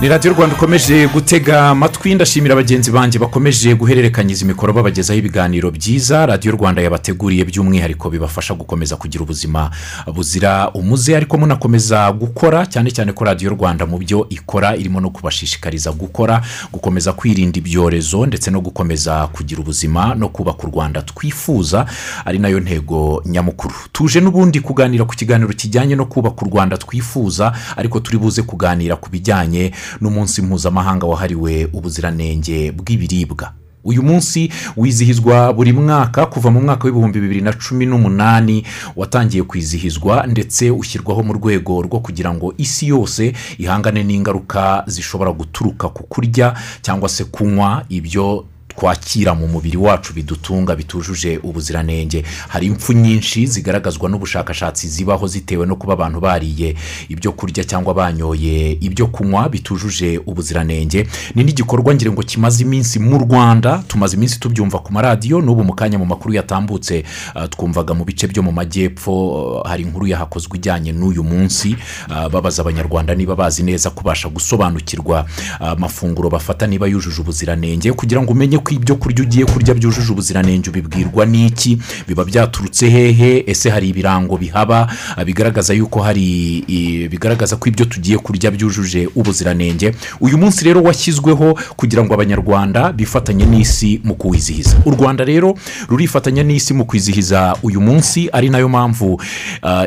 ni 0.00 0.08
radiyo 0.08 0.34
rwanda 0.34 0.56
ukomeje 0.56 1.08
gutega 1.08 1.68
amatwi. 1.68 2.14
Ndashimira 2.14 2.54
bagenzi 2.54 2.90
banjye 2.90 3.18
bakomeje 3.18 3.74
guhererekanyiza 3.74 4.44
imikoro 4.44 4.72
babagezaho 4.72 5.18
ibiganiro 5.18 5.70
byiza. 5.70 6.26
Radiyo 6.26 6.52
rwanda 6.56 6.82
yabateguriye 6.82 7.44
by'umwihariko 7.44 8.10
bibafasha 8.10 8.54
gukomeza 8.54 8.96
kugira 8.96 9.24
ubuzima 9.24 9.70
buzira 10.14 10.70
umuze. 10.72 11.16
Ariko 11.16 11.38
munakomeza 11.38 12.12
gukora 12.12 12.66
cyane 12.66 12.90
cyane 12.90 13.12
ko 13.12 13.24
radiyo 13.24 13.50
rwanda 13.50 13.86
mu 13.86 13.98
byo 13.98 14.26
ikora 14.30 14.76
irimo 14.76 15.00
no 15.00 15.10
kubashishikariza 15.10 15.92
gukora 15.92 16.40
gukomeza 16.72 17.12
kwirinda 17.12 17.58
ibyorezo 17.58 18.26
ndetse 18.26 18.50
no 18.50 18.60
gukomeza 18.60 19.26
kugira 19.26 19.60
ubuzima 19.60 20.14
no 20.14 20.28
kubaka 20.28 20.62
u 20.64 20.70
rwanda 20.70 21.02
twifuza 21.02 21.84
ari 22.24 22.38
na 22.38 22.48
yo 22.48 22.60
ntego 22.60 23.22
nyamukuru. 23.26 23.74
Tuje 23.92 24.20
n'ubundi 24.20 24.60
kuganira 24.60 25.04
ku 25.04 25.12
kiganiro 25.14 25.52
kijyanye 25.52 25.92
no 25.96 26.06
kubaka 26.06 26.42
u 26.46 26.48
rwanda 26.48 26.76
twifuza 26.78 27.52
ariko 27.76 28.00
turi 28.00 28.18
buze 28.18 28.42
kuganira 28.42 28.96
ku 28.96 29.10
bijyanye 29.12 29.72
n'umunsi 30.00 30.42
mpuzamahanga 30.42 31.06
wahariwe 31.06 31.68
ubuziranenge 31.72 32.72
bw'ibiribwa. 32.72 33.52
Uyu 33.84 34.02
munsi 34.02 34.52
wizihizwa 34.76 35.52
buri 35.52 35.72
mwaka 35.72 36.26
kuva 36.26 36.50
mu 36.50 36.60
mwaka 36.60 36.84
w'ibihumbi 36.84 37.20
bibiri 37.20 37.40
na 37.40 37.52
cumi 37.52 37.86
n'umunani 37.86 38.64
watangiye 38.96 39.42
kwizihizwa 39.42 40.26
ndetse 40.26 40.70
ushyirwaho 40.70 41.22
mu 41.22 41.32
rwego 41.32 41.82
rwo 41.82 42.00
kugira 42.00 42.34
ngo 42.34 42.54
isi 42.58 42.88
yose 42.88 43.32
ihangane 43.58 44.04
n'ingaruka 44.04 44.84
zishobora 44.86 45.32
guturuka 45.32 45.88
ku 45.88 46.02
kurya 46.02 46.54
cyangwa 46.82 47.08
se 47.08 47.24
kunywa 47.24 47.84
ibyo 47.88 48.44
twakira 48.76 49.34
mu 49.34 49.46
mubiri 49.48 49.76
wacu 49.76 50.12
bidutunga 50.12 50.76
bitujuje 50.76 51.38
ubuziranenge. 51.42 52.24
Hari 52.48 52.66
impfu 52.66 52.92
nyinshi 52.92 53.46
zigaragazwa 53.46 54.08
n'ubushakashatsi 54.10 54.88
zibaho 54.88 55.26
zitewe 55.26 55.66
no 55.66 55.76
kuba 55.76 55.92
abantu 55.92 56.20
bariye 56.20 56.74
ibyo 57.08 57.32
kurya 57.32 57.64
cyangwa 57.64 57.94
banyoye 57.94 58.72
ibyo 58.80 59.06
kunywa 59.06 59.48
bitujuje 59.48 60.18
ubuziranenge. 60.26 61.06
Ni 61.34 61.44
n'igikorwa 61.44 61.94
ngira 61.94 62.12
ngo 62.12 62.22
kimaze 62.22 62.62
iminsi 62.64 62.98
mu 62.98 63.18
rwanda 63.18 63.82
tumaze 63.88 64.16
iminsi 64.16 64.40
tubyumva 64.40 64.78
ku 64.78 64.92
maradiyo 64.92 65.40
n'ubu 65.40 65.64
mu 65.64 65.74
kanya 65.74 65.98
mu 65.98 66.06
makuru 66.06 66.34
yatambutse. 66.34 67.04
Uh, 67.34 67.44
twumvaga 67.48 67.94
mu 67.94 68.04
bice 68.04 68.26
byo 68.26 68.42
mu 68.42 68.52
majyepfo 68.52 69.12
uh, 69.12 69.66
hari 69.68 69.82
inkuru 69.82 70.06
yahakozwe 70.06 70.56
ijyanye 70.58 70.92
n'uyu 70.92 71.24
munsi. 71.24 71.76
Uh, 72.08 72.28
babaza 72.28 72.62
abanyarwanda 72.62 73.14
niba 73.14 73.36
bazi 73.36 73.62
neza 73.62 73.90
kubasha 73.90 74.28
gusobanukirwa 74.28 75.26
amafunguro 75.60 76.30
bafata 76.30 76.66
niba 76.66 76.86
yujuje 76.86 77.20
ubuziranenge 77.20 77.92
kugira 77.92 78.22
ngo 78.22 78.32
umenye 78.32 78.58
ko 78.60 78.74
ibyo 78.74 78.96
kurya 78.96 79.22
ugiye 79.22 79.44
kurya 79.44 79.74
byujuje 79.74 80.12
ubuziranenge. 80.12 80.70
Ubibwirwa 80.70 81.26
n'iki? 81.26 81.78
Biba 82.08 82.24
byaturutse 82.24 82.90
hehe? 82.90 83.44
Ese 83.46 83.70
hari 83.70 83.88
ibirango 83.88 84.36
bihaba? 84.36 84.88
Bigaragaza 85.26 85.74
yuko 85.74 86.00
hari 86.02 86.62
bigaragaza 87.10 87.56
ko 87.56 87.68
ibyo 87.68 87.84
tugiye 87.84 88.18
kurya 88.18 88.50
byujuje 88.50 89.08
ubuziranenge. 89.14 89.94
Uyu 90.20 90.38
munsi 90.38 90.64
rero 90.64 90.82
washyizweho 90.82 91.58
kugira 91.76 92.04
ngo 92.04 92.14
abanyarwanda 92.14 92.92
bifatanye 92.92 93.46
n'isi 93.46 94.00
mu 94.04 94.14
kuwizihiza. 94.14 94.76
U 94.86 94.90
rwanda 94.90 95.24
rero 95.24 95.54
rurifatanya 95.88 96.42
n'isi 96.42 96.74
mu 96.74 96.84
kwizihiza 96.84 97.56
uyu 97.62 97.80
munsi 97.80 98.28
ari 98.32 98.48
na 98.50 98.58
yo 98.58 98.68
mpamvu 98.68 99.20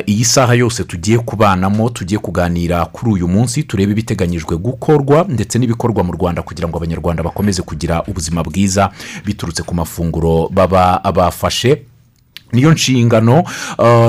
iyi 0.06 0.24
saha 0.24 0.54
yose 0.54 0.84
tugiye 0.84 1.18
kubanamo 1.18 1.90
tugiye 1.90 2.18
kuganira 2.18 2.84
kuri 2.86 3.10
uyu 3.12 3.28
munsi 3.28 3.62
turebe 3.62 3.92
ibiteganyijwe 3.92 4.56
gukorwa 4.56 5.26
ndetse 5.28 5.58
n'ibikorwa 5.58 6.04
mu 6.04 6.12
rwanda 6.12 6.42
kugira 6.42 6.68
ngo 6.68 6.76
abanyarwanda 6.76 7.22
bakomeze 7.22 7.62
kugira 7.62 8.02
ubuzima 8.02 8.42
bwiza. 8.42 8.63
Biturutse 9.24 9.62
ku 9.62 9.74
mafunguro 9.74 10.48
baba 10.52 11.00
bafashe 11.14 11.82
niyo 12.52 12.72
nshingano 12.72 13.42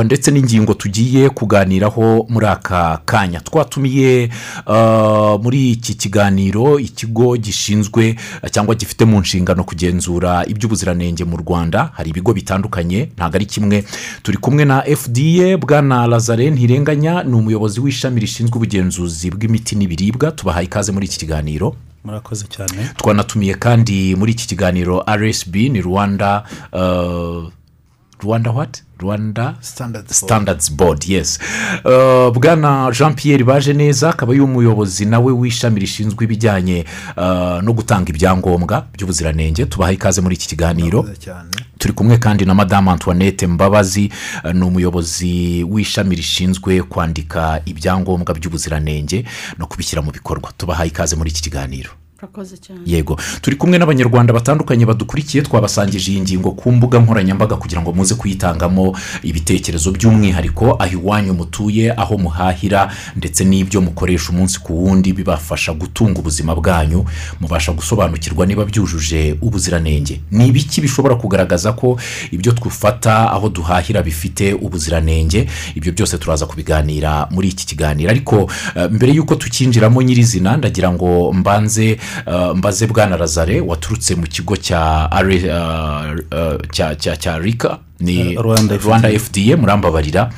ndetse 0.04 0.32
n'ingingo 0.32 0.74
tugiye 0.74 1.30
kuganiraho 1.30 2.26
muri 2.30 2.46
aka 2.46 3.02
kanya. 3.06 3.40
Twatumiye 3.40 4.30
muri 5.42 5.72
iki 5.72 5.94
kiganiro 5.94 6.80
ikigo 6.80 7.38
gishinzwe 7.38 8.16
cyangwa 8.52 8.76
gifite 8.76 9.06
mu 9.06 9.20
nshingano 9.20 9.64
kugenzura 9.64 10.46
iby'ubuziranenge 10.46 11.24
mu 11.26 11.38
rwanda. 11.38 11.90
Hari 11.94 12.10
ibigo 12.10 12.34
bitandukanye 12.34 13.10
ntabwo 13.18 13.36
ari 13.36 13.46
kimwe. 13.46 13.84
Turi 14.24 14.38
kumwe 14.38 14.66
na 14.66 14.82
fda 14.96 15.58
bwana 15.58 16.08
lazare 16.08 16.50
ntirenganya 16.52 17.24
ni 17.24 17.34
umuyobozi 17.34 17.80
w'ishami 17.82 18.20
rishinzwe 18.22 18.56
ubugenzuzi 18.56 19.32
bw'imiti 19.32 19.76
n'ibiribwa. 19.76 20.32
Tubahaye 20.32 20.66
ikaze 20.66 20.92
muri 20.92 21.06
iki 21.06 21.18
kiganiro. 21.18 21.76
Murakoze 22.06 22.46
cyane. 22.48 22.90
Twanatumiye 22.98 23.54
kandi 23.54 24.16
muri 24.16 24.32
iki 24.32 24.48
kiganiro 24.48 25.04
rsb 25.08 25.56
ni 25.56 25.82
rwanda 25.82 26.44
rwanda 28.26 28.52
wati 28.52 28.84
rwanda 29.00 29.56
standards 29.62 30.72
board. 30.72 31.04
Yes. 31.08 31.40
Bwana 32.34 32.92
jean 32.98 33.14
Pierre 33.16 33.44
baje 33.44 33.74
neza 33.74 34.10
akaba 34.10 34.32
ari 34.32 34.42
umuyobozi 34.42 35.06
nawe 35.06 35.32
w'ishami 35.32 35.80
rishinzwe 35.80 36.26
ibijyanye 36.26 36.86
no 37.62 37.74
gutanga 37.74 38.10
ibyangombwa 38.10 38.86
by'ubuziranenge. 38.94 39.66
Tubaha 39.66 39.92
ikaze 39.92 40.22
muri 40.22 40.36
iki 40.36 40.48
kiganiro. 40.48 41.06
Turi 41.78 41.94
kumwe 41.94 42.18
kandi 42.18 42.46
na 42.46 42.54
madamu 42.54 42.92
antoinette 42.92 43.48
mbabazi 43.48 44.12
ni 44.54 44.62
umuyobozi 44.64 45.64
w'ishami 45.64 46.16
rishinzwe 46.16 46.84
kwandika 46.84 47.62
ibyangombwa 47.66 48.34
by'ubuziranenge 48.36 49.26
no 49.58 49.68
kubishyira 49.68 50.02
mu 50.02 50.12
bikorwa. 50.12 50.52
Tubaha 50.58 50.86
ikaze 50.86 51.16
muri 51.16 51.30
iki 51.30 51.42
kiganiro. 51.42 51.90
Yego. 52.86 53.18
Turi 53.42 53.56
kumwe 53.56 53.78
n'abanyarwanda 53.78 54.34
batandukanye 54.34 54.86
badukurikiye 54.86 55.44
twabasangije 55.44 56.12
iyi 56.12 56.22
ngingo 56.22 56.52
ku 56.52 56.72
mbuga 56.72 57.00
nkoranyambaga 57.00 57.56
kugira 57.56 57.82
ngo 57.82 57.94
muze 57.94 58.16
kuyitangamo 58.16 58.96
ibitekerezo 59.24 59.92
by'umwihariko 59.92 60.76
aho 60.80 60.94
iwanyu 60.94 61.34
mutuye 61.34 61.92
aho 61.98 62.18
muhahira 62.18 62.92
ndetse 63.16 63.44
n'ibyo 63.46 63.82
mukoresha 63.82 64.30
umunsi 64.30 64.60
ku 64.60 64.84
wundi 64.86 65.14
bibafasha 65.14 65.74
gutunga 65.74 66.20
ubuzima 66.20 66.56
bwanyu 66.56 67.06
mubasha 67.40 67.72
gusobanukirwa 67.72 68.46
niba 68.46 68.66
byujuje 68.66 69.38
ubuziranenge. 69.42 70.22
Ni 70.32 70.48
ibiki 70.48 70.82
bishobora 70.82 71.16
kugaragaza 71.16 71.74
ko 71.74 72.00
ibyo 72.32 72.52
twufata 72.52 73.32
aho 73.32 73.50
duhahira 73.50 74.02
bifite 74.04 74.54
ubuziranenge? 74.54 75.48
Ibyo 75.76 75.92
byose 75.92 76.18
turaza 76.18 76.46
kubiganira 76.46 77.28
muri 77.32 77.48
iki 77.50 77.66
kiganiro. 77.66 78.10
Ariko 78.10 78.50
mbere 78.92 79.12
y'uko 79.14 79.36
tukinjiramo 79.36 80.02
nyirizina 80.02 80.58
ndagira 80.58 80.92
ngo 80.92 81.34
mbanze 81.34 81.98
mbaze 82.56 82.88
bwana 82.88 83.18
lazare 83.18 83.62
waturutse 83.62 84.16
mu 84.16 84.28
kigo 84.28 84.56
cya 84.58 85.10
cya 87.20 87.38
rika 87.40 87.80
ni 88.00 88.36
rwanda 88.36 88.78
fda 89.20 89.58
murambabarira. 89.58 90.30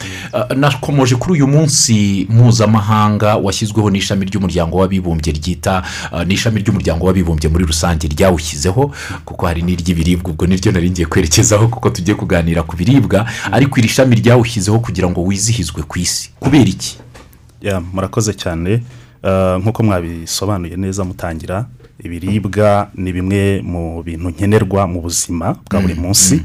Nakomoje 0.55 1.16
kuri 1.16 1.33
uyu 1.33 1.47
munsi 1.47 2.27
mpuzamahanga 2.29 3.35
washyizweho 3.35 3.89
n'ishami 3.89 4.25
ry'umuryango 4.25 4.77
w'abibumbye 4.77 5.33
ryita 5.33 5.83
n'ishami 6.25 6.61
ry'umuryango 6.61 7.05
w'abibumbye 7.05 7.49
muri 7.49 7.66
rusange 7.66 8.07
ryawushyizeho 8.07 8.93
kuko 9.25 9.45
hari 9.45 9.61
n'iry'ibiribwa 9.61 10.31
ubwo 10.31 10.45
niryo 10.47 10.71
nari 10.71 10.89
ngiye 10.91 11.07
kwerekezaho 11.07 11.67
kuko 11.67 11.89
tugiye 11.89 12.16
kuganira 12.16 12.63
ku 12.63 12.75
biribwa 12.77 13.25
ariko 13.51 13.79
iri 13.79 13.89
shami 13.89 14.16
ryawushyizeho 14.16 14.79
kugira 14.79 15.09
ngo 15.09 15.23
wizihizwe 15.25 15.81
ku 15.83 15.99
isi. 15.99 16.29
Kubera 16.39 16.69
iki? 16.69 16.97
Murakoze 17.93 18.33
cyane. 18.33 18.83
Nk'uko 19.59 19.83
mwabisobanuye 19.83 20.75
neza 20.77 21.03
mutangira 21.03 21.65
ibiribwa 22.03 22.89
ni 22.95 23.11
bimwe 23.13 23.61
mu 23.61 24.03
bintu 24.03 24.29
nkenerwa 24.29 24.88
mu 24.88 25.01
buzima 25.01 25.55
bwa 25.71 25.81
buri 25.81 25.93
munsi. 25.95 26.41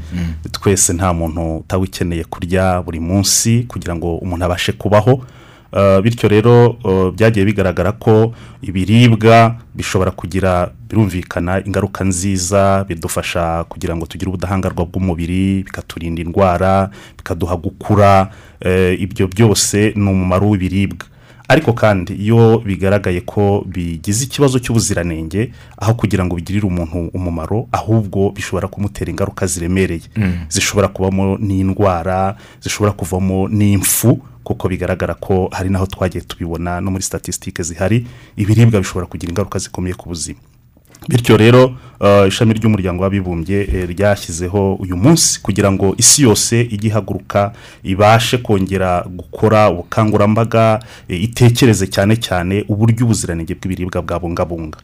twese 0.51 0.93
nta 0.93 1.13
muntu 1.13 1.57
utawikeneye 1.57 2.23
kurya 2.23 2.81
buri 2.81 2.99
munsi 2.99 3.63
kugira 3.67 3.95
ngo 3.95 4.17
umuntu 4.17 4.45
abashe 4.45 4.71
kubaho. 4.71 5.21
Bityo 6.03 6.29
rero 6.29 6.77
byagiye 7.17 7.45
bigaragara 7.45 7.91
ko 7.91 8.33
ibiribwa 8.61 9.55
bishobora 9.75 10.11
kugira 10.11 10.69
birumvikana 10.89 11.65
ingaruka 11.65 12.03
nziza 12.05 12.85
bidufasha 12.89 13.63
kugira 13.69 13.95
ngo 13.95 14.05
tugire 14.05 14.29
ubudahangarwa 14.29 14.85
bw'umubiri 14.85 15.63
bikaturinda 15.65 16.21
indwara 16.21 16.89
bikaduha 17.17 17.55
gukura. 17.57 18.29
Ibyo 18.99 19.27
byose 19.27 19.93
ni 19.95 20.09
umumaro 20.09 20.49
w'ibiribwa. 20.49 21.07
Ariko 21.53 21.73
kandi 21.73 22.13
iyo 22.13 22.59
bigaragaye 22.65 23.21
ko 23.21 23.63
bigize 23.67 24.25
ikibazo 24.25 24.59
cy'ubuziranenge 24.59 25.51
aho 25.77 25.93
kugira 25.93 26.25
ngo 26.25 26.35
bigirire 26.35 26.65
umuntu 26.67 27.09
umumaro 27.13 27.67
ahubwo 27.71 28.31
bishobora 28.31 28.67
kumutera 28.67 29.11
ingaruka 29.11 29.45
ziremereye. 29.47 30.01
Zishobora 30.49 30.87
kubamo 30.87 31.37
n'indwara 31.37 32.35
zishobora 32.61 32.91
kuvamo 32.91 33.47
n'impfu 33.47 34.19
kuko 34.43 34.67
bigaragara 34.67 35.13
ko 35.13 35.47
hari 35.51 35.69
n'aho 35.69 35.85
twagiye 35.87 36.23
tubibona 36.27 36.81
no 36.81 36.91
muri 36.91 37.03
statisitike 37.03 37.63
zihari 37.63 38.07
ibiribwa 38.37 38.79
bishobora 38.79 39.05
kugira 39.07 39.29
ingaruka 39.31 39.59
zikomeye 39.59 39.93
ku 39.95 40.09
buzima. 40.09 40.39
Bityo 41.09 41.37
rero 41.37 41.75
ishami 42.27 42.53
ry'umuryango 42.53 43.03
w'abibumbye 43.03 43.63
ryashyizeho 43.87 44.75
uyu 44.75 44.97
munsi 44.97 45.39
kugira 45.41 45.71
ngo 45.71 45.95
isi 45.97 46.23
yose 46.23 46.61
ijye 46.61 46.89
ihaguruka 46.89 47.51
ibashe 47.83 48.37
kongera 48.37 49.05
gukora 49.07 49.69
ubukangurambaga 49.69 50.79
itekereze 51.07 51.87
cyane 51.87 52.15
cyane 52.19 52.65
uburyo 52.67 53.05
ubuziranenge 53.05 53.55
bw'ibiribwa 53.55 54.01
bwabungabunga. 54.01 54.77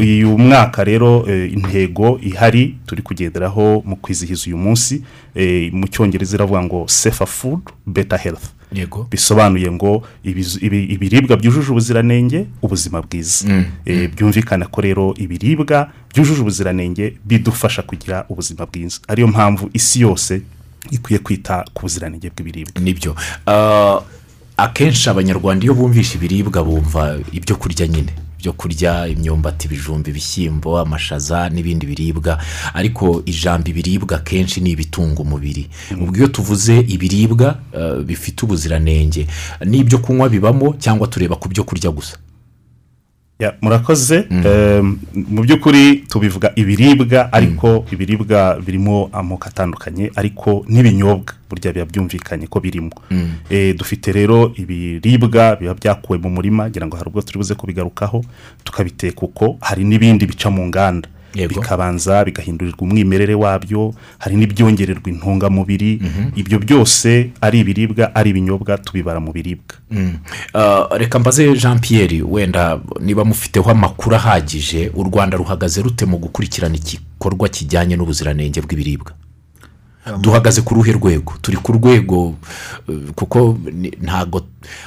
Uyu 0.00 0.38
mwaka 0.38 0.84
rero 0.84 1.26
intego 1.28 2.18
ihari 2.22 2.74
turi 2.86 3.02
kugenderaho 3.02 3.82
mu 3.84 3.96
kwizihiza 3.96 4.44
uyu 4.46 4.56
munsi 4.56 5.02
mu 5.72 5.86
cyongereza 5.88 6.36
iravuga 6.36 6.62
ngo 6.62 6.84
sefa 6.88 7.26
fudu 7.26 7.72
beta 7.86 8.16
herifu 8.16 8.55
yego. 8.72 9.06
bisobanuye 9.10 9.70
ngo 9.70 10.02
ibiribwa 10.24 11.36
byujuje 11.36 11.70
ubuziranenge 11.70 12.46
ubuzima 12.62 13.02
bwiza. 13.02 13.48
Eh, 13.84 14.10
byumvikana 14.16 14.66
ko 14.66 14.80
rero 14.80 15.14
ibiribwa 15.18 15.90
byujuje 16.14 16.40
ubuziranenge 16.40 17.16
bidufasha 17.24 17.82
kugira 17.82 18.24
ubuzima 18.28 18.66
bwiza. 18.66 18.98
Ariyo 19.08 19.28
mpamvu 19.28 19.70
isi 19.72 20.00
yose 20.00 20.42
ikwiye 20.90 21.18
kwita 21.18 21.64
ku 21.74 21.82
buziranenge 21.82 22.30
bw'ibiribwa. 22.30 22.82
Nibyo. 22.82 23.16
Ah, 23.46 24.00
akenshi 24.56 25.10
abanyarwanda 25.10 25.64
iyo 25.64 25.74
bumvishe 25.74 26.14
ibiribwa 26.18 26.64
bumva 26.64 27.18
ibyo 27.32 27.56
kurya 27.56 27.86
nyine. 27.86 28.12
Ibyo 28.46 28.52
kurya 28.62 29.06
imyumbati 29.10 29.66
ibijumba 29.66 30.06
ibishyimbo 30.10 30.78
amashaza 30.78 31.50
n'ibindi 31.50 31.82
biribwa. 31.86 32.38
Ariko 32.74 33.22
ijambo 33.26 33.66
ibiribwa 33.70 34.16
akenshi 34.22 34.60
ni 34.60 34.70
ibitunga 34.70 35.18
umubiri. 35.22 35.66
Ubwo 35.98 36.16
iyo 36.16 36.28
tuvuze 36.28 36.78
ibiribwa 36.86 37.58
ah, 37.74 37.98
bifite 38.06 38.46
ubuziranenge. 38.46 39.26
N'ibyo 39.64 39.98
kunywa 39.98 40.28
bibamo 40.28 40.74
cyangwa 40.78 41.06
tureba 41.10 41.34
ku 41.36 41.48
byo 41.48 41.64
kurya 41.64 41.90
gusa. 41.90 42.16
Murakoze. 43.60 44.26
Em, 44.30 44.98
mu 45.14 45.42
by'ukuri 45.42 46.04
tubivuga 46.08 46.52
ibiribwa 46.56 47.32
ariko 47.32 47.84
ibiribwa 47.92 48.56
birimo 48.66 49.10
amoko 49.12 49.48
atandukanye 49.48 50.10
ariko 50.16 50.64
n'ibinyobwa 50.68 51.34
burya 51.50 51.72
biba 51.72 51.84
byumvikanye 51.86 52.46
ko 52.46 52.60
birimo. 52.60 52.90
Eh, 53.50 53.76
dufite 53.76 54.12
rero 54.12 54.52
ibiribwa 54.56 55.56
biba 55.60 55.74
byakuwe 55.74 56.18
mu 56.18 56.30
murima 56.30 56.68
ngira 56.70 56.86
ngo 56.86 56.96
hari 56.96 57.08
ubwo 57.08 57.22
turi 57.22 57.38
buze 57.38 57.54
kubigarukaho 57.54 58.24
tukabiteka 58.64 59.20
uko 59.22 59.56
hari 59.60 59.84
n'ibindi 59.84 60.26
bica 60.26 60.48
mu 60.50 60.66
nganda. 60.66 61.08
Bikabanza 61.48 62.24
bigahindurirwa 62.24 62.80
umwimerere 62.80 63.34
wabyo 63.34 63.92
hari 64.18 64.36
n'ibyongererwa 64.36 65.08
intungamubiri. 65.12 66.00
Ibyo 66.36 66.58
byose 66.58 67.30
ari 67.40 67.60
ibiribwa 67.60 68.14
ari 68.14 68.30
ibinyobwa 68.30 68.78
tubibara 68.78 69.20
mu 69.20 69.32
biribwa. 69.32 69.76
Ah, 70.54 70.88
reka 70.96 71.18
mbaze 71.18 71.52
jean 71.56 71.78
Pierre 71.78 72.22
wenda 72.22 72.80
niba 73.00 73.24
mufiteho 73.24 73.70
amakuru 73.70 74.16
ahagije 74.16 74.90
u 74.94 75.02
rwanda 75.04 75.36
ruhagaze 75.36 75.82
rute 75.82 76.06
mu 76.06 76.18
gukurikirana 76.18 76.76
igikorwa 76.76 77.48
kijyanye 77.48 77.96
n'ubuziranenge 77.96 78.60
bw'ibiribwa? 78.60 79.12
Duhagaze 80.20 80.62
ku 80.62 80.74
ruhe 80.74 80.92
rwego? 80.92 81.32
Turi 81.42 81.56
ku 81.56 81.72
rwego 81.72 82.34
eh, 82.88 83.10
kuko 83.14 83.58
ntago 84.02 84.42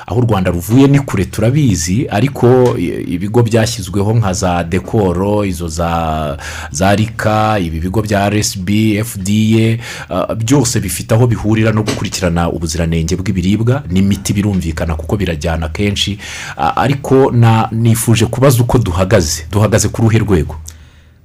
aho 0.08 0.20
u 0.20 0.24
rwanda 0.24 0.52
ruvuye 0.52 0.88
ni 0.88 1.00
kure 1.00 1.26
turabizi 1.26 2.08
ariko 2.10 2.78
ibigo 3.08 3.44
byashyizweho 3.44 4.14
nka 4.14 4.34
za 4.34 4.64
dekoro 4.64 5.46
izo 5.46 5.68
za 5.68 6.96
rika 6.96 7.60
ibi 7.60 7.80
bigo 7.80 8.02
bya 8.02 8.30
rsb 8.30 8.70
fda 9.06 9.78
ah, 10.10 10.36
byose 10.36 10.80
bifite 10.80 11.12
aho 11.16 11.28
bihurira 11.28 11.72
no 11.72 11.84
gukurikirana 11.84 12.50
ubuziranenge 12.50 13.16
bw'ibiribwa 13.16 13.84
n'imiti 13.90 14.34
birumvikana 14.34 14.96
kuko 14.96 15.18
birajyana 15.18 15.70
kenshi 15.70 16.20
Ah, 16.58 16.76
ariko 16.78 17.32
nifuje 17.72 18.26
kubaza 18.26 18.64
uko 18.64 18.78
duhagaze. 18.78 19.46
Duhagaze 19.52 19.88
ku 19.90 20.02
ruhe 20.02 20.20
rwego? 20.20 20.56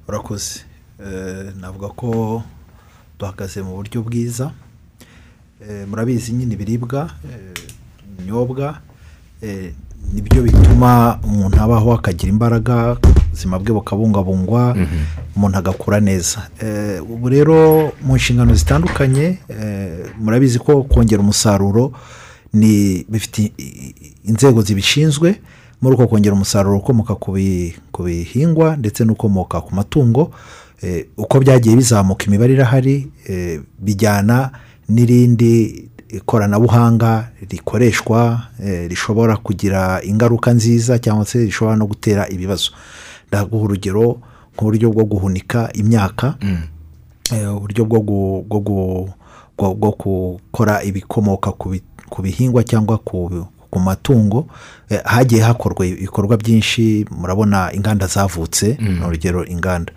Urakoze. 0.07 0.59
Eh, 0.99 1.51
navuga 1.61 1.87
ko 1.87 2.43
duhagaze 3.19 3.61
mu 3.61 3.75
buryo 3.75 4.01
bwiza. 4.01 4.51
Eh, 5.69 5.87
murabizi 5.87 6.31
nyine 6.33 6.53
ibiribwa 6.53 7.09
eh, 7.25 7.53
ibinyobwa 8.19 8.79
eh, 9.41 9.73
ni 10.13 10.21
byo 10.21 10.43
bituma 10.43 11.19
umuntu 11.23 11.57
abaho 11.61 11.93
akagira 11.93 12.29
imbaraga 12.33 12.97
ubuzima 13.27 13.59
bwe 13.59 13.73
bukabungabungwa 13.73 14.75
umuntu 15.35 15.57
agakura 15.57 15.99
neza. 15.99 16.47
Ubu 17.09 17.29
rero 17.29 17.91
mu 18.01 18.15
nshingano 18.15 18.53
zitandukanye 18.55 19.39
murabizi 20.19 20.59
ko 20.59 20.83
kongera 20.83 21.21
umusaruro 21.21 21.91
ni 22.53 23.05
bifite 23.09 23.51
inzego 24.23 24.61
zibishinzwe. 24.61 25.39
Muri 25.81 25.95
uko 25.95 26.07
kongera 26.07 26.35
umusaruro 26.35 26.77
ukomoka 26.77 27.15
ku 27.15 27.31
bi- 27.31 27.75
ku 27.91 28.03
bihingwa 28.03 28.75
ndetse 28.77 29.03
n'ukomoka 29.05 29.61
ku 29.61 29.75
matungo 29.75 30.31
uko 31.17 31.39
byagiye 31.39 31.75
bizamuka 31.75 32.25
imibare 32.25 32.53
irahari 32.53 33.07
eh, 33.27 33.61
bijyana 33.79 34.51
n'irindi 34.89 35.83
ikoranabuhanga 36.09 37.27
rikoreshwa 37.49 38.41
eh, 38.63 38.89
rishobora 38.89 39.37
kugira 39.37 40.01
ingaruka 40.03 40.53
nziza 40.53 40.99
cyangwa 40.99 41.25
se 41.25 41.45
rishobora 41.45 41.75
no 41.77 41.85
gutera 41.87 42.29
ibibazo. 42.29 42.71
Ndaguha 43.27 43.63
urugero 43.63 44.19
nk'uburyo 44.55 44.89
bwo 44.91 45.03
guhunika 45.05 45.69
imyaka 45.73 46.35
eh, 47.33 47.55
uburyo 47.57 47.85
bwo 47.85 47.99
gu- 47.99 48.43
bwo 48.47 48.59
gu- 48.59 49.09
bwo- 49.57 49.75
bwo 49.75 49.91
gukora 49.91 50.83
ibikomoka 50.83 51.51
ku 51.51 51.69
bi- 51.69 51.83
ku 52.09 52.21
bihingwa 52.21 52.63
cyangwa 52.63 52.97
ku 52.97 53.79
matungo 53.79 54.47
eh, 54.89 55.01
hagiye 55.03 55.41
hakorwa 55.41 55.85
ibikorwa 55.85 56.37
byinshi 56.37 57.05
murabona 57.11 57.73
inganda 57.73 58.07
zavutse 58.07 58.77
ni 58.79 59.05
urugero 59.05 59.45
inganda. 59.45 59.91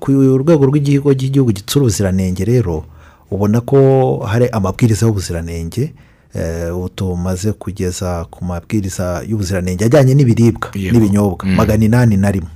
Ku 0.00 0.12
rwego 0.12 0.66
rw'igihugu 0.66 1.14
cy'igihugu 1.14 1.52
gitsura 1.52 1.82
ubuziranenge 1.82 2.44
rero 2.44 2.84
ubona 3.30 3.60
ko 3.60 3.78
hari 4.26 4.48
amabwiriza 4.48 5.06
y'ubuziranenge 5.06 5.92
eh, 6.34 6.72
tumaze 6.94 7.52
kugeza 7.52 8.24
ku 8.30 8.44
mabwiriza 8.44 9.22
y'ubuziranenge 9.28 9.84
ajyanye 9.84 10.14
n'ibiribwa 10.14 10.68
n'ibinyobwa. 10.74 11.46
Magana 11.46 11.84
inani 11.84 12.16
na 12.16 12.30
rimwe. 12.30 12.50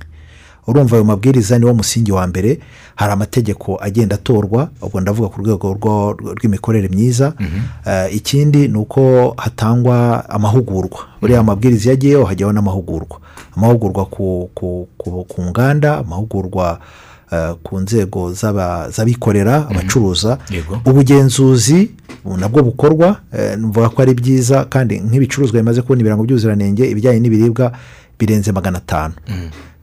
Urumva 0.67 0.95
ayo 0.95 1.03
mabwiriza 1.05 1.59
niwo 1.59 1.73
musingi 1.73 2.11
wa 2.11 2.27
mbere 2.27 2.59
hari 2.95 3.11
amategeko 3.13 3.77
agenda 3.81 4.15
atorwa 4.15 4.69
ubwo 4.81 5.01
ndavuga 5.01 5.29
ku 5.29 5.41
rwego 5.41 5.73
rw'imikorere 6.35 6.87
myiza. 6.89 7.33
Eh, 7.87 8.15
ikindi 8.15 8.67
ni 8.67 8.77
uko 8.77 9.33
hatangwa 9.37 10.29
amahugurwa. 10.29 10.99
Buriya 11.21 11.39
amabwiriza 11.39 11.83
iyo 11.83 11.93
agiyeho 11.93 12.23
hajyaho 12.25 12.53
n'amahugurwa. 12.53 13.17
Amahugurwa 13.57 14.05
ku, 14.05 14.49
nganda 15.49 15.97
amahugurwa 15.97 16.79
eh, 17.31 17.53
ku 17.63 17.79
nzego 17.79 18.31
z'aba- 18.33 18.89
z'abikorera 18.89 19.67
abacuruza. 19.69 20.37
Yego. 20.49 20.79
ubugenzuzi 20.85 21.89
ubu 22.25 22.37
nabwo 22.37 22.63
bukorwa 22.63 23.17
eh, 23.37 23.57
mvuga 23.59 23.89
ko 23.89 24.01
ari 24.01 24.13
byiza 24.13 24.65
kandi 24.65 24.99
nk'ibicuruzwa 24.99 25.59
bimaze 25.59 25.81
kubona 25.81 26.01
ibirango 26.01 26.23
by'ubuziranenge 26.23 26.85
ibijyanye 26.89 27.19
n'ibiribwa 27.19 27.71
birenze 28.19 28.51
magana 28.51 28.77
atanu. 28.77 29.13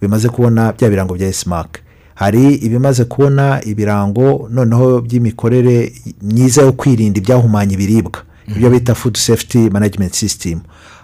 Bimaze 0.01 0.29
kubona 0.29 0.73
bya 0.73 0.89
birango 0.91 1.15
bya 1.15 1.29
esimake 1.29 1.81
hari 2.15 2.55
ibimaze 2.55 3.05
kubona 3.05 3.61
ibirango 3.65 4.49
noneho 4.53 5.01
by'imikorere 5.01 5.93
myiza 6.23 6.63
yo 6.63 6.73
kwirinda 6.73 7.19
ibyahumanya 7.19 7.73
ibiribwa. 7.75 8.21
Ibyo 8.49 8.71
bita 8.71 8.95
food 8.95 9.17
safety 9.17 9.71
management 9.71 10.13
system. 10.15 10.61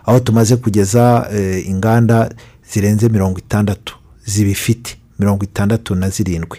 Aho 0.07 0.21
tumaze 0.21 0.57
kugeza 0.57 1.29
eh, 1.33 1.67
inganda 1.69 2.31
zirenze 2.73 3.09
mirongo 3.09 3.39
itandatu 3.39 3.97
zibifite 4.25 4.97
mirongo 5.19 5.45
itandatu 5.45 5.95
na 5.95 6.09
zirindwi. 6.11 6.59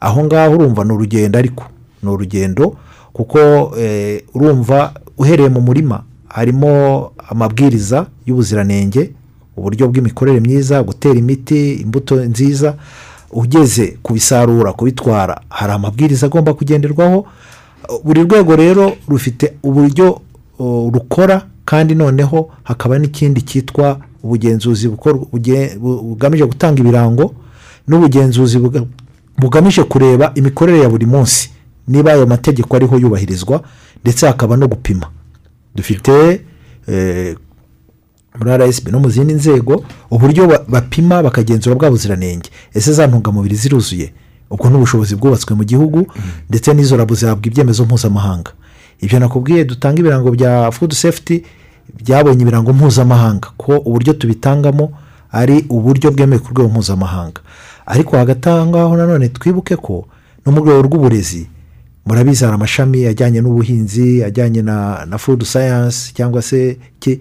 Aho 0.00 0.24
ngaho 0.24 0.54
urumva 0.54 0.84
ni 0.84 0.92
urugendo 0.92 1.38
ariko 1.38 1.64
ni 2.02 2.08
urugendo 2.10 2.76
kuko 3.12 3.38
eh, 3.78 4.22
urumva 4.34 4.94
uhereye 5.18 5.48
mu 5.48 5.60
murima 5.60 6.02
harimo 6.28 7.12
amabwiriza 7.28 8.06
y'ubuziranenge 8.26 9.10
uburyo 9.56 9.88
bw'imikorere 9.88 10.40
myiza 10.40 10.82
gutera 10.82 11.14
imiti 11.18 11.74
imbuto 11.74 12.16
nziza 12.24 12.74
ugeze 13.30 13.96
kubisarura 14.02 14.72
kubitwara 14.72 15.40
hari 15.48 15.72
amabwiriza 15.72 16.26
agomba 16.26 16.54
kugenderwaho. 16.54 17.26
Buri 18.04 18.22
rwego 18.22 18.56
rero 18.56 18.92
rufite 19.08 19.52
uburyo 19.62 20.20
rukora 20.92 21.46
kandi 21.64 21.94
noneho 21.94 22.50
hakaba 22.64 22.98
n'ikindi 22.98 23.42
cyitwa 23.42 24.00
ubugenzuzi 24.22 24.88
bugamije 24.88 26.44
gutanga 26.46 26.80
ibirango 26.80 27.34
n'ubugenzuzi 27.88 28.58
buga- 28.58 28.86
bugamije 29.38 29.82
kureba 29.84 30.32
imikorere 30.34 30.80
ya 30.80 30.88
buri 30.88 31.06
munsi 31.06 31.50
niba 31.88 32.12
ayo 32.12 32.26
mategeko 32.26 32.76
ariho 32.76 32.98
yubahirizwa 32.98 33.62
ndetse 34.02 34.26
hakaba 34.26 34.56
no 34.56 34.68
gupima. 34.68 35.06
Dufite 35.74 36.40
eh, 36.88 37.36
muri 38.38 38.50
rsb 38.56 38.88
no 38.88 39.00
mu 39.00 39.10
zindi 39.10 39.34
nzego 39.34 39.84
uburyo 40.10 40.46
ba- 40.46 40.64
bapima 40.68 41.22
bakagenzura 41.22 41.76
bwa 41.76 41.90
buziranenge. 41.90 42.50
Ese 42.74 42.92
za 42.92 43.06
ntungamubiri 43.06 43.56
ziruzuye? 43.56 44.12
Ubwo 44.50 44.70
ni 44.70 44.76
ubushobozi 44.76 45.16
bwubatswe 45.16 45.54
mu 45.54 45.64
gihugu 45.64 46.06
ndetse 46.48 46.74
n'izo 46.74 46.96
rabu 46.96 47.14
zihabwa 47.14 47.46
ibyemezo 47.46 47.84
mpuzamahanga. 47.84 48.50
Ibyo 49.00 49.18
nakubwiye 49.18 49.64
dutanga 49.64 50.00
ibirango 50.00 50.30
bya 50.30 50.70
food 50.72 50.92
safety 50.94 51.42
byabonye 52.04 52.42
ibirango 52.42 52.72
mpuzamahanga 52.72 53.48
ko 53.56 53.76
uburyo 53.78 54.12
tubitangamo 54.12 54.92
ari 55.32 55.64
uburyo 55.68 56.10
bwemewe 56.10 56.38
ku 56.38 56.50
rwego 56.54 56.68
mpuzamahanga. 56.70 57.40
Ariko 57.86 58.16
hagati 58.16 58.48
aho 58.48 58.66
ngaho 58.66 58.96
nanone 58.96 59.28
twibuke 59.28 59.76
ko 59.76 60.06
no 60.46 60.52
mu 60.52 60.60
rwego 60.60 60.82
rw'uburezi 60.82 61.46
murabizi 62.06 62.44
hari 62.44 62.54
amashami 62.54 63.06
ajyanye 63.06 63.40
n'ubuhinzi 63.40 64.24
ajyanye 64.24 64.62
na 64.62 65.04
na 65.10 65.18
food 65.18 65.42
science 65.44 66.14
cyangwa 66.14 66.42
se 66.42 66.78
ki- 67.00 67.18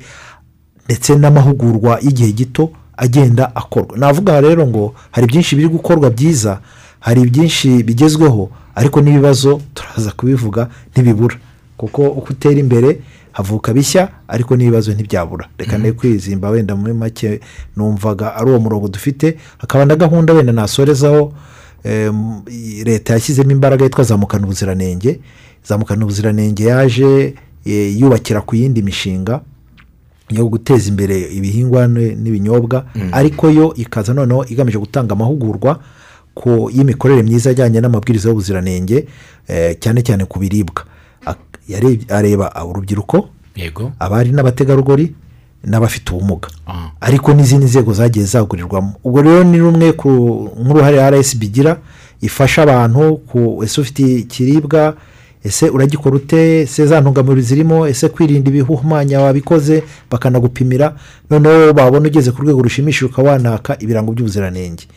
ndetse 0.85 1.15
n'amahugurwa 1.15 1.99
y'igihe 2.01 2.31
gito 2.31 2.69
agenda 2.97 3.55
akorwa. 3.55 3.97
Navuga 3.97 4.41
rero 4.41 4.67
ngo 4.67 4.93
hari 5.11 5.27
byinshi 5.27 5.55
biri 5.55 5.67
gukorwa 5.67 6.09
byiza 6.09 6.59
hari 6.99 7.21
byinshi 7.29 7.83
bigezweho 7.83 8.49
ariko 8.75 9.01
n'ibibazo 9.01 9.61
turaza 9.73 10.11
kubivuga 10.11 10.69
ntibibura. 10.91 11.35
Kuko 11.77 12.01
uko 12.07 12.27
utera 12.33 12.59
imbere 12.59 12.99
havuka 13.31 13.73
bishya 13.73 14.09
ariko 14.27 14.55
n'ibibazo 14.55 14.93
ntibyabura. 14.93 15.47
Reka 15.57 15.77
ne 15.77 15.91
kwizimba 15.91 16.49
wenda 16.49 16.75
muri 16.75 16.93
make 16.93 17.39
numvaga 17.77 18.35
ari 18.35 18.49
uwo 18.49 18.59
murongo 18.59 18.87
dufite 18.87 19.37
hakaba 19.57 19.85
na 19.85 19.95
gahunda 19.95 20.33
wenda 20.33 20.51
nasorezaho 20.53 21.33
leta 22.85 23.13
yashyizemo 23.13 23.51
imbaraga 23.51 23.83
yitwa 23.83 24.03
zamukana 24.03 24.43
ubuziranenge. 24.45 25.19
Zamukana 25.67 26.03
ubuziranenge 26.05 26.63
yaje 26.63 27.33
eh, 27.65 27.99
yubakira 27.99 28.41
ku 28.41 28.55
yindi 28.55 28.81
mishinga. 28.81 29.41
Yo 30.29 30.45
guteza 30.47 30.89
imbere 30.89 31.21
ibihingwa 31.37 31.87
n'ibinyobwa 31.87 32.85
ariko 33.11 33.49
yo 33.49 33.73
ikaza 33.75 34.13
noneho 34.13 34.45
igamije 34.45 34.77
gutanga 34.77 35.13
amahugurwa 35.13 35.79
ku 36.35 36.69
y'imikorere 36.73 37.23
myiza 37.23 37.49
ajyanye 37.49 37.79
n'amabwiriza 37.81 38.29
y'ubuziranenge 38.29 39.07
eh, 39.47 39.77
cyane 39.79 40.01
cyane 40.01 40.25
ku 40.25 40.39
biribwa. 40.39 40.83
Areba 42.09 42.51
urubyiruko 42.65 43.29
yego. 43.55 43.91
abari 43.99 44.31
n'abategarugori 44.31 45.15
n'abafite 45.63 46.11
ubumuga. 46.11 46.49
Ah. 46.67 46.91
ariko 47.01 47.33
n'izindi 47.33 47.65
nzego 47.65 47.93
zagiye 47.93 48.25
zagurirwamo. 48.25 48.93
Ubwo 49.03 49.21
rero 49.21 49.43
ni 49.43 49.57
rumwe 49.57 49.93
ku 49.93 50.09
nk'uruhare 50.59 50.97
rsb 51.09 51.43
igira 51.43 51.77
ifasha 52.21 52.61
abantu 52.63 53.17
ku 53.17 53.63
ese 53.63 53.81
ufite 53.81 54.03
ikiribwa 54.19 54.95
ese 55.45 55.69
uragikora 55.69 56.15
ute? 56.15 56.61
Ese 56.61 56.85
za 56.85 57.01
ntungamubiri 57.01 57.41
zirimo? 57.41 57.87
Ese 57.87 58.09
kwirinda 58.09 58.49
ibihumanya 58.49 59.21
wabikoze? 59.21 59.83
Bakanagupimira? 60.11 60.95
Noneho 61.29 61.73
babona 61.73 62.07
ugeze 62.09 62.31
ku 62.31 62.41
rwego 62.41 62.61
rushimishije 62.61 63.05
ukaba 63.05 63.31
wanaka 63.31 63.77
ibirango 63.79 64.11
by'ubuziranenge. 64.11 64.87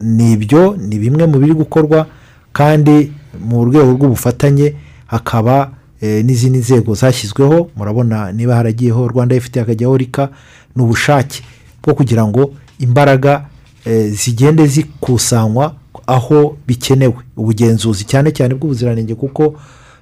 Ni 0.00 0.32
ibyo 0.32 0.76
ni 0.76 0.98
bimwe 0.98 1.26
mu 1.26 1.38
biri 1.38 1.54
gukorwa 1.54 2.06
kandi 2.52 3.12
mu 3.40 3.64
rwego 3.64 3.90
rw'ubufatanye 3.92 4.74
hakaba 5.06 5.70
eh, 6.00 6.24
n'izindi 6.24 6.58
nzego 6.58 6.94
zashyizweho. 6.94 7.70
Murabona 7.76 8.32
niba 8.32 8.54
haragiyeho 8.54 9.08
rwanda 9.08 9.36
ifite 9.36 9.60
hakajyaho 9.60 9.96
rika 9.96 10.28
ni 10.76 10.82
ubushake 10.82 11.42
bwo 11.82 11.94
kugira 11.94 12.26
ngo 12.26 12.52
imbaraga 12.80 13.44
eh, 13.84 14.12
zigende 14.12 14.66
zikusanywa 14.66 15.74
aho 16.06 16.56
bikenewe. 16.66 17.14
Ubugenzuzi 17.36 18.04
cyane 18.04 18.30
cyane 18.30 18.54
bw'ubuziranenge 18.54 19.14
kuko 19.14 19.54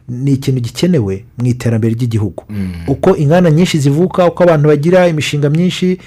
ni 0.08 0.32
ikintu 0.32 0.60
gikenewe 0.60 1.24
mu 1.38 1.46
iterambere 1.46 1.94
ry'igihugu. 1.94 2.42
Uko 2.88 3.16
inganda 3.16 3.50
nyinshi 3.50 3.78
zivuka 3.78 4.26
uko 4.26 4.42
abantu 4.42 4.68
bagira 4.68 5.08
imishinga 5.08 5.50
myinshi 5.50 5.98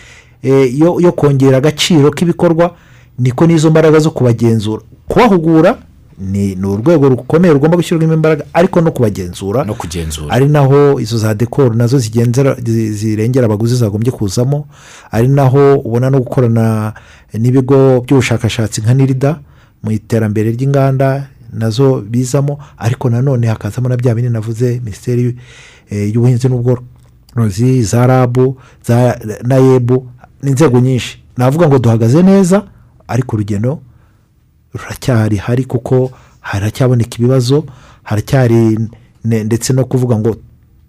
eh, 0.44 0.80
yo 0.80 1.12
kongera 1.12 1.58
agaciro 1.58 2.12
k'ibikorwa 2.12 2.76
niko 3.20 3.48
n'izo 3.48 3.70
mbaraga 3.72 4.00
zo 4.00 4.12
kubagenzura. 4.12 4.84
Kubahugura 5.08 5.78
ni 6.20 6.56
urwego 6.66 7.10
rukomeye 7.10 7.54
rugomba 7.54 7.78
gushyirwamo 7.78 8.14
imbaraga 8.14 8.46
ariko 8.54 8.82
no 8.82 8.92
kubagenzura 8.92 9.64
no 9.64 9.74
kugenzura. 9.74 10.30
ari 10.34 10.48
naho 10.48 11.00
izo 11.00 11.18
za 11.18 11.34
dekoro 11.34 11.74
na 11.76 11.88
zo 11.88 12.00
zirengera 12.00 13.46
abaguzi 13.46 13.76
zagombye 13.76 14.12
kuzamo 14.12 14.68
ari 15.12 15.28
naho 15.28 15.76
ubona 15.76 16.10
no 16.10 16.20
gukorana 16.20 16.94
n'ibigo 17.34 18.02
by'ubushakashatsi 18.02 18.82
nka 18.82 18.94
nirida 18.94 19.40
mu 19.84 19.92
iterambere 19.92 20.52
ry'inganda 20.52 21.28
na 21.54 21.70
zo 21.70 22.02
bizamo 22.02 22.60
ariko 22.78 23.10
nanone 23.10 23.48
hakazamo 23.48 23.90
na 23.90 23.98
bya 23.98 24.16
bindi 24.16 24.30
navuze 24.30 24.80
minisiteri 24.84 25.36
eh, 25.90 26.14
y'ubuhinzi 26.14 26.48
n'ubworozi 26.50 27.84
za 27.84 28.08
rabu 28.08 28.58
za 28.88 29.20
nayebu 29.44 30.08
ni 30.44 30.52
inzego 30.52 30.80
nyinshi. 30.80 31.24
Navuga 31.38 31.68
ngo 31.68 31.80
duhagaze 31.80 32.24
neza 32.24 32.64
ariko 33.08 33.36
urugendo 33.36 33.80
ruracyari 34.74 35.38
hari 35.38 35.66
kuko 35.66 36.12
haracyaboneka 36.42 37.18
ibibazo 37.18 37.66
haracyari 38.04 38.80
ndetse 39.24 39.74
no 39.74 39.86
kuvuga 39.86 40.18
ngo 40.20 40.36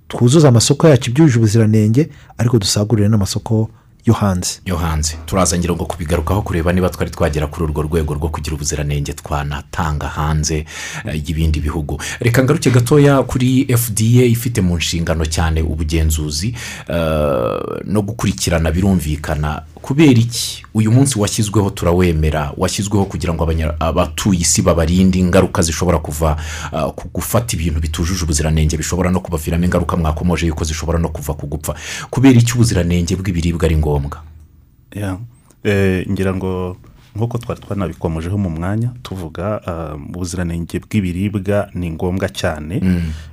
twuzuze 0.09 0.49
amasoko 0.49 0.89
yacu 0.89 1.11
ibyujuje 1.11 1.39
ubuziranenge 1.39 2.11
ariko 2.39 2.59
dusagurire 2.59 3.09
n'amasoko 3.09 3.71
yo 4.07 4.15
hanze. 4.15 4.61
yo 4.65 4.77
hanze. 4.77 5.17
Turaza 5.27 5.59
ngira 5.59 5.75
ngo 5.75 5.85
kubigarukaho 5.87 6.43
kureba 6.43 6.73
niba 6.73 6.89
twari 6.89 7.11
twagera 7.11 7.47
kuri 7.47 7.65
urwo 7.65 7.83
rwego 7.83 8.15
rwo 8.15 8.29
kugira 8.29 8.55
ubuziranenge 8.55 9.13
twanatanga 9.13 10.07
hanze 10.09 10.65
eh, 11.05 11.29
y'ibindi 11.29 11.61
bihugu. 11.61 12.01
Reka 12.21 12.43
ngaruke 12.45 12.71
gatoya 12.71 13.23
kuri 13.23 13.67
fda 13.77 14.25
ifite 14.25 14.61
mu 14.63 14.77
nshingano 14.77 15.25
cyane 15.27 15.63
ubugenzuzi 15.63 16.55
eh, 16.89 17.83
no 17.85 18.03
gukurikirana 18.03 18.71
birumvikana. 18.71 19.63
Kubera 19.83 20.11
iki? 20.21 20.63
Uyu 20.75 20.93
munsi 20.93 21.19
washyizweho 21.19 21.71
turawemera. 21.71 22.53
Washyizweho 22.57 23.05
kugira 23.05 23.35
ngo 23.35 23.49
abatuye 23.81 24.41
isi 24.41 24.63
babarinde 24.63 25.19
ingaruka 25.19 25.63
zishobora 25.63 25.99
kuva 25.99 26.37
eh, 26.73 26.93
ku 26.95 27.09
gufata 27.09 27.57
ibintu 27.57 27.81
bitujuje 27.81 28.23
ubuziranenge 28.25 28.77
bishobora 28.77 29.11
no 29.11 29.21
kubaviramo 29.21 29.65
ingaruka 29.65 29.97
mwakomoje 29.97 30.47
yuko 30.47 30.65
zishobora 30.65 30.99
no 30.99 31.09
kuva 31.09 31.35
ku 31.35 31.47
gupfa. 31.47 31.75
Kubera 32.11 32.39
iki 32.39 32.53
ubuziranenge 32.55 33.17
bw'ibiribwa 33.17 33.67
ari 33.67 33.77
ngombwa? 33.77 33.96
Ya. 34.95 35.19
Eh, 35.65 36.07
ngira 36.11 36.35
ngo 36.35 36.77
nk'uko 37.17 37.39
twari 37.39 37.61
twanabikomojeho 37.61 38.39
mu 38.39 38.51
mwanya 38.51 38.93
tuvuga 39.03 39.61
ah, 39.67 39.95
ubuziranenge 39.97 40.79
bw'ibiribwa 40.85 41.69
ni 41.75 41.91
ngombwa 41.91 42.29
cyane. 42.29 42.81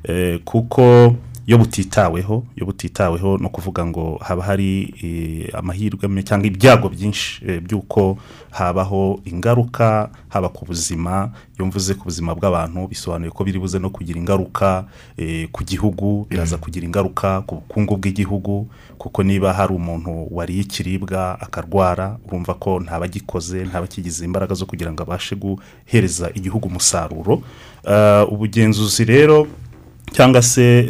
Eh, 0.04 0.40
kuko 0.46 1.16
iyo 1.48 1.58
butitaweho 1.58 2.44
iyo 2.56 2.66
butitaweho 2.66 3.38
no 3.38 3.50
kuvuga 3.50 3.86
ngo 3.86 4.20
haba 4.24 4.44
hari 4.44 4.94
eh, 5.04 5.56
amahirwe 5.56 6.24
cyangwa 6.24 6.48
ibyago 6.48 6.90
byinshi 6.90 7.44
eh, 7.48 7.62
by'uko 7.62 8.18
habaho 8.52 9.20
ingaruka 9.26 10.10
haba 10.30 10.50
ku 10.50 10.66
buzima. 10.66 11.32
Iyo 11.58 11.66
mvuze 11.66 11.94
ku 11.94 12.04
buzima 12.04 12.36
bw'abantu 12.36 12.88
bisobanuye 12.88 13.32
ko 13.32 13.44
biri 13.44 13.60
buze 13.60 13.80
no 13.80 13.90
kugira 13.90 14.20
ingaruka 14.20 14.86
eh, 15.18 15.48
ku 15.52 15.64
gihugu 15.64 16.26
biraza 16.30 16.58
kugira 16.58 16.86
ingaruka 16.86 17.42
ku 17.42 17.56
bukungu 17.56 17.98
bw'igihugu 17.98 18.68
kuko 18.98 19.24
niba 19.24 19.54
hari 19.54 19.74
umuntu 19.74 20.28
wariye 20.32 20.62
ikiribwa 20.62 21.42
akarwara 21.42 22.18
urumva 22.28 22.54
ko 22.54 22.80
ntabagikoze 22.80 23.66
ntabakigize 23.66 24.26
imbaraga 24.26 24.56
zo 24.56 24.66
kugira 24.66 24.92
ngo 24.92 25.04
abashe 25.04 25.36
guhereza 25.36 26.32
igihugu 26.34 26.68
umusaruro. 26.68 27.42
Ubugenzuzi 28.32 29.06
rero 29.06 29.48
cyangwa 30.12 30.42
se 30.42 30.86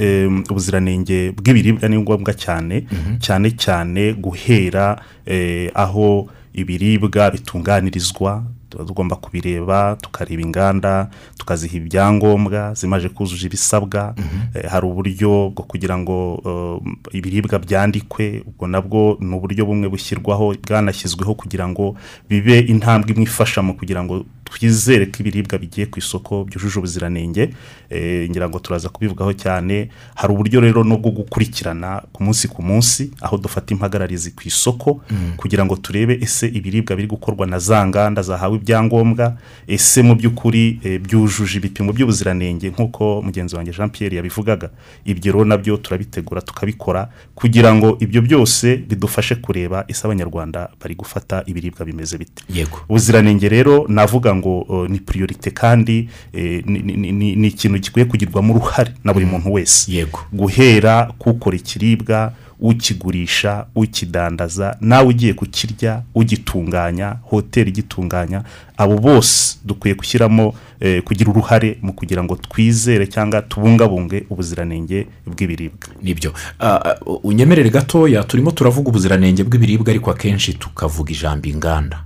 ubuziranenge 0.49 1.31
bw'ibiribwa 1.31 1.89
ni 1.89 1.97
ngombwa 1.97 2.33
cyane 2.33 2.83
cyane 3.19 3.51
cyane 3.51 4.13
guhera 4.13 4.99
eh, 5.25 5.71
aho 5.73 6.27
ibiribwa 6.53 7.31
bitunganirizwa 7.31 8.43
tuba 8.69 8.83
tugomba 8.85 9.15
kubireba 9.15 9.97
tukareba 10.01 10.41
inganda 10.41 11.09
tukaziha 11.37 11.77
ibyangombwa 11.77 12.73
zimaze 12.73 13.09
kuzuza 13.09 13.45
ibisabwa. 13.45 14.15
Eh, 14.55 14.65
hari 14.69 14.85
uburyo 14.85 15.49
bwo 15.55 15.63
kugira 15.63 15.97
ngo 15.97 16.35
um, 16.35 16.95
ibiribwa 17.11 17.59
byandikwe 17.59 18.43
ubwo 18.47 18.67
nabwo 18.67 19.17
ni 19.21 19.35
uburyo 19.35 19.65
bumwe 19.65 19.89
bushyirwaho 19.89 20.55
bwanashyizweho 20.67 21.33
kugira 21.35 21.67
ngo 21.67 21.95
bibe 22.29 22.59
intambwe 22.59 23.11
imwe 23.13 23.23
ifasha 23.23 23.61
mu 23.61 23.73
kugira 23.77 24.03
ngo 24.03 24.25
twizere 24.53 25.05
ko 25.09 25.17
ibiribwa 25.19 25.57
bigiye 25.57 25.85
ku 25.89 25.99
isoko 25.99 26.43
byujuje 26.45 26.77
ubuziranenge 26.79 27.49
Eh, 27.93 28.25
ngira 28.29 28.49
ngo 28.49 28.57
turaza 28.59 28.89
kubivugaho 28.89 29.33
cyane 29.37 29.89
hari 30.15 30.33
uburyo 30.33 30.57
rero 30.65 30.81
no 30.83 30.97
bwo 30.97 31.11
gukurikirana 31.13 32.01
ku 32.09 32.23
munsi 32.25 32.47
ku 32.49 32.65
munsi 32.65 33.11
aho 33.21 33.37
dufata 33.37 33.69
impagararizi 33.69 34.33
ku 34.33 34.41
isoko 34.49 35.05
kugira 35.37 35.61
ngo 35.61 35.75
turebe 35.77 36.17
ese 36.21 36.49
ibiribwa 36.49 36.95
biri 36.97 37.07
gukorwa 37.07 37.45
na 37.45 37.59
za 37.61 37.85
nganda 37.85 38.21
zahawe 38.25 38.57
ibyangombwa 38.57 39.37
ese 39.69 40.01
mu 40.01 40.15
by'ukuri 40.17 40.79
eh, 40.81 40.97
byujuje 41.05 41.61
ibipimo 41.61 41.93
by'ubuziranenge 41.93 42.73
nk'uko 42.73 43.21
mugenzi 43.21 43.53
wanjye 43.55 43.71
jean 43.77 43.89
Pierre 43.93 44.17
yabivugaga. 44.17 44.69
Ibyo 45.05 45.29
rero 45.31 45.45
na 45.45 45.57
byo 45.61 45.77
turabitegura 45.77 46.41
tukabikora 46.41 47.13
kugira 47.37 47.69
ngo 47.77 47.97
ibyo 48.01 48.21
byose 48.25 48.77
bidufashe 48.89 49.35
kureba 49.37 49.85
ese 49.87 50.01
abanyarwanda 50.07 50.69
bari 50.81 50.95
gufata 50.97 51.43
ibiribwa 51.45 51.85
bimeze 51.85 52.17
bite. 52.17 52.41
Yego. 52.49 52.81
Ubuziranenge 52.89 53.49
rero 53.49 53.85
navuga 53.87 54.33
ngo 54.35 54.42
uh, 54.61 54.89
ni 54.89 54.99
priorite 54.99 55.51
kandi 55.51 56.09
eh, 56.33 56.63
ni- 56.65 57.47
ikintu 57.47 57.79
gikwiye 57.79 58.05
kugirwamo 58.05 58.53
uruhare 58.53 58.91
na 59.03 59.13
buri 59.13 59.25
muntu 59.25 59.53
wese. 59.53 59.91
Yego. 59.91 60.19
Guhera 60.33 61.11
kukora 61.17 61.55
ikiribwa 61.57 62.33
ukigurisha 62.59 63.65
ukidandaza 63.75 64.77
nawe 64.81 65.07
ugiye 65.07 65.33
kukirya 65.33 66.01
ugitunganya 66.15 67.15
hoteli 67.21 67.69
igitunganya 67.69 68.43
abo 68.77 68.97
bose 68.97 69.57
dukwiye 69.65 69.95
gushyiramo 69.95 70.53
eh, 70.79 71.01
kugira 71.03 71.31
uruhare 71.31 71.77
mu 71.81 71.93
kugira 71.93 72.23
ngo 72.23 72.35
twizere 72.35 73.07
cyangwa 73.07 73.41
tubungabunge 73.41 74.23
ubuziranenge 74.29 75.07
bw'ibiribwa. 75.27 75.87
Nibyo. 76.01 76.33
Ah, 76.59 76.95
unyemerere 77.23 77.69
gatoya 77.69 78.23
turimo 78.23 78.51
turavuga 78.51 78.89
ubuziranenge 78.89 79.43
bw'ibiribwa 79.43 79.89
ariko 79.89 80.11
akenshi 80.11 80.53
tukavuga 80.53 81.11
ijambo 81.11 81.47
inganda. 81.49 82.03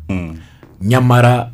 Nyamara 0.81 1.51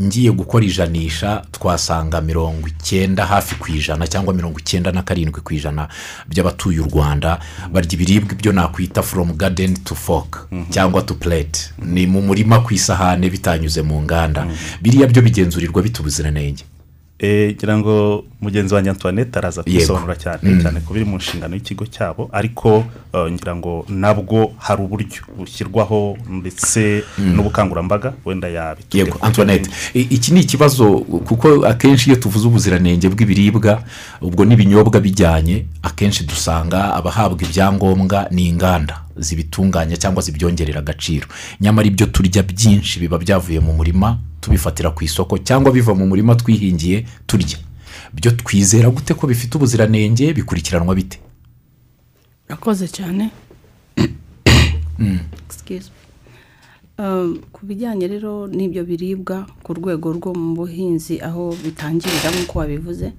ngiye 0.00 0.30
gukora 0.32 0.64
ijanisha 0.64 1.42
twasanga 1.52 2.20
mirongo 2.20 2.68
icyenda 2.68 3.26
hafi 3.26 3.54
ku 3.54 3.70
ijana 3.72 4.06
cyangwa 4.06 4.34
mirongo 4.34 4.58
icyenda 4.58 4.92
na 4.92 5.02
karindwi 5.02 5.40
ku 5.40 5.54
ijana 5.54 5.88
by'abatuye 6.28 6.80
u 6.80 6.84
rwanda 6.88 7.38
barya 7.72 7.92
ibiribwa 7.92 8.32
ibyo 8.32 8.52
nakwita 8.52 9.02
from 9.02 9.32
garden 9.36 9.74
to 9.84 9.94
fork 9.94 10.48
cyangwa 10.70 11.02
to 11.02 11.14
plate. 11.14 11.60
Ni 11.84 12.06
mu 12.06 12.22
murima 12.22 12.60
ku 12.60 12.74
isahane 12.74 13.30
bitanyuze 13.30 13.82
mu 13.82 14.02
nganda. 14.02 14.46
Biriya 14.82 15.06
byo 15.06 15.22
bigenzurirwa 15.22 15.82
bita 15.82 16.00
ubuziranenge. 16.00 16.64
Ngira 17.22 17.78
ngo 17.78 18.24
mugenzi 18.40 18.74
wanjye 18.74 18.90
antoinette 18.90 19.36
araza 19.38 19.62
kubisobanura 19.62 20.16
cyane 20.16 20.62
cyane 20.62 20.80
ku 20.80 20.92
biri 20.94 21.04
mu 21.04 21.16
nshingano 21.16 21.54
y'ikigo 21.54 21.84
cyabo 21.86 22.28
ariko 22.32 22.84
eh, 23.12 23.32
ngira 23.32 23.56
ngo 23.56 23.84
nabwo 23.88 24.52
hari 24.58 24.82
uburyo 24.82 25.20
bushyirwaho 25.38 26.16
ndetse 26.28 27.04
n'ubukangurambaga 27.18 28.12
wenda 28.24 28.48
yabitubwira. 28.48 29.04
Yego 29.06 29.18
antoinette 29.26 29.70
iki 29.94 30.32
ni 30.32 30.40
ikibazo 30.40 30.98
kuko 31.28 31.66
akenshi 31.66 32.10
iyo 32.10 32.16
tuvuze 32.16 32.46
ubuziranenge 32.48 33.08
bw'ibiribwa 33.08 33.82
ubwo 34.20 34.44
n'ibinyobwa 34.44 35.00
bijyanye 35.00 35.64
akenshi 35.82 36.24
dusanga 36.24 36.94
abahabwa 36.94 37.42
ibyangombwa 37.42 38.26
ni 38.30 38.48
inganda 38.48 39.00
zibitunganya 39.16 39.96
cyangwa 39.96 40.22
zibyongerera 40.22 40.78
agaciro. 40.80 41.26
Nyamara 41.60 41.88
ibyo 41.88 42.06
turya 42.06 42.42
byinshi 42.42 43.00
biba 43.00 43.18
byavuye 43.18 43.60
mu 43.60 43.72
murima 43.76 44.16
tubifatira 44.40 44.90
ku 44.90 45.04
isoko 45.04 45.38
cyangwa 45.38 45.72
biva 45.72 45.94
mu 45.94 46.06
murima 46.06 46.34
twihingiye 46.34 47.06
turya. 47.26 47.58
Byo 48.12 48.30
twizera 48.30 48.90
gute 48.90 49.14
ko 49.14 49.26
bifite 49.26 49.54
ubuziranenge 49.56 50.32
bikurikiranwa 50.34 50.94
bite? 50.94 51.18
Urakoze 52.48 52.88
cyane. 52.88 53.30
Me. 54.98 55.20
Um, 56.98 57.40
ku 57.52 57.64
bijyanye 57.66 58.04
rero 58.08 58.44
n'ibyo 58.46 58.84
biribwa 58.84 59.46
ku 59.64 59.72
rwego 59.72 60.12
rwo 60.12 60.34
mu 60.36 60.52
buhinzi 60.52 61.16
aho 61.24 61.56
bitangirira 61.64 62.28
nk'uko 62.28 62.58
wabivuze 62.60 63.12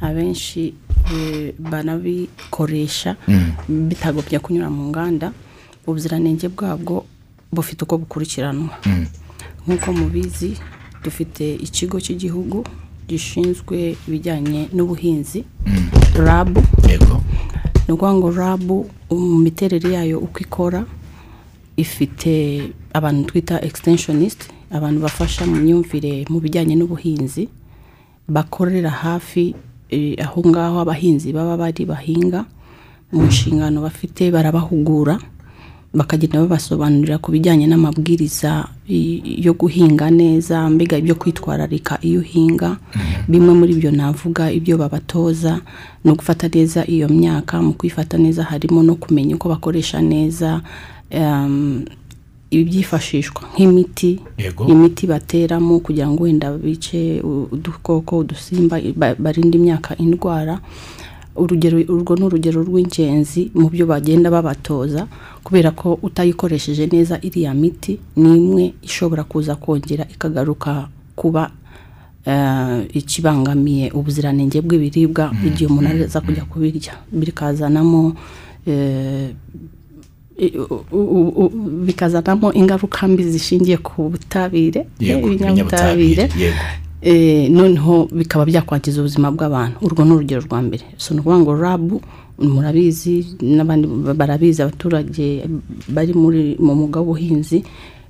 abenshi 0.00 0.72
eh, 1.12 1.52
banabikoresha 1.58 3.16
bitagobye 3.68 4.38
kunyura 4.40 4.70
mu 4.72 4.88
nganda 4.88 5.32
ubuziranenge 5.86 6.48
bwabwo 6.48 7.04
bufite 7.52 7.84
uko 7.84 7.98
bukurikiranwa. 8.00 8.72
Nk'uko 9.68 9.92
mubizi 9.92 10.56
dufite 11.04 11.44
ikigo 11.60 12.00
cy'igihugu 12.00 12.64
gishinzwe 13.08 13.96
ibijyanye 14.08 14.68
n'ubuhinzi 14.72 15.44
rabu 16.16 16.60
yego. 16.88 17.20
Ni 17.84 17.92
ukuvuga 17.94 18.14
ngo 18.14 18.28
rabu 18.30 18.76
mu 19.10 19.38
miterere 19.44 19.88
yayo 19.92 20.18
uko 20.18 20.38
ikora 20.40 20.80
ifite 21.76 22.32
abantu 22.92 23.28
twita 23.28 23.60
extensionist 23.62 24.48
abantu 24.72 25.00
bafasha 25.04 25.46
mu 25.46 25.56
myumvire 25.56 26.24
mu 26.28 26.40
bijyanye 26.40 26.74
n'ubuhinzi 26.76 27.48
bakorera 28.28 28.90
hafi 28.90 29.54
eh, 29.90 30.16
aho 30.24 30.42
ngaho 30.48 30.80
abahinzi 30.80 31.32
baba 31.32 31.56
bari 31.56 31.84
bahinga 31.84 32.44
mu 33.12 33.22
nshingano 33.24 33.80
bafite 33.80 34.28
barabahugura 34.30 35.16
bakagenda 35.98 36.40
babasobanurira 36.40 37.18
ku 37.18 37.30
bijyanye 37.34 37.66
n'amabwiriza 37.66 38.64
yo 39.44 39.52
guhinga 39.58 40.10
neza 40.10 40.70
mbega 40.70 40.96
ibyo 40.98 41.14
kwitwararika 41.14 41.98
iyo 42.00 42.20
uhinga. 42.20 42.76
Bimwe 43.28 43.52
muri 43.54 43.74
byo 43.74 43.90
navuga 43.90 44.48
ibyo 44.52 44.78
babatoza 44.78 45.60
ni 46.04 46.10
ugufata 46.14 46.48
neza 46.48 46.86
iyo 46.86 47.08
myaka 47.08 47.58
mu 47.62 47.72
kwifata 47.74 48.14
neza 48.18 48.44
harimo 48.44 48.82
no 48.82 48.94
kumenya 48.94 49.34
uko 49.36 49.48
bakoresha 49.48 50.00
neza 50.00 50.60
em, 51.10 51.84
ibyifashishwa 52.50 53.42
nk'imiti 53.54 54.20
imiti 54.72 55.06
bateramo 55.06 55.80
kugira 55.80 56.08
ngo 56.08 56.22
wenda 56.24 56.52
bice 56.56 57.20
udukoko 57.52 58.18
udusimba 58.18 58.80
ba- 58.96 59.14
barinde 59.18 59.58
imyaka 59.58 59.96
indwara. 59.98 60.58
Urugero 61.38 61.78
urwo 61.94 62.16
ni 62.16 62.24
urugero 62.24 62.60
rw'ingenzi 62.62 63.50
mu 63.54 63.68
byo 63.70 63.86
bagenda 63.86 64.30
babatoza 64.30 65.06
kubera 65.44 65.70
ko 65.70 65.98
utayikoresheje 66.02 66.86
neza 66.92 67.18
iriya 67.22 67.54
miti 67.54 67.98
ni 68.16 68.36
imwe 68.36 68.64
ishobora 68.82 69.24
kuza 69.24 69.56
kongera 69.56 70.04
ikagaruka 70.14 70.88
kuba 71.16 71.50
eh, 72.26 72.84
ikibangamiye 72.92 73.90
ubuziranenge 73.90 74.60
bw'ibiribwa 74.60 75.32
igihe 75.46 75.66
umuntu 75.70 76.04
aza 76.04 76.20
kujya 76.20 76.44
kubirya. 76.44 76.92
Bikazanamo 77.12 78.12
eh, 78.66 79.30
bikazanamo 81.86 82.52
ingaruka 82.52 83.08
mbi 83.08 83.24
zishingiye 83.24 83.76
ku 83.76 84.08
butabire 84.10 84.86
Yego, 85.00 85.32
ibinyabutabire. 85.32 86.22
Eh, 86.40 86.54
noneho 87.50 88.08
bikaba 88.12 88.44
byakwangiza 88.44 89.00
ubuzima 89.00 89.30
bw'abantu. 89.30 89.76
Urwo 89.82 90.04
ni 90.04 90.12
urugero 90.12 90.40
rwa 90.42 90.62
mbere. 90.62 90.84
So 90.96 91.14
ni 91.14 91.20
ukuvuga 91.20 91.38
ngo 91.42 91.54
rabu 91.56 92.00
murabizi 92.38 93.26
n'abandi 93.42 93.86
barabizi 94.14 94.62
abaturage 94.62 95.46
bari 95.88 96.12
muri 96.14 96.56
mu 96.58 96.74
mwuga 96.74 97.00
w'ubuhinzi 97.00 97.62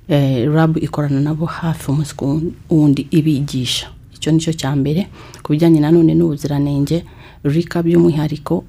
eh, 0.09 0.49
rabu 0.53 0.79
ikorana 0.79 1.21
nabo 1.21 1.45
hafi 1.45 1.91
umunsi 1.91 2.15
ku 2.15 2.41
wundi 2.69 3.07
ibigisha. 3.11 3.87
Icyo 4.15 4.31
ni 4.31 4.39
cyo 4.39 4.53
cya 4.53 4.75
mbere. 4.75 5.07
Ku 5.43 5.53
bijyanye 5.53 5.79
nanone 5.79 6.13
n'ubuziranenge 6.15 7.03
rika 7.43 7.83
by'umwihariko 7.83 8.63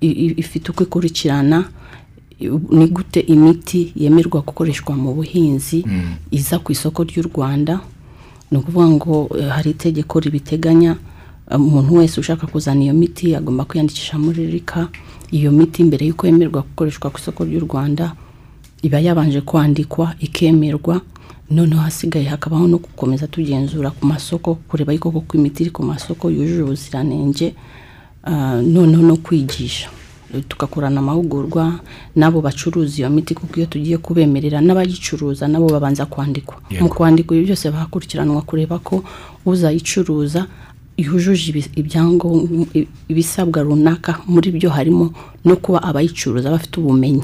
ifite 0.00 0.70
uko 0.70 0.82
ikurikirana 0.84 1.64
ni 2.70 2.86
gute 2.88 3.20
imiti 3.20 3.92
yemerwa 3.96 4.40
gukoreshwa 4.42 4.96
mu 4.96 5.14
buhinzi 5.14 5.84
iza 6.30 6.58
ku 6.58 6.72
isoko 6.72 7.04
ry'u 7.04 7.22
rwanda 7.30 7.80
ni 8.54 8.60
ukuvuga 8.60 8.86
ngo 8.88 9.28
eh, 9.38 9.48
hari 9.48 9.70
itegeko 9.70 10.20
ribiteganya 10.20 10.96
eh, 11.50 11.60
umuntu 11.60 11.94
wese 11.94 12.20
ushaka 12.20 12.46
kuzana 12.46 12.82
iyo 12.84 12.94
miti 12.94 13.34
agomba 13.34 13.64
kwiyandikisha 13.64 14.18
muri 14.18 14.46
rika. 14.46 14.88
Iyo 15.30 15.50
miti 15.50 15.84
mbere 15.84 16.06
y'uko 16.06 16.26
yemerwa 16.26 16.62
gukoreshwa 16.62 17.10
ku 17.10 17.18
isoko 17.18 17.44
ry'u 17.44 17.60
rwanda 17.66 18.14
iba 18.82 18.98
yabanje 19.00 19.40
kwandikwa 19.40 20.14
ikemerwa. 20.20 21.00
Noneho 21.50 21.80
hasigaye 21.82 22.24
hakabaho 22.24 22.66
no 22.68 22.78
gukomeza 22.78 23.26
tugenzura 23.26 23.90
ku 23.90 24.06
masoko 24.06 24.54
kureba 24.54 24.92
yuko 24.92 25.10
koko 25.10 25.36
imiti 25.36 25.62
iri 25.62 25.70
ku 25.70 25.82
masoko 25.82 26.30
yujuje 26.30 26.62
ubuziranenge 26.62 27.54
ah, 28.24 28.62
noneho 28.62 29.02
no 29.02 29.16
kwigisha. 29.16 29.90
Tugakorana 30.48 30.98
amahugurwa 31.00 31.78
n'abo 32.16 32.40
bacuruza 32.40 32.98
iyo 32.98 33.10
miti 33.10 33.34
kuko 33.34 33.56
iyo 33.56 33.66
tugiye 33.66 33.98
kubemerera 33.98 34.60
n'abayicuruza 34.60 35.48
nabo 35.48 35.68
babanza 35.68 36.06
kwandikwa. 36.06 36.56
Mu 36.80 36.88
kwandikwa 36.88 37.36
ibi 37.36 37.44
byose 37.46 37.70
bahakurikiranwa 37.70 38.42
kureba 38.42 38.78
ko 38.78 39.04
uzayicuruza 39.46 40.46
yujuje 40.96 41.64
ibyangombwa 41.76 42.66
ibisabwa 43.08 43.62
runaka. 43.62 44.18
Muri 44.26 44.50
byo 44.50 44.70
harimo 44.70 45.12
no 45.44 45.56
kuba 45.56 45.82
abayicuruza 45.82 46.50
bafite 46.50 46.80
ubumenyi 46.80 47.22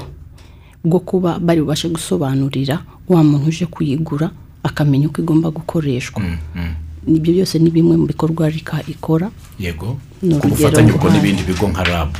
bwo 0.83 0.99
kuba 0.99 1.39
bari 1.39 1.61
bubashe 1.61 1.89
gusobanurira 1.89 2.81
wa 3.09 3.23
muntu 3.23 3.47
uje 3.49 3.65
kuyigura 3.65 4.31
akamenya 4.63 5.07
uko 5.07 5.21
igomba 5.21 5.49
gukoreshwa. 5.51 6.23
Ibyo 7.07 7.33
byose 7.33 7.59
ni 7.59 7.69
bimwe 7.69 7.97
mu 7.97 8.05
bikorwa 8.05 8.49
rika 8.49 8.81
ikora. 8.87 9.29
Yego. 9.59 9.97
Ku 10.21 10.47
bufatanye 10.53 10.91
rwa- 10.93 11.09
n'ibindi 11.13 11.41
bigo 11.43 11.65
nka 11.69 11.83
rabu 11.83 12.13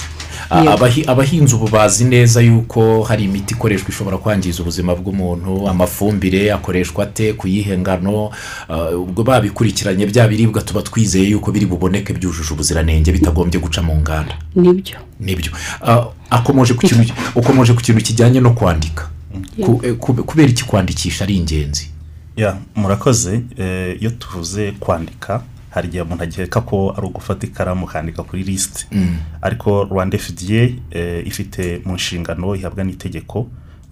abahinzi 1.08 1.56
ubu 1.56 1.68
bazi 1.68 2.04
neza 2.06 2.42
yuko 2.42 3.04
hari 3.04 3.24
imiti 3.24 3.54
ikoreshwa 3.54 3.90
ishobora 3.90 4.18
kwangiza 4.18 4.62
ubuzima 4.62 4.96
bw'umuntu 4.96 5.68
amafumbire 5.70 6.52
akoreshwa 6.54 7.04
ate 7.04 7.34
ku 7.34 7.48
yihe 7.48 7.78
ngano 7.78 8.32
ah, 8.70 8.90
ubwo 8.98 9.24
babikurikiranye 9.24 10.06
bya 10.06 10.28
biribwa 10.28 10.62
tuba 10.62 10.82
twizeye 10.82 11.30
yuko 11.30 11.52
biri 11.52 11.66
buboneke 11.66 12.14
byujuje 12.14 12.54
ubuziranenge 12.54 13.12
bitagombye 13.12 13.60
guca 13.60 13.82
mu 13.82 13.96
nganda. 13.98 14.36
Nibyo. 14.56 14.98
Nibyo. 15.20 15.52
Ah, 15.88 16.06
akomoje 16.30 16.74
ku 16.74 16.82
kintu 16.88 17.14
ukomoje 17.36 17.74
ku 17.74 17.82
kintu 17.82 18.02
kijyanye 18.04 18.40
no 18.40 18.52
kwandika. 18.52 19.10
Ku- 19.66 19.80
eh, 19.84 19.96
kube- 19.96 20.24
kubera 20.24 20.50
iki 20.50 20.64
kwandikisha 20.66 21.24
ari 21.24 21.36
ingenzi? 21.38 21.88
Ya 22.38 22.58
murakoze 22.76 23.42
eh, 23.58 23.98
iyo 24.02 24.10
tuvuze 24.12 24.72
kwandika 24.80 25.42
hari 25.72 25.88
igihe 25.88 26.04
umuntu 26.04 26.24
ageka 26.24 26.62
ko 26.62 26.94
ari 26.98 27.08
ugufata 27.08 27.48
ikaramu 27.48 27.86
ukandika 27.86 28.24
kuri 28.24 28.44
lisite 28.44 28.86
ariko 29.42 29.84
rwanda 29.84 30.18
fda 30.18 30.62
eh, 30.92 31.24
ifite 31.28 31.82
mu 31.86 31.94
nshingano 31.96 32.56
ihabwa 32.56 32.84
n'itegeko 32.84 33.48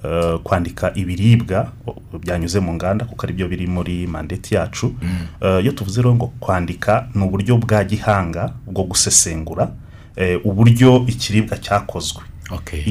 eh, 0.05 0.39
kwandika 0.43 0.91
ibiribwa 0.95 1.71
byanyuze 2.19 2.59
mu 2.59 2.73
nganda 2.73 3.05
kuko 3.05 3.25
ari 3.25 3.33
byo 3.33 3.47
biri 3.47 3.67
muri 3.67 4.07
mandeti 4.07 4.55
yacu. 4.55 4.93
Eh, 5.41 5.59
iyo 5.63 5.71
tuvuze 5.71 6.01
rero 6.01 6.15
ngo 6.15 6.27
kwandika 6.39 7.07
ni 7.15 7.23
uburyo 7.23 7.57
bwa 7.57 7.83
gihanga 7.83 8.53
bwo 8.67 8.83
gusesengura 8.83 9.71
uburyo 10.43 11.03
ikiribwa 11.07 11.57
cyakozwe. 11.57 12.23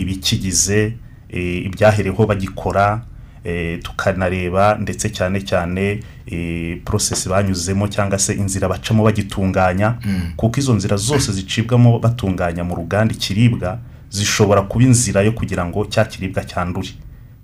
Ibikigize 0.01 0.96
eh, 1.29 1.64
ibyahereweho 1.66 2.27
bagikora 2.27 3.03
tukanareba 3.83 4.74
ndetse 4.81 5.11
cyane 5.11 5.40
cyane 5.42 6.01
porosesi 6.85 7.29
banyuzemo 7.29 7.88
cyangwa 7.88 8.18
se 8.18 8.33
inzira 8.35 8.68
bacamo 8.68 9.05
bagitunganya 9.05 9.94
kuko 10.37 10.61
izo 10.61 10.74
nzira 10.74 10.96
zose 10.96 11.33
zicibwamo 11.33 11.98
batunganya 11.98 12.64
mu 12.64 12.74
ruganda 12.77 13.14
ikiribwa 13.14 13.79
zishobora 14.11 14.62
kuba 14.62 14.85
inzira 14.85 15.22
yo 15.22 15.33
kugira 15.33 15.64
ngo 15.66 15.85
cya 15.87 16.05
kiribwa 16.05 16.44
cyandure. 16.44 16.88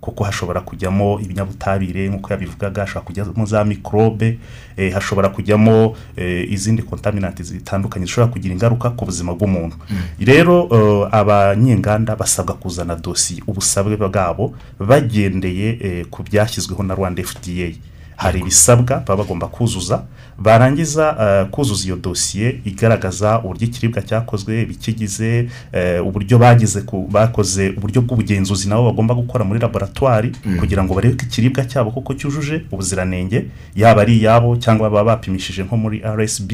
Kuko 0.05 0.25
hashobora 0.25 0.61
kujyamo 0.61 1.21
ibinyabutabire 1.21 2.09
nk'uko 2.09 2.33
yabivugaga 2.33 2.83
hashobora 2.83 3.07
kujyamo 3.07 3.47
za 3.47 3.65
mikorobe 3.65 4.39
eh, 4.77 4.93
hashobora 4.93 5.29
kujyamo 5.29 5.97
eh, 6.17 6.53
izindi 6.53 6.83
kontaminanti 6.83 7.43
zitandukanye 7.43 8.07
zishobora 8.07 8.33
kugira 8.33 8.55
ingaruka 8.55 8.91
ku 8.91 9.05
buzima 9.05 9.33
bw'umuntu. 9.33 9.77
Rero 10.21 10.69
eh, 10.73 11.09
abanyenganda 11.21 12.17
basabwa 12.17 12.55
kuzana 12.55 12.97
dosiye 12.97 13.41
ubusabe 13.47 13.97
bwabo 13.97 14.53
bagendeye 14.79 16.05
ku 16.11 16.23
byashyizweho 16.23 16.83
na 16.83 16.95
rwanda 16.95 17.23
fda 17.25 17.73
hari 18.17 18.41
ibisabwa 18.41 18.97
baba 19.07 19.17
bagomba 19.17 19.47
kuzuza 19.47 20.03
barangiza 20.39 21.17
eh, 21.21 21.51
kuzuza 21.51 21.85
iyo 21.87 21.97
dosiye 21.97 22.61
igaragaza 22.65 23.39
uburyo 23.43 23.67
ikiribwa 23.67 24.03
cyakozwe 24.03 24.63
ibikigize 24.63 25.49
eh, 25.73 26.07
uburyo 26.07 26.39
bagize 26.39 26.83
bakoze 27.11 27.71
uburyo 27.77 28.03
bw'ubugenzuzi 28.03 28.69
nabo 28.69 28.85
bagomba 28.91 29.15
gukora 29.15 29.45
muri 29.45 29.61
laboratwari 29.61 30.33
kugira 30.61 30.85
ngo 30.85 30.95
barebe 30.95 31.15
ko 31.17 31.23
ikiribwa 31.27 31.65
cyabo 31.65 31.91
koko 31.91 32.15
cyujuje 32.15 32.65
ubuziranenge 32.73 33.47
yaba 33.77 34.03
ari 34.03 34.17
iyabo 34.19 34.57
cyangwa 34.57 34.91
baba 34.91 35.05
bapimishije 35.15 35.63
nko 35.63 35.77
muri 35.77 36.03
rsb 36.17 36.51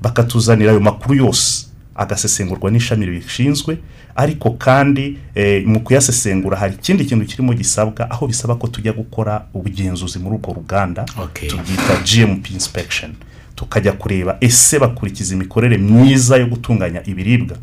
bakatuzanira 0.00 0.70
ayo 0.70 0.80
makuru 0.80 1.14
yose 1.14 1.66
agasesengurwa 1.94 2.70
n'ishami 2.70 3.06
ribishinzwe 3.06 3.78
ariko 4.16 4.50
kandi 4.50 5.18
eh, 5.34 5.66
mu 5.66 5.80
kuyasesengura 5.80 6.56
hari 6.58 6.74
ikindi 6.74 7.04
kintu 7.04 7.24
kirimo 7.26 7.52
gisabwa 7.54 8.10
aho 8.10 8.26
bisaba 8.26 8.54
ko 8.54 8.66
tujya 8.66 8.92
gukora 8.92 9.46
ubugenzuzi 9.54 10.18
muri 10.18 10.36
urwo 10.36 10.52
ruganda 10.54 11.04
tubyita 11.48 11.94
gmp 12.04 12.50
inspection. 12.50 13.12
Tukajya 13.54 13.92
kureba 13.92 14.36
ese 14.40 14.78
bakurikiza 14.78 15.34
imikorere 15.34 15.78
myiza 15.78 16.36
yo 16.36 16.46
gutunganya 16.46 17.02
ibiribwa. 17.06 17.56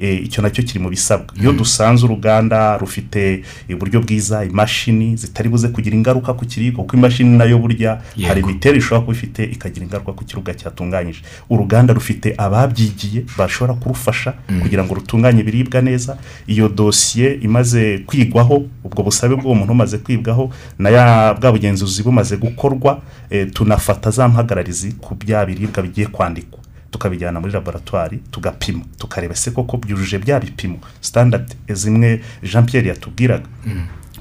Icyo 0.00 0.42
na 0.42 0.50
cyo 0.50 0.62
kiri 0.64 0.78
mu 0.80 0.88
bisabwa. 0.88 1.34
Iyo 1.40 1.52
dusanze 1.52 2.04
uruganda 2.04 2.78
rufite 2.78 3.42
uburyo 3.72 4.00
bwiza 4.00 4.44
imashini 4.44 5.16
zitari 5.16 5.48
buze 5.48 5.68
kugira 5.68 5.96
ingaruka 5.96 6.32
ku 6.34 6.44
kiribwa 6.46 6.84
kuko 6.84 6.96
imashini 6.96 7.36
na 7.38 7.44
yo 7.44 7.58
burya 7.58 8.00
hari 8.26 8.40
imiterere 8.40 8.78
ishobora 8.78 9.00
kuba 9.00 9.12
ifite 9.12 9.44
ikagira 9.44 9.84
ingaruka 9.86 10.12
ku 10.12 10.24
kiribwa 10.24 10.54
cyatunganyije. 10.54 11.22
Uruganda 11.50 11.94
rufite 11.94 12.34
ababyigiye 12.38 13.24
bashobora 13.38 13.74
kurufasha 13.74 14.32
kugira 14.62 14.84
ngo 14.84 14.94
rutunganye 14.94 15.40
ibiribwa 15.40 15.80
neza. 15.82 16.16
Iyo 16.46 16.68
dosiye 16.68 17.38
imaze 17.42 17.98
kwigwaho 18.06 18.64
ubwo 18.84 19.02
busabe 19.02 19.34
bw'uwo 19.36 19.54
muntu 19.54 19.72
umaze 19.72 19.98
kwibwaho 19.98 20.50
na 20.78 21.34
bwa 21.34 21.52
bugenzuzi 21.52 22.02
bumaze 22.02 22.36
gukorwa 22.36 23.00
eh, 23.30 23.48
tunafata 23.52 24.10
za 24.10 24.28
mpagararizi 24.28 24.92
ku 25.00 25.14
bya 25.14 25.46
biribwa 25.46 25.82
bigiye 25.82 26.06
kwandikwa. 26.06 26.59
Tukabijyana 26.90 27.40
muri 27.40 27.52
laboratwari 27.52 28.18
tugapima. 28.30 28.84
Tukareba 28.98 29.34
se 29.36 29.50
koko 29.50 29.76
byujuje 29.76 30.18
bya 30.18 30.40
bipimo 30.40 30.78
standard 31.00 31.54
zimwe 31.68 32.20
jean 32.42 32.66
Pierre 32.66 32.88
yatubwiraga 32.88 33.46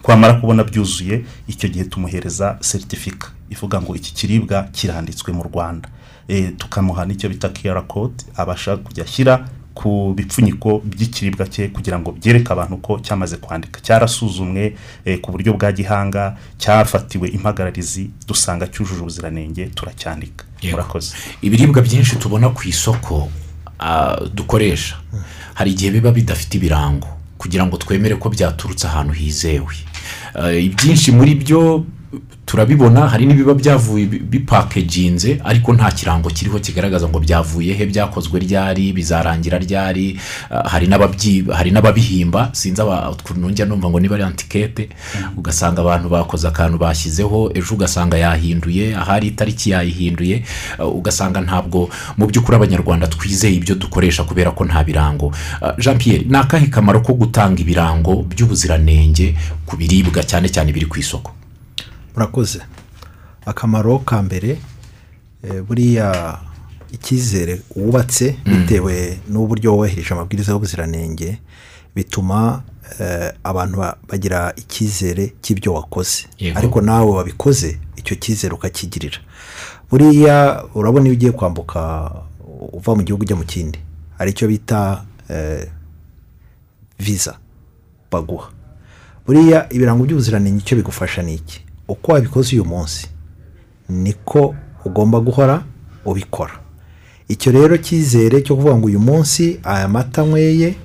twamara 0.04 0.34
kubona 0.34 0.64
byuzuye 0.64 1.26
icyo 1.48 1.70
gihe 1.70 1.86
tumuhereza 1.86 2.58
seritifika 2.62 3.28
ivuga 3.50 3.82
ngo 3.82 3.96
iki 3.96 4.14
kiribwa 4.14 4.64
kiranditswe 4.64 5.34
mu 5.34 5.44
rwanda. 5.44 5.90
Eh, 6.28 6.52
tukamuha 6.58 7.06
n'icyo 7.06 7.30
bita 7.30 7.50
kiyara 7.50 7.82
kode 7.82 8.24
abasha 8.36 8.78
kujya 8.78 9.04
ashyira 9.04 9.46
ku 9.74 10.14
bipfunyiko 10.16 10.82
by'ikiribwa 10.86 11.48
cye 11.48 11.68
kugira 11.68 12.00
ngo 12.00 12.12
byereke 12.12 12.54
abantu 12.54 12.78
ko 12.78 13.00
cyamaze 13.02 13.38
kwandika. 13.38 13.82
Cyarasuzumwe 13.82 14.76
eh, 15.06 15.20
ku 15.22 15.32
buryo 15.32 15.54
bwa 15.54 15.72
gihanga 15.72 16.38
cyafatiwe 16.58 17.28
impagararizi 17.34 18.10
dusanga 18.28 18.68
cyujuje 18.68 19.02
ubuziranenge 19.02 19.66
turacyandika. 19.74 20.46
Murakoze. 20.64 21.16
Ibiribwa 21.42 21.82
byinshi 21.82 22.16
tubona 22.16 22.50
ku 22.50 22.62
isoko 22.68 23.32
ah, 23.80 24.16
dukoresha. 24.34 24.96
Hari 25.54 25.72
igihe 25.72 25.92
biba 25.92 26.12
bidafite 26.12 26.54
ibirango 26.58 27.08
kugira 27.38 27.66
ngo 27.66 27.78
twemere 27.78 28.16
ko 28.16 28.30
byaturutse 28.30 28.88
ahantu 28.88 29.14
hizewe. 29.14 29.76
Ah, 30.36 30.52
ibyinshi 30.52 31.12
muri 31.12 31.36
byo 31.36 31.86
turabibona 32.50 33.06
hari 33.08 33.26
n'ibiba 33.30 33.54
byavuye 33.54 34.06
bi- 34.10 34.20
bipakeginze 34.20 35.38
ariko 35.46 35.74
nta 35.74 35.92
kirango 35.92 36.30
kiriho 36.34 36.58
kigaragaza 36.60 37.06
ngo 37.08 37.20
byavuye 37.22 37.74
he 37.78 37.86
byakozwe 37.86 38.40
ryari 38.42 38.90
bizarangira 38.94 39.58
ryari 39.62 40.18
Ah, 40.50 40.66
hari 40.70 40.88
n'ababihimba 41.72 42.50
sinzi 42.54 42.82
ukuntu 42.82 43.50
njya 43.50 43.66
numva 43.66 43.90
ngo 43.90 44.00
niba 44.00 44.16
ari 44.16 44.24
antikete 44.24 44.90
ugasanga 45.38 45.82
abantu 45.82 46.10
bakoze 46.10 46.48
akantu 46.48 46.78
bashyizeho 46.78 47.52
ejo 47.54 47.74
ugasanga 47.76 48.18
yahinduye 48.18 48.96
ahari 48.98 49.28
itariki 49.28 49.70
yayihinduye 49.70 50.44
ah, 50.80 50.86
ugasanga 50.90 51.42
ntabwo 51.42 51.90
mu 52.18 52.26
by'ukuri 52.28 52.56
abanyarwanda 52.58 53.08
twizeye 53.08 53.54
ibyo 53.62 53.76
dukoresha 53.76 54.24
kubera 54.26 54.52
ko 54.52 54.66
nta 54.66 54.84
birango. 54.84 55.30
Ah, 55.62 55.76
jean 55.78 55.98
Pierre 56.02 56.26
ni 56.26 56.38
akahe 56.38 56.68
kamaro 56.68 57.02
ko 57.06 57.14
gutanga 57.14 57.62
ibirango 57.62 58.26
by'ubuziranenge 58.26 59.36
ku 59.70 59.78
biribwa 59.78 60.24
cyane 60.26 60.50
cyane 60.50 60.74
biri 60.74 60.86
ku 60.90 60.98
isoko? 61.00 61.32
Murakoze. 62.16 62.60
Akamaro 63.46 64.00
ka 64.00 64.22
mbere 64.24 64.58
eh, 65.44 65.62
buriya 65.64 66.40
icyizere 66.92 67.62
wubatse 67.76 68.36
bitewe 68.46 69.20
n'uburyo 69.30 69.72
wubahirije 69.74 70.14
amabwiriza 70.14 70.52
y'ubuziranenge 70.52 71.38
bituma 71.96 72.64
eh, 73.00 73.32
abantu 73.44 73.78
ba- 73.78 73.98
bagira 74.08 74.54
icyizere 74.56 75.34
cy'ibyo 75.42 75.74
wakoze. 75.74 76.26
Ariko 76.58 76.82
nawe 76.82 77.12
wabikoze 77.12 77.80
icyo 77.96 78.16
cyizere 78.16 78.54
ukakigirira. 78.54 79.18
Buriya 79.92 80.64
urabona 80.76 81.06
iyo 81.06 81.14
ugiye 81.14 81.32
kwambuka 81.32 82.12
uva 82.74 82.96
mu 82.96 83.02
gihugu 83.04 83.24
ujya 83.24 83.36
mu 83.36 83.44
kindi 83.46 83.80
hari 84.18 84.32
icyo 84.32 84.48
bita 84.48 85.06
eh, 85.30 85.68
viza 87.00 87.38
baguha. 88.12 88.50
Buriya 89.26 89.68
ibirango 89.74 90.04
by'ubuziranenge 90.06 90.60
icyo 90.62 90.78
bigufasha 90.78 91.22
ni 91.22 91.34
iki? 91.36 91.62
Uko 91.90 92.12
wabikoze 92.12 92.56
uyu 92.56 92.66
munsi 92.66 93.08
niko 93.90 94.56
ugomba 94.86 95.20
guhora 95.20 95.64
ubikora. 96.06 96.52
Icyo 97.28 97.52
rero 97.52 97.78
cyizere 97.78 98.42
cyo 98.42 98.56
kuvuga 98.56 98.76
ngo 98.76 98.86
uyu 98.88 99.00
munsi 99.00 99.60
aya 99.64 99.88
mata 99.88 100.26
nyweye 100.26 100.76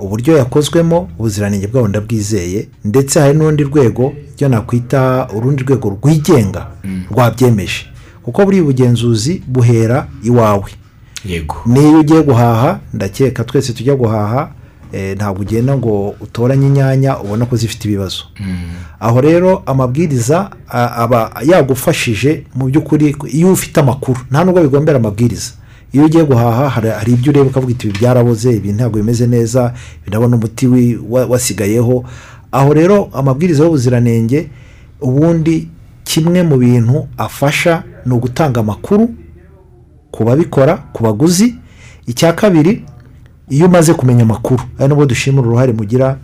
uburyo 0.00 0.36
yakozwemo 0.36 1.08
ubuziranenge 1.18 1.66
bwawo 1.66 1.88
ndabwizeye 1.88 2.68
ndetse 2.84 3.20
hari 3.20 3.34
n'urundi 3.38 3.62
rwego 3.64 4.12
ryo 4.36 4.48
nakwita 4.48 5.28
urundi 5.36 5.62
rwego 5.62 5.88
rwigenga 6.02 6.66
rwabyemeje. 7.10 7.86
Kuko 8.22 8.44
buriya 8.44 8.62
ubugenzuzi 8.62 9.42
buhera 9.46 10.08
iwawe. 10.22 10.70
Niyo 11.66 12.00
ugiye 12.00 12.22
guhaha 12.22 12.80
ndakeka 12.94 13.44
twese 13.44 13.72
tujya 13.72 13.94
guhaha 13.96 14.50
ntabwo 15.16 15.42
ugenda 15.42 15.76
ngo 15.76 16.14
utoranye 16.20 16.66
inyanya 16.66 17.18
ubona 17.20 17.46
ko 17.46 17.56
zifite 17.56 17.84
ibibazo. 17.88 18.24
Aho 19.00 19.20
rero 19.20 19.62
amabwiriza 19.66 20.50
aba 20.72 21.30
yagufashije 21.44 22.44
mu 22.54 22.66
by'ukuri 22.66 23.16
iyo 23.32 23.52
ufite 23.52 23.80
amakuru 23.80 24.20
nta 24.30 24.44
nubwo 24.44 24.62
bigombera 24.62 24.98
amabwiriza. 24.98 25.52
Iyo 25.92 26.04
ugiye 26.04 26.24
guhaha 26.24 26.68
hari 26.68 27.12
ibyo 27.12 27.32
ureba 27.32 27.46
ukavuga 27.50 27.72
iti 27.72 27.86
ibi 27.88 27.98
byaraboze 27.98 28.52
ibi 28.56 28.72
ntabwo 28.72 28.96
bimeze 28.98 29.26
neza 29.26 29.74
ndabona 30.06 30.36
umuti 30.36 30.66
wasigayeho. 31.28 32.04
Aho 32.52 32.74
rero 32.74 33.08
amabwiriza 33.12 33.64
y'ubuziranenge 33.64 34.48
ubundi 35.00 35.68
kimwe 36.04 36.42
mu 36.42 36.56
bintu 36.56 37.06
afasha 37.18 37.82
ni 38.06 38.12
ugutanga 38.14 38.60
amakuru 38.60 39.08
ku 40.10 40.24
babikora 40.24 40.76
ku 40.92 41.02
baguzi. 41.02 41.54
Icya 42.06 42.32
kabiri 42.32 42.84
iyo 43.50 43.66
umaze 43.66 43.94
kumenya 43.94 44.22
amakuru 44.22 44.62
ari 44.78 44.88
nubwo 44.88 45.06
dushimira 45.06 45.42
uruhare 45.46 45.72
mugira 45.72 46.18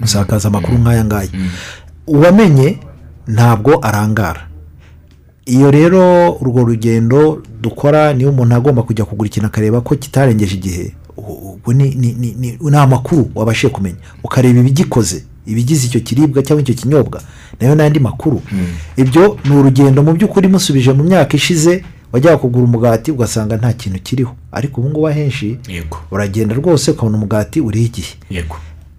musakaza 0.00 0.48
amakuru 0.48 0.78
nk'aya 0.78 1.04
ngaya. 1.04 1.28
Uwamenye 2.06 2.78
ntabwo 3.26 3.78
arangara. 3.82 4.46
Iyo 5.46 5.70
rero 5.70 6.32
urwo 6.40 6.64
rugendo 6.64 7.42
dukora 7.60 8.12
niyo 8.12 8.30
umuntu 8.30 8.54
agomba 8.54 8.82
kujya 8.82 9.04
kugura 9.04 9.26
ikintu 9.28 9.46
akareba 9.46 9.80
ko 9.80 9.94
kitarengeje 9.96 10.54
igihe 10.56 10.94
ni 11.74 11.94
ni- 11.94 12.14
ni- 12.18 12.34
ni- 12.38 12.58
ni 12.60 12.76
amakuru 12.76 13.30
wabashije 13.34 13.68
kumenya. 13.72 13.96
Ukareba 14.24 14.60
ibigikoze 14.60 15.24
ibigize 15.46 15.86
icyo 15.86 16.00
kiribwa 16.00 16.42
cyangwa 16.42 16.62
icyo 16.62 16.74
kinyobwa 16.74 17.20
na 17.60 17.66
yo 17.68 17.74
n'andi 17.74 18.00
makuru. 18.00 18.42
Ibyo 18.96 19.36
ni 19.44 19.52
urugendo 19.56 20.02
mu 20.02 20.12
by'ukuri 20.12 20.48
musubije 20.48 20.92
mu 20.92 21.04
myaka 21.04 21.36
ishize 21.36 21.84
wajyaga 22.14 22.36
kugura 22.38 22.64
umugati 22.64 23.10
ugasanga 23.10 23.56
nta 23.56 23.72
kintu 23.72 23.98
kiriho. 23.98 24.34
Ariko 24.52 24.80
ubu 24.80 24.90
ngubu 24.90 25.08
ahenshi 25.08 25.58
uragenda 26.10 26.54
rwose 26.54 26.90
ukabona 26.90 27.16
umugati 27.16 27.60
uriho 27.60 27.86
igihe. 27.86 28.14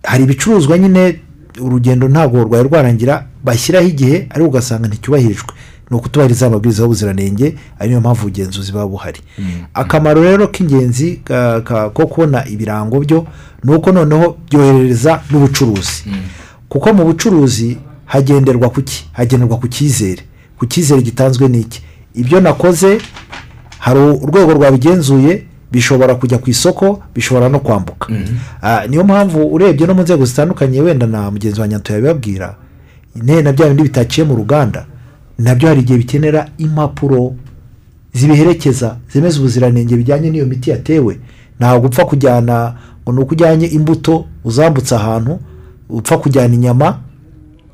Hari 0.03 0.23
ibicuruzwa 0.23 0.77
nyine 0.77 1.19
urugendo 1.61 2.07
ntabwo 2.07 2.43
rwari 2.43 2.67
rwarangira 2.69 3.25
bashyiraho 3.43 3.87
igihe 3.87 4.27
ariko 4.29 4.47
ugasanga 4.49 4.87
nticyubahirijwe. 4.87 5.53
Ni 5.91 5.97
ukutubahiriza 5.97 6.47
amabwiriza 6.47 6.81
y'ubuziranenge 6.83 7.55
ari 7.79 7.89
niyo 7.89 8.01
mpamvu 8.01 8.21
ubugenzuzi 8.21 8.71
buba 8.71 8.87
buhari. 8.87 9.19
Akamaro 9.73 10.23
rero 10.23 10.47
k'ingenzi 10.47 11.21
ko 11.93 12.07
kubona 12.07 12.47
ibirango 12.47 12.99
byo 12.99 13.27
ni 13.63 13.71
uko 13.75 13.91
noneho 13.91 14.37
byoherereza 14.51 15.21
n'ubucuruzi. 15.31 16.03
Kuko 16.69 16.93
mu 16.93 17.05
bucuruzi 17.05 17.77
hagenderwa 18.05 18.69
ku 18.69 18.81
ki? 18.81 19.05
Hagenderwa 19.13 19.57
ku 19.57 19.67
cyizere. 19.67 20.21
Ku 20.57 20.65
cyizere 20.65 21.01
gitanzwe 21.01 21.47
n'iki? 21.47 21.81
Ibyo 22.15 22.41
nakoze 22.41 22.97
hari 23.79 23.99
urwego 23.99 24.53
rwabigenzuye 24.53 25.43
bishobora 25.71 26.15
kujya 26.15 26.37
ku 26.37 26.49
isoko 26.49 27.03
bishobora 27.15 27.49
no 27.49 27.59
kwambuka. 27.59 28.07
Ah, 28.61 28.87
niyo 28.87 29.03
mpamvu 29.03 29.53
urebye 29.53 29.87
no 29.87 29.93
mu 29.93 30.01
nzego 30.01 30.25
zitandukanye 30.25 30.81
wenda 30.81 31.07
na 31.07 31.31
mugenzi 31.31 31.61
wa 31.61 31.67
nyato 31.67 31.93
yabibabwira 31.93 32.55
intebe 33.15 33.41
na 33.41 33.51
bya 33.53 33.67
bindi 33.67 33.83
bitaciye 33.83 34.27
mu 34.27 34.35
ruganda. 34.35 34.85
Nabyo 35.39 35.67
hari 35.69 35.81
igihe 35.81 35.97
bikenera 35.97 36.47
impapuro 36.57 37.33
zibiherekeza 38.13 38.97
zemeza 39.13 39.39
ubuziranenge 39.39 39.95
bijyanye 39.97 40.29
n'iyo 40.29 40.45
miti 40.45 40.69
yatewe. 40.69 41.19
Ntabwo 41.59 41.87
upfa 41.87 42.05
kujyana 42.05 42.73
ngo 43.03 43.11
ni 43.13 43.19
uko 43.19 43.31
ujyanye 43.31 43.67
imbuto 43.67 44.25
uzambutse 44.43 44.95
ahantu 44.95 45.39
upfa 45.89 46.17
kujyana 46.17 46.53
inyama 46.53 46.99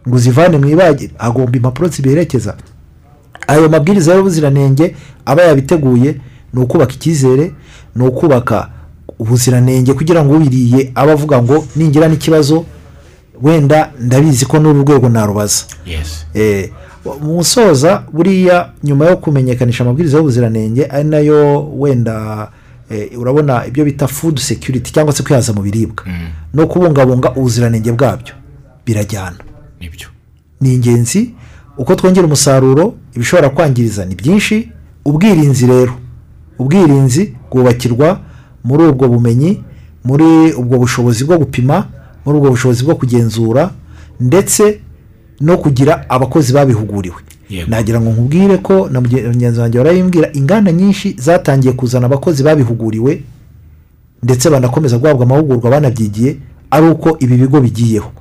ngo 0.07 0.15
uzivane 0.15 0.57
mu 0.57 0.67
ibagiro 0.69 1.13
hagomba 1.17 1.57
impapuro 1.57 1.87
zibiherekeza. 1.87 2.55
Ayo 3.47 3.69
mabwiriza 3.69 4.15
y'ubuziranenge 4.15 4.95
aba 5.25 5.41
yabiteguye 5.43 6.15
ni 6.53 6.59
ukubaka 6.61 6.93
icyizere 6.93 7.51
ni 7.95 8.03
ukubaka 8.07 8.69
ubuziranenge 9.19 9.93
kugira 9.93 10.25
ngo 10.25 10.33
ubiriye 10.35 10.91
abe 10.95 11.11
avuga 11.11 11.41
ngo 11.41 11.65
ningira 11.75 12.07
n'ikibazo 12.07 12.65
wenda 13.41 13.91
ndabizi 13.99 14.45
ko 14.45 14.59
n'uru 14.59 14.81
rwego 14.81 15.09
narubaza. 15.09 15.63
Yesi 15.85 16.25
Eh, 16.33 16.69
mu 17.21 17.35
gusoza 17.37 18.03
buriya 18.13 18.69
nyuma 18.83 19.05
yo 19.05 19.17
kumenyekanisha 19.17 19.83
amabwiriza 19.83 20.17
y'ubuziranenge 20.17 20.85
ari 20.85 21.03
na 21.09 21.17
yo 21.19 21.69
wenda 21.77 22.47
eh, 22.89 23.09
urabona 23.19 23.65
ibyo 23.65 23.85
bita 23.85 24.07
food 24.07 24.37
security 24.39 24.91
cyangwa 24.91 25.13
se 25.13 25.23
kwihaza 25.23 25.53
mu 25.53 25.61
biribwa. 25.61 26.05
No 26.53 26.67
kubungabunga 26.67 27.31
ubuziranenge 27.35 27.91
bwabyo. 27.91 28.33
Birajyana. 28.85 29.37
Ni 30.61 30.73
ingenzi. 30.73 31.33
Uko 31.77 31.95
twongera 31.95 32.25
umusaruro 32.27 32.93
ibishobora 33.15 33.49
kwangiriza 33.49 34.05
ni 34.05 34.15
byinshi 34.15 34.69
ubwirinzi 35.05 35.67
rero. 35.67 35.93
Ubwirinzi 36.59 37.33
bwubakirwa 37.51 38.19
muri 38.63 38.83
ubwo 38.83 39.07
bumenyi 39.07 39.63
muri 40.03 40.53
ubwo 40.53 40.77
bushobozi 40.77 41.23
bwo 41.25 41.37
gupima 41.37 41.87
muri 42.25 42.37
ubwo 42.37 42.49
bushobozi 42.49 42.83
bwo 42.83 42.95
kugenzura 42.95 43.71
ndetse 44.19 44.79
no 45.41 45.57
kugira 45.57 46.09
abakozi 46.09 46.53
babihuguriwe. 46.53 47.15
Nagira 47.67 48.01
ngo 48.01 48.09
nkubwire 48.11 48.57
ko 48.57 48.89
na 48.91 49.01
mugenzi 49.01 49.59
wanjye 49.59 49.77
barayimbwira 49.77 50.29
inganda 50.33 50.71
nyinshi 50.71 51.15
zatangiye 51.19 51.73
kuzana 51.73 52.05
abakozi 52.05 52.43
babihuguriwe 52.43 53.23
ndetse 54.23 54.49
banakomeza 54.49 54.97
guhabwa 54.97 55.25
amahugurwa 55.25 55.69
banabyigiye 55.71 56.37
ari 56.71 56.87
uko 56.87 57.17
ibi 57.19 57.35
bigo 57.37 57.59
bigiyeho. 57.61 58.11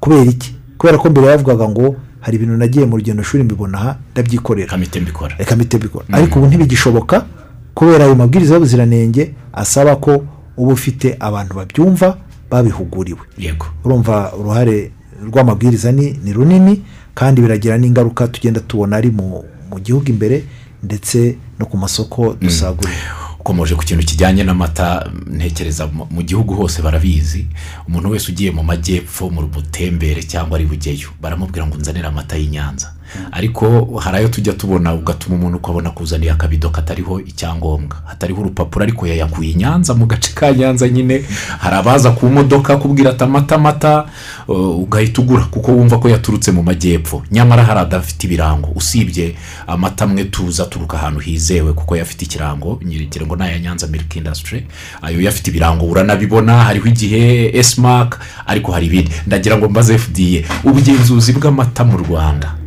Kubera 0.00 0.22
iki? 0.30 0.54
Kubera 0.78 0.98
ko 0.98 1.10
mbere 1.10 1.26
yavugaga 1.26 1.68
ngo 1.68 1.94
hari 2.26 2.36
ibintu 2.36 2.56
nagiye 2.56 2.86
mu 2.86 2.96
rugendo 2.96 3.22
shuri 3.22 3.44
mbibona 3.44 3.78
aha 3.78 3.96
ndabyikorera. 4.12 4.66
Kamite 4.70 5.00
mbikora 5.00 5.36
reka 5.38 5.56
mpite 5.56 5.76
mbikora 5.78 6.04
ariko 6.12 6.38
ubu 6.38 6.46
ntibigishoboka 6.48 7.26
kubera 7.74 8.04
ayo 8.04 8.14
mabwiriza 8.14 8.54
y'ubuziranenge 8.54 9.34
asaba 9.52 9.96
ko 9.96 10.24
uba 10.56 10.72
ufite 10.72 11.16
abantu 11.20 11.54
babyumva 11.54 12.18
babihuguriwe. 12.50 13.20
Yego. 13.38 13.66
Urumva 13.84 14.32
uruhare 14.34 14.90
rw'amabwiriza 15.26 15.92
ni 15.92 16.18
ni 16.24 16.32
runini 16.32 16.82
kandi 17.14 17.40
biragira 17.40 17.78
n'ingaruka 17.78 18.28
tugenda 18.28 18.60
tubona 18.60 18.96
ari 18.96 19.10
mu 19.10 19.44
mu 19.70 19.78
gihugu 19.80 20.10
imbere 20.10 20.44
ndetse 20.82 21.36
no 21.58 21.66
ku 21.66 21.76
masoko 21.76 22.34
dusagurira. 22.40 23.25
Ukomeje 23.46 23.74
ku 23.78 23.84
kintu 23.86 24.02
kijyanye 24.04 24.42
n'amata 24.44 25.06
ntekereza 25.30 25.86
mu- 25.86 26.22
gihugu 26.22 26.54
hose 26.54 26.82
barabizi 26.82 27.46
umuntu 27.88 28.10
wese 28.10 28.32
ugiye 28.32 28.50
mu 28.50 28.62
majyepfo 28.66 29.30
mu 29.30 29.46
butembere 29.46 30.22
cyangwa 30.26 30.58
ari 30.58 30.66
bugeyo 30.66 31.08
baramubwira 31.22 31.66
ngo 31.66 31.76
nzanire 31.78 32.08
amata 32.10 32.34
y'i 32.36 32.48
Nyanza. 32.50 32.92
Ariko 33.32 33.98
hari 34.02 34.16
ayo 34.18 34.28
tujya 34.28 34.52
tubona 34.52 34.94
ugatuma 34.94 35.36
umuntu 35.36 35.56
ukabona 35.58 35.90
kuzaniye 35.90 36.30
akabido 36.32 36.70
katariho 36.70 37.20
icyangombwa. 37.20 37.96
Hatariho 38.04 38.40
urupapuro 38.40 38.82
ariko 38.82 39.06
yayakuye 39.06 39.50
i 39.50 39.54
Nyanza 39.54 39.94
mu 39.94 40.06
gace 40.06 40.32
ka 40.34 40.52
Nyanza 40.52 40.88
nyine. 40.88 41.24
Hari 41.58 41.76
abaza 41.76 42.10
ku 42.10 42.26
modoka 42.26 42.76
kubwira 42.76 43.10
ati 43.10 43.24
amata 43.24 43.54
amata 43.54 44.06
uh, 44.48 44.78
ugahita 44.78 45.22
ugura 45.22 45.44
kuko 45.44 45.72
wumva 45.72 45.98
ko 45.98 46.08
yaturutse 46.08 46.52
mu 46.52 46.62
majyepfo. 46.62 47.22
Nyamara 47.32 47.64
hari 47.64 47.80
adafite 47.80 48.24
ibirango. 48.26 48.68
Usibye 48.74 49.34
amata 49.66 50.04
amwe 50.04 50.24
tuza 50.24 50.62
aturuka 50.62 50.96
ahantu 50.96 51.20
hizewe 51.20 51.72
kuko 51.72 51.96
yafite 51.96 52.22
ikirango 52.24 52.80
ngo 53.26 53.36
ni 53.36 53.42
aya 53.44 53.58
nyanza 53.58 53.86
milk 53.86 54.16
industry. 54.16 54.66
Ayo 55.02 55.20
yafite 55.20 55.46
ibirango 55.50 55.86
uranabibona 55.86 56.64
hariho 56.64 56.86
igihe 56.88 57.50
esimak 57.58 58.20
ariko 58.46 58.72
hari 58.72 58.86
ibindi. 58.86 59.10
Ndagira 59.26 59.56
ngo 59.56 59.68
mbaze 59.68 59.98
fda 59.98 60.46
ubugenzuzi 60.64 61.32
bw'amata 61.32 61.84
mu 61.84 61.96
rwanda. 61.98 62.65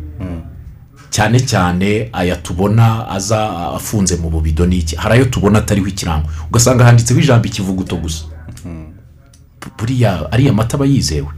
Cyane 1.10 1.40
cyane 1.40 2.08
aya 2.12 2.36
tubona 2.36 3.08
aza 3.08 3.50
afunze 3.74 4.16
mu 4.16 4.30
bubido 4.30 4.66
ni 4.66 4.78
iki? 4.78 4.96
Hari 4.96 5.14
ayo 5.14 5.24
tubona 5.24 5.58
atariho 5.58 5.86
ikirango. 5.88 6.28
Ugasanga 6.50 6.84
handitseho 6.84 7.20
ijambo 7.20 7.46
ikivuguto 7.46 7.96
gusa. 7.96 8.24
Buriya 9.78 10.32
ariya 10.32 10.52
mata 10.52 10.76
aba 10.76 10.86
yizewe. 10.86 11.28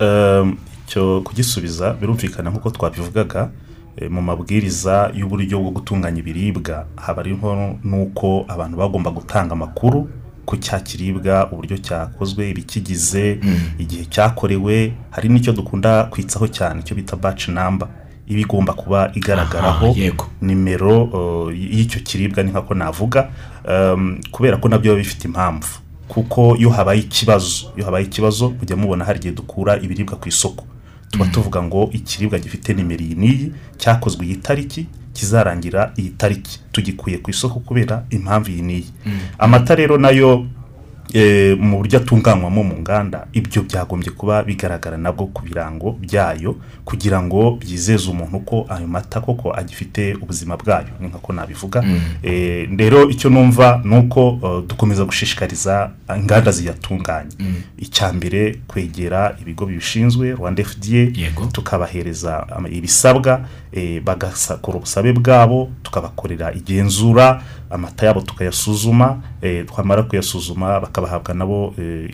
Um, 0.00 0.56
icyo 0.86 1.20
kugisubiza 1.20 1.92
birumvikana 1.92 2.50
nk'uko 2.50 2.70
twabivugaga 2.70 3.50
eh, 3.96 4.10
mu 4.10 4.22
mabwiriza 4.22 5.10
y'uburyo 5.14 5.58
bwo 5.60 5.70
gutunganya 5.70 6.18
ibiribwa 6.18 6.86
haba 6.96 7.22
hariho 7.22 7.76
n'uko 7.84 8.44
abantu 8.48 8.76
bagomba 8.76 9.10
gutanga 9.10 9.52
amakuru 9.52 10.08
ku 10.46 10.56
cya 10.56 10.80
kiribwa 10.80 11.50
uburyo 11.52 11.76
cyakozwe 11.78 12.50
ibikigize 12.50 13.40
igihe 13.78 14.04
cyakorewe 14.06 14.92
hari 15.10 15.28
n'icyo 15.28 15.52
dukunda 15.52 16.04
kwitsaho 16.04 16.48
cyane 16.48 16.80
icyo 16.80 16.96
bita 16.96 17.16
baci 17.16 17.50
namba 17.50 17.88
iba 18.28 18.40
igomba 18.40 18.72
kuba 18.72 19.10
igaragaraho 19.14 19.86
nimero 20.42 21.04
uh, 21.04 21.52
y'icyo 21.54 22.00
kiribwa 22.00 22.42
ni 22.42 22.50
nkako 22.50 22.74
navuga 22.74 23.28
um, 23.68 24.20
kubera 24.30 24.56
ko 24.56 24.68
na 24.68 24.78
byo 24.78 24.92
biba 24.94 25.02
bifite 25.04 25.24
impamvu. 25.28 25.68
Kuko 26.08 26.56
iyo 26.56 26.70
habaye 26.70 27.00
ikibazo 27.00 27.72
iyo 27.76 27.84
habaye 27.84 28.04
ikibazo 28.04 28.50
mujya 28.50 28.76
mubona 28.76 29.04
hari 29.04 29.18
igihe 29.18 29.34
dukura 29.34 29.76
ibiribwa 29.76 30.16
ku 30.16 30.28
isoko. 30.28 30.64
Tuba 31.10 31.26
tuvuga 31.26 31.62
ngo 31.62 31.88
ikiribwa 31.92 32.38
gifite 32.38 32.74
nimero 32.74 33.00
iyi 33.04 33.14
n'iyi 33.14 33.52
cyakozwe 33.78 34.26
iyi 34.26 34.36
tariki 34.36 34.86
kizarangira 35.12 35.92
iyi 35.96 36.10
tariki. 36.10 36.60
Tugikuye 36.72 37.18
ku 37.18 37.30
isoko 37.30 37.60
kubera 37.60 38.04
impamvu 38.10 38.50
iyi 38.50 38.62
n'iyi. 38.62 38.86
Amata 39.38 39.74
rero 39.74 39.98
na 39.98 40.10
yo 40.10 40.46
mu 41.60 41.76
buryo 41.78 41.98
atunganywamo 41.98 42.62
mu 42.64 42.76
nganda 42.80 43.26
ibyo 43.32 43.62
byagombye 43.62 44.10
kuba 44.10 44.42
bigaragara 44.42 44.96
nabwo 44.98 45.26
ku 45.26 45.42
birango 45.42 45.92
byayo 46.00 46.56
kugira 46.84 47.22
ngo 47.22 47.56
byizeze 47.60 48.10
umuntu 48.10 48.38
ko 48.44 48.66
ayo 48.68 48.86
mata 48.86 49.20
koko 49.20 49.52
agifite 49.52 50.14
ubuzima 50.22 50.56
bwayo. 50.56 50.88
Ni 51.00 51.08
nkako 51.08 51.32
nabivuga. 51.32 51.84
Eh, 52.22 52.68
rero 52.76 53.08
icyo 53.10 53.30
numva 53.30 53.80
ni 53.84 53.96
uko 53.98 54.38
eh, 54.44 54.62
dukomeza 54.68 55.04
gushishikariza 55.04 55.90
inganda 56.16 56.50
ziyatunganya 56.52 57.32
icya 57.78 58.12
mbere 58.12 58.60
kwegera 58.68 59.36
ibigo 59.40 59.66
bibishinzwe 59.66 60.32
rwanda 60.32 60.64
fda 60.64 61.12
tukabahereza 61.52 62.46
ibisabwa 62.70 63.40
eh, 63.72 64.02
bagasakora 64.02 64.76
ubusabe 64.76 65.12
bwabo 65.12 65.70
tukabakorera 65.82 66.52
igenzura 66.54 67.42
amata 67.70 68.06
yabo 68.06 68.20
tukayasuzuma 68.20 69.20
eh, 69.42 69.66
twamara 69.66 70.02
kuyasuzuma 70.02 70.80
bakabahabwa 70.80 71.34
nabo 71.34 71.74
eh, 71.78 72.10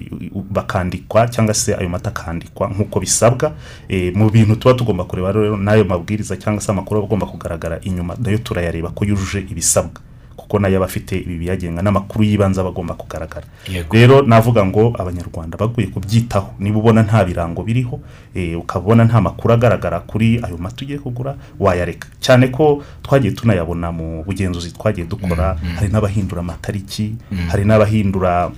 bakandikwa 0.50 1.28
cyangwa 1.28 1.54
se 1.54 1.74
ayo 1.74 1.88
mata 1.88 2.10
akandikwa 2.10 2.68
nk'uko 2.68 3.00
bisabwa. 3.00 3.52
Eh, 3.88 4.14
mu 4.16 4.30
bintu 4.30 4.56
tuba 4.56 4.74
tugomba 4.74 5.04
kureba 5.04 5.32
rero 5.32 5.56
n'ayo 5.56 5.84
mabwiriza 5.84 6.36
cyangwa 6.36 6.60
se 6.62 6.72
amakuru 6.72 6.98
aba 7.00 7.06
agomba 7.06 7.26
kugaragara 7.26 7.80
inyuma 7.82 8.16
na 8.18 8.30
yo 8.30 8.38
turayareba 8.38 8.90
ko 8.90 9.04
yujuje 9.04 9.40
ibisabwa. 9.50 10.00
Kuko 10.44 10.58
na 10.60 10.68
yo 10.68 10.76
aba 10.76 10.86
afite 10.86 11.16
ibi 11.16 11.38
biyagenga 11.40 11.80
n'amakuru 11.82 12.24
y'ibanze 12.24 12.60
aba 12.60 12.68
agomba 12.68 12.94
kugaragara. 12.94 13.46
Rero 13.90 14.22
navuga 14.22 14.60
ngo 14.66 14.92
abanyarwanda 14.98 15.56
bakwiye 15.56 15.88
kubyitaho. 15.88 16.52
Niba 16.60 16.78
ubona 16.78 17.02
nta 17.02 17.24
birango 17.24 17.64
biriho 17.64 18.00
eh, 18.36 18.52
ukabona 18.58 19.04
nta 19.08 19.20
makuru 19.20 19.54
agaragara 19.56 20.00
kuri 20.04 20.40
ayo 20.44 20.60
mata 20.60 20.84
ugiye 20.84 20.98
kugura 21.00 21.34
wayareka. 21.58 22.08
Cyane 22.20 22.48
ko 22.52 22.84
twagiye 23.02 23.32
tunayabona 23.32 23.88
mu 23.92 24.20
bugenzuzi 24.24 24.76
twagiye 24.76 25.06
dukora 25.08 25.56
hari 25.80 25.88
n'abahindura 25.88 26.40
amatariki 26.44 27.16
hari 27.48 27.64
n'abahindura 27.64 28.52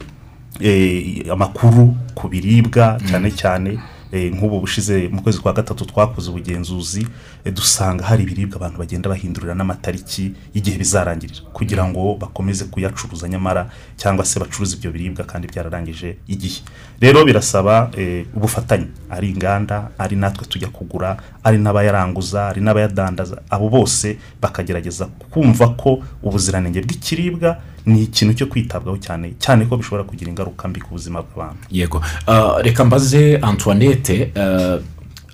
eh, 0.61 1.23
amakuru 1.31 1.95
ku 2.15 2.29
biribwa 2.29 2.99
cyane 3.07 3.31
cyane 3.31 3.79
nk'ubu 4.13 4.61
bushize 4.61 5.09
mu 5.09 5.23
kwezi 5.23 5.39
kwa 5.39 5.53
gatatu 5.53 5.85
twakoze 5.87 6.31
ubugenzuzi 6.31 7.07
eh, 7.45 7.53
dusanga 7.55 8.05
hari 8.05 8.23
ibiribwa 8.23 8.57
abantu 8.57 8.79
bagenda 8.79 9.09
bahindurira 9.11 9.55
n'amatariki 9.55 10.33
y'igihe 10.55 10.79
bizarangirira. 10.79 11.41
Kugira 11.53 11.85
ngo 11.89 12.15
bakomeze 12.15 12.65
kuyacuruza 12.65 13.29
nyamara 13.29 13.71
cyangwa 13.97 14.25
se 14.25 14.41
bacuruze 14.41 14.77
ibyo 14.77 14.91
biribwa 14.93 15.25
kandi 15.25 15.49
byararangije 15.49 16.17
igihe. 16.29 16.61
Rero 17.01 17.25
birasaba 17.25 17.91
eh, 17.99 18.27
ubufatanye. 18.37 18.87
Ari 19.11 19.31
inganda 19.31 19.91
ari 19.99 20.17
natwe 20.17 20.47
tujya 20.47 20.69
kugura 20.69 21.17
ari 21.45 21.59
n'abayaranguza 21.59 22.49
ari 22.49 22.61
n'abayadandaza. 22.61 23.43
Abo 23.51 23.69
bose 23.69 24.19
bakagerageza 24.43 25.07
kumva 25.31 25.69
ko 25.75 25.99
ubuziranenge 26.23 26.81
bw'ikiribwa 26.83 27.59
ni 27.87 28.03
ikintu 28.03 28.35
cyo 28.35 28.47
kwitabwaho 28.47 28.99
cyane 28.99 29.35
cyane 29.39 29.67
ko 29.67 29.77
bishobora 29.77 30.05
kugira 30.05 30.31
ingaruka 30.31 30.69
mbi 30.69 30.81
ku 30.81 30.91
buzima 30.95 31.23
bw'abantu. 31.23 31.63
Yego. 31.71 32.03
Ah, 32.27 32.59
reka 32.63 32.85
mbaze 32.85 33.37
antoinette 33.39 34.33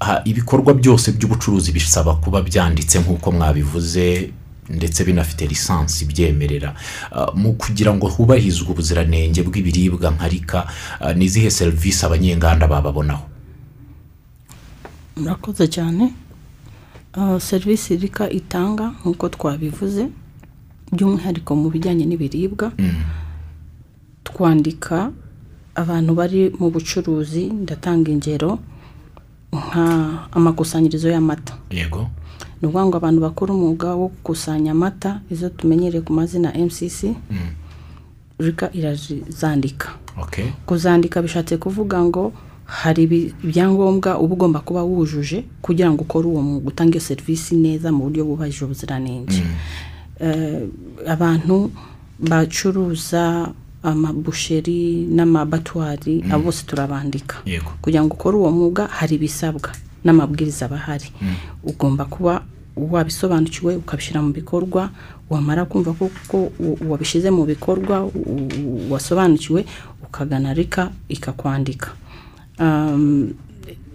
ha- 0.00 0.20
ibikorwa 0.24 0.74
byose 0.74 1.12
by'ubucuruzi 1.12 1.72
bisaba 1.72 2.14
kuba 2.20 2.42
byanditse 2.42 2.98
nk'uko 3.00 3.32
mwabivuze 3.32 4.30
ndetse 4.68 5.04
binafite 5.04 5.46
lisansi 5.46 6.04
ibyemerera. 6.04 6.74
Ah, 7.12 7.32
mu 7.34 7.52
kugira 7.56 7.94
ngo 7.94 8.08
hubahirizwe 8.08 8.68
ubuziranenge 8.70 9.42
bw'ibiribwa 9.42 10.10
nka 10.10 10.28
rika 10.28 10.66
ah, 11.00 11.12
ni 11.16 11.24
izihe 11.24 11.50
serivisi 11.50 12.04
abanyenganda 12.06 12.68
bababonaho? 12.68 13.24
Murakoze 15.16 15.68
cyane. 15.68 16.12
Serivisi 17.40 17.96
rika 17.96 18.30
itanga 18.30 18.92
nk'uko 19.00 19.28
twabivuze. 19.28 20.08
By'umwihariko 20.92 21.56
mu 21.56 21.70
bijyanye 21.70 22.04
n'ibiribwa 22.06 22.72
twandika 24.24 25.10
abantu 25.74 26.14
bari 26.14 26.40
mu 26.58 26.70
bucuruzi 26.70 27.44
ndatanga 27.64 28.10
ingero 28.10 28.58
nka 29.52 29.84
amakusanyirizo 30.32 31.08
y'amata. 31.12 31.54
Yego. 31.70 32.08
Ni 32.60 32.68
ukuvuga 32.68 32.86
ngo 32.86 32.96
abantu 32.96 33.20
bakora 33.20 33.50
umwuga 33.54 33.88
wo 33.94 34.08
gukusanya 34.08 34.70
amata 34.72 35.20
izo 35.30 35.48
tumenyereye 35.48 36.00
ku 36.04 36.12
mazina 36.12 36.52
mcc 36.56 36.98
rika 38.38 38.72
irazandika 38.72 39.88
okay 40.22 40.46
kuzandika 40.66 41.22
bishatse 41.22 41.56
kuvuga 41.56 42.00
ngo 42.04 42.32
hari 42.64 43.02
ibyangombwa 43.44 44.18
uba 44.18 44.34
ugomba 44.34 44.60
kuba 44.60 44.82
wujuje 44.82 45.44
kugira 45.62 45.90
ngo 45.92 46.02
ukore 46.02 46.26
uwo 46.28 46.42
mwuga 46.42 46.68
utange 46.68 47.00
serivisi 47.00 47.56
neza 47.56 47.92
mu 47.92 48.04
buryo 48.08 48.24
bwubahije 48.24 48.64
ubuziranenge. 48.64 49.36
Eh, 49.36 49.46
abantu 51.06 51.70
bacuruza 52.18 53.50
amabusheri 53.82 55.06
n'amabatwari 55.10 56.24
abo 56.30 56.42
bose 56.44 56.62
turabandika. 56.66 57.36
Kugira 57.82 58.04
ngo 58.04 58.14
ukore 58.14 58.36
uwo 58.38 58.50
mwuga 58.50 58.86
hari 58.86 59.14
ibisabwa 59.18 59.70
n'amabwiriza 60.04 60.66
aba 60.66 60.76
ahari. 60.76 61.08
Ugomba 61.64 62.04
kuba 62.04 62.42
wabisobanukiwe 62.76 63.76
ukabishyira 63.76 64.22
mu 64.22 64.32
bikorwa 64.32 64.90
wamara 65.30 65.64
kumva 65.64 65.92
ko 66.28 66.52
wabishyize 66.88 67.30
mu 67.30 67.44
bikorwa 67.44 68.06
wasobanukiwe 68.90 69.64
ukagana 70.06 70.54
rika 70.54 70.90
ikakwandika. 71.08 71.90
Um, 72.60 73.34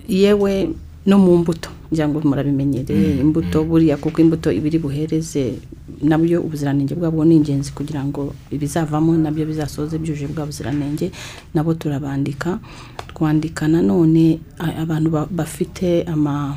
yewe 0.08 0.70
no 1.08 1.18
mu 1.18 1.38
mbuto. 1.42 1.70
Ngira 1.92 2.08
ngo 2.08 2.20
murabimenyereye 2.20 3.20
imbuto 3.24 3.64
buriya 3.64 3.96
kuko 3.98 4.20
imbuto 4.22 4.52
ibiri 4.52 4.78
buhereze 4.80 5.56
na 6.04 6.18
byo 6.20 6.42
ubuziranenge 6.44 6.96
bwabo 6.96 7.24
ni 7.26 7.36
ingenzi 7.40 7.72
kugira 7.72 8.04
ngo 8.04 8.36
ibizavamo 8.52 9.16
na 9.18 9.32
byo 9.32 9.46
bizasoze 9.48 9.96
byuje 9.98 10.28
bwa 10.28 10.46
buziranenge. 10.46 11.12
Nabo 11.56 11.74
turabandika. 11.74 12.60
Twandika 13.16 13.68
nanone 13.68 14.40
abantu 14.60 15.10
ba- 15.10 15.28
bafite 15.32 16.04
ama 16.04 16.56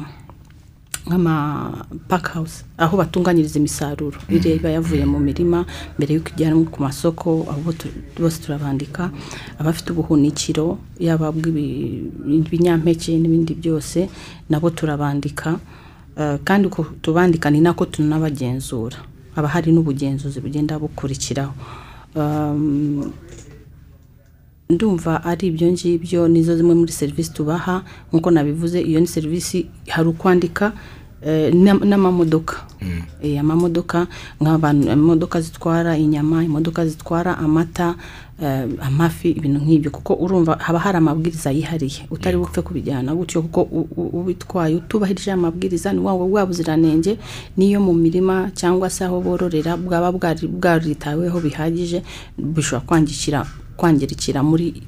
nk'ama 1.07 1.87
pakawuzi 2.09 2.65
aho 2.79 2.97
batunganyiriza 2.97 3.59
imisaruro. 3.59 4.19
Iriya 4.29 4.55
iba 4.57 4.71
yavuye 4.71 5.05
mu 5.05 5.19
mirima 5.19 5.65
mbere 5.97 6.15
y'uko 6.15 6.29
ijyanwa 6.37 6.65
ku 6.71 6.79
masoko 6.83 7.47
abo 7.51 7.73
bose 8.21 8.39
turabandika 8.43 9.11
abafite 9.59 9.91
ubuhunikiro 9.93 10.79
yaba 11.01 11.33
bw'ibinyampeke 11.33 13.17
n'ibindi 13.19 13.55
byose 13.55 14.09
nabo 14.51 14.71
turabandika. 14.71 15.59
Eh, 16.19 16.39
kandi 16.45 16.67
uko 16.69 16.85
tubandika 17.03 17.51
ni 17.51 17.61
nako 17.61 17.87
tunabagenzura. 17.87 18.97
Haba 19.35 19.49
hari 19.49 19.73
n'ubugenzuzi 19.73 20.41
bugenda 20.41 20.79
bukurikiraho. 20.79 21.55
Um, 22.15 23.13
ndumva 24.71 25.25
ari 25.25 25.47
ibyo 25.49 25.73
ngibyo 25.73 26.29
nizo 26.29 26.57
zimwe 26.57 26.75
muri 26.75 26.93
serivisi 26.93 27.33
tubaha. 27.33 27.83
Nk'uko 28.13 28.31
nabivuze 28.31 28.81
iyo 28.83 29.01
ni 29.01 29.07
serivisi 29.07 29.67
hari 29.89 30.09
ukwandika 30.09 30.73
eh, 31.27 31.53
n'am- 31.55 31.85
n'amamodoka. 31.85 32.57
Eh, 33.23 33.41
amamodoka 33.41 34.07
nk'abantu 34.41 34.89
imodoka 34.93 35.41
zitwara 35.41 35.97
inyama 35.99 36.45
imodoka 36.45 36.87
zitwara 36.87 37.39
amata 37.39 37.95
eh, 38.43 38.65
amafi 38.81 39.31
ibintu 39.31 39.61
nk'ibyo. 39.61 39.91
Kuko 39.91 40.15
urumva 40.15 40.57
haba 40.57 40.79
hari 40.79 40.97
amabwiriza 40.99 41.51
yihariye. 41.53 42.07
Utari 42.11 42.37
bupfe 42.37 42.63
kubijyana 42.63 43.15
gutyo 43.15 43.43
kuko 43.43 43.63
ubitwaye 44.13 44.75
utubahirije 44.81 45.33
amabwiriza 45.33 45.93
ni 45.93 46.01
bwa 46.01 46.47
buziranenge 46.47 47.19
n'iyo 47.57 47.81
mu 47.81 47.93
mirima 47.93 48.51
cyangwa 48.55 48.89
se 48.91 49.05
aho 49.05 49.21
bororera 49.21 49.77
bwaba 49.77 50.13
bwari 50.13 50.47
bwaritaweho 50.49 51.41
bihagije 51.41 52.03
bishobora 52.39 52.87
kwangikira 52.87 53.45
kwangirikira 53.81 54.43
muri 54.45 54.83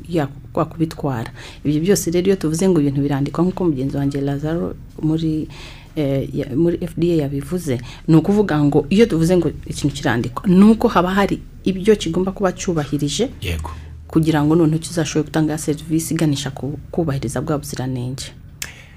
kwa 0.53 0.65
kubitwara. 0.69 1.33
Ibyo 1.65 1.81
byose 1.81 2.11
rero 2.13 2.27
iyo 2.29 2.37
tuvuze 2.37 2.69
ngo 2.69 2.81
ibintu 2.81 3.01
birandikwa 3.01 3.41
nk'uko 3.45 3.65
mugenzi 3.65 3.97
wanjye 3.97 4.21
lazaro 4.21 4.75
muri 5.03 5.49
eh, 5.97 6.29
muri 6.57 6.77
fda 6.87 7.07
yabivuze 7.25 7.81
ni 8.09 8.15
ukuvuga 8.17 8.61
ngo 8.65 8.85
iyo 8.93 9.07
tuvuze 9.07 9.37
ngo 9.37 9.49
ikintu 9.67 9.95
kirandikwa 9.97 10.45
ni 10.49 10.65
uko 10.65 10.89
haba 10.89 11.11
hari 11.11 11.41
ibyo 11.65 11.97
kigomba 11.97 12.33
kuba 12.33 12.53
cyubahirije 12.53 13.29
yego. 13.41 13.71
kugira 14.09 14.45
ngo 14.45 14.55
noneho 14.55 14.79
kizashobore 14.79 15.25
gutanga 15.29 15.59
serivisi 15.59 16.15
iganisha 16.15 16.51
ku 16.51 16.77
kubahiriza 16.91 17.41
bwa 17.41 17.59
buziranenge. 17.59 18.25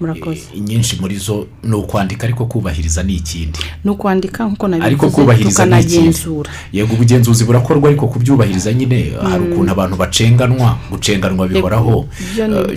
Murakoze. 0.00 0.40
Eh, 0.54 0.60
nyinshi 0.60 0.96
muri 1.00 1.16
zo 1.16 1.46
ni 1.64 1.74
ukwandika 1.74 2.24
ariko 2.24 2.46
kubahiriza 2.46 3.02
ni 3.02 3.14
ikindi. 3.14 3.58
Ni 3.84 3.90
ukwandika 3.90 4.44
nk'uko 4.46 4.66
ariko 4.66 5.06
nabivuze 5.06 5.44
tukanagenzura. 5.50 6.50
Yego 6.72 6.94
ubugenzuzi 6.94 7.44
burakorwa 7.44 7.88
ariko 7.88 8.06
kubyubahiriza 8.08 8.72
nyine 8.72 9.12
hari 9.22 9.44
ukuntu 9.52 9.72
abantu 9.72 9.96
bacenganwa 9.96 10.78
gucenganwa 10.90 11.48
bihoraho. 11.48 12.08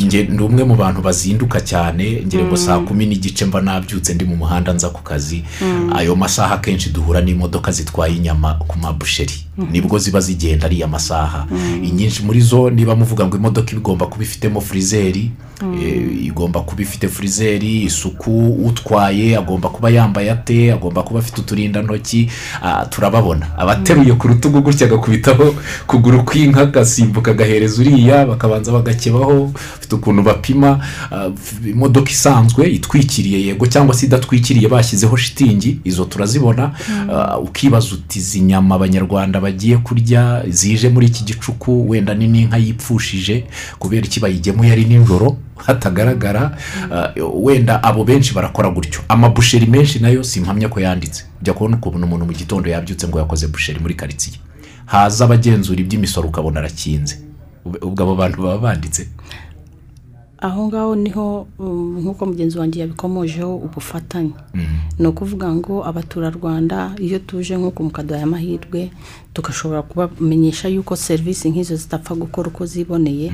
ni 0.01 0.15
Eh, 0.17 0.41
umwe 0.41 0.63
mu 0.63 0.75
bantu 0.75 1.01
bazinduka 1.01 1.61
cyane 1.61 2.23
ngira 2.25 2.43
ngo 2.43 2.57
saa 2.57 2.79
kumi 2.79 3.05
n'igice 3.05 3.45
mba 3.45 3.61
nabyutse 3.61 4.13
ndi 4.13 4.25
mu 4.25 4.35
muhanda 4.35 4.73
nza 4.73 4.89
ku 4.89 5.03
kazi. 5.03 5.43
Ayo 5.95 6.15
masaha 6.15 6.55
akenshi 6.55 6.89
duhura 6.89 7.21
n'imodoka 7.21 7.71
zitwaye 7.71 8.15
inyama 8.15 8.53
ku 8.53 8.79
mabusheri. 8.79 9.33
Nibwo 9.71 9.97
ziba 9.99 10.19
zigenda 10.21 10.65
ariya 10.65 10.87
masaha 10.87 11.47
inyinshi 11.83 12.23
muri 12.23 12.41
zo 12.41 12.69
niba 12.69 12.95
muvuga 12.95 13.25
ngo 13.27 13.37
imodoka 13.37 13.71
igomba 13.75 14.05
kuba 14.07 14.23
ifitemo 14.23 14.61
furizeri 14.61 15.31
igomba 16.25 16.59
kuba 16.61 16.81
ifite 16.81 17.07
furizeri 17.07 17.83
isuku 17.83 18.47
utwaye 18.65 19.37
agomba 19.37 19.69
kuba 19.69 19.89
yambaye 19.89 20.31
ate 20.31 20.73
agomba 20.73 21.03
kuba 21.03 21.19
afite 21.19 21.41
uturindantoki. 21.41 22.29
Ah, 22.61 22.85
turababona. 22.85 23.47
Abateruye 23.57 24.13
ku 24.13 24.27
rutugu 24.27 24.61
gutya 24.61 24.87
agakubitaho 24.87 25.55
kuguru 25.87 26.23
kw'inka 26.23 26.61
agasimbuka 26.61 27.31
agahereza 27.31 27.81
uriya 27.81 28.25
bakabanza 28.25 28.71
bagakebaho 28.71 29.51
bafite 29.53 29.95
ukuntu 29.95 30.23
bapima. 30.23 30.79
Ah, 31.11 31.29
imodoka 31.65 32.11
isanzwe 32.11 32.67
itwikiriye 32.69 33.45
yego 33.45 33.67
cyangwa 33.67 33.93
se 33.95 34.05
idatwikiriye 34.05 34.67
bashyizeho 34.67 35.17
shitingi 35.17 35.79
izo 35.83 36.05
turazibona. 36.05 36.71
Ah, 37.11 37.37
ukibaza 37.39 37.95
uti 37.95 38.19
izi 38.19 38.39
nyama 38.41 38.75
abanyarwanda 38.75 39.39
bagiye 39.41 39.77
kurya 39.77 40.43
zije 40.49 40.89
muri 40.89 41.07
iki 41.07 41.23
gicuku? 41.23 41.89
Wenda 41.89 42.13
ni 42.13 42.27
n'inka 42.27 42.57
yipfushije? 42.57 43.43
Kubera 43.79 44.05
iki? 44.05 44.19
Bayigemuye 44.19 44.71
ari 44.71 44.85
nijoro. 44.85 45.37
Hatagaragara 45.65 46.57
ah, 46.93 47.11
wenda 47.33 47.83
abo 47.83 48.03
benshi 48.03 48.33
barakora 48.33 48.69
gutyo. 48.69 49.01
Amabusheri 49.07 49.65
menshi 49.65 49.99
na 49.99 50.09
yo 50.09 50.23
si 50.23 50.39
impamya 50.39 50.69
ko 50.69 50.79
yanditse. 50.79 51.23
Ujya 51.41 51.53
kubona 51.53 51.77
ukuntu 51.77 52.03
umuntu 52.05 52.25
mu 52.25 52.33
gitondo 52.33 52.69
yabyutse 52.69 53.07
ngo 53.07 53.19
yakoze 53.19 53.47
busheri 53.47 53.79
muri 53.79 53.93
karitsiye. 53.95 54.37
Haza 54.85 55.25
abagenzura 55.25 55.79
iby'imisoro 55.79 56.27
ukabona 56.29 56.59
arakinze. 56.59 57.19
Ub- 57.65 57.83
ubwo 57.83 58.03
abo 58.03 58.15
bantu 58.15 58.41
baba 58.41 58.57
banditse. 58.57 59.07
Aho 60.41 60.67
ngaho 60.67 60.95
ni 60.95 61.09
ho 61.09 61.47
um, 61.59 61.99
nk'uko 61.99 62.25
mugenzi 62.25 62.57
wanjye 62.59 62.79
yabikomojeho 62.79 63.55
ubufatanye. 63.55 64.31
Ni 64.99 65.07
ukuvuga 65.07 65.51
ngo 65.55 65.85
abaturarwanda 65.85 66.91
iyo 66.99 67.19
tuje 67.19 67.57
nk'uko 67.57 67.83
mukaduha 67.83 68.23
amahirwe 68.23 68.91
tugashobora 69.33 69.81
kubamenyesha 69.81 70.67
yuko 70.67 70.95
serivisi 70.95 71.49
nk'izo 71.49 71.75
zitapfa 71.75 72.15
gukora 72.15 72.47
uko 72.47 72.65
ziboneye. 72.65 73.31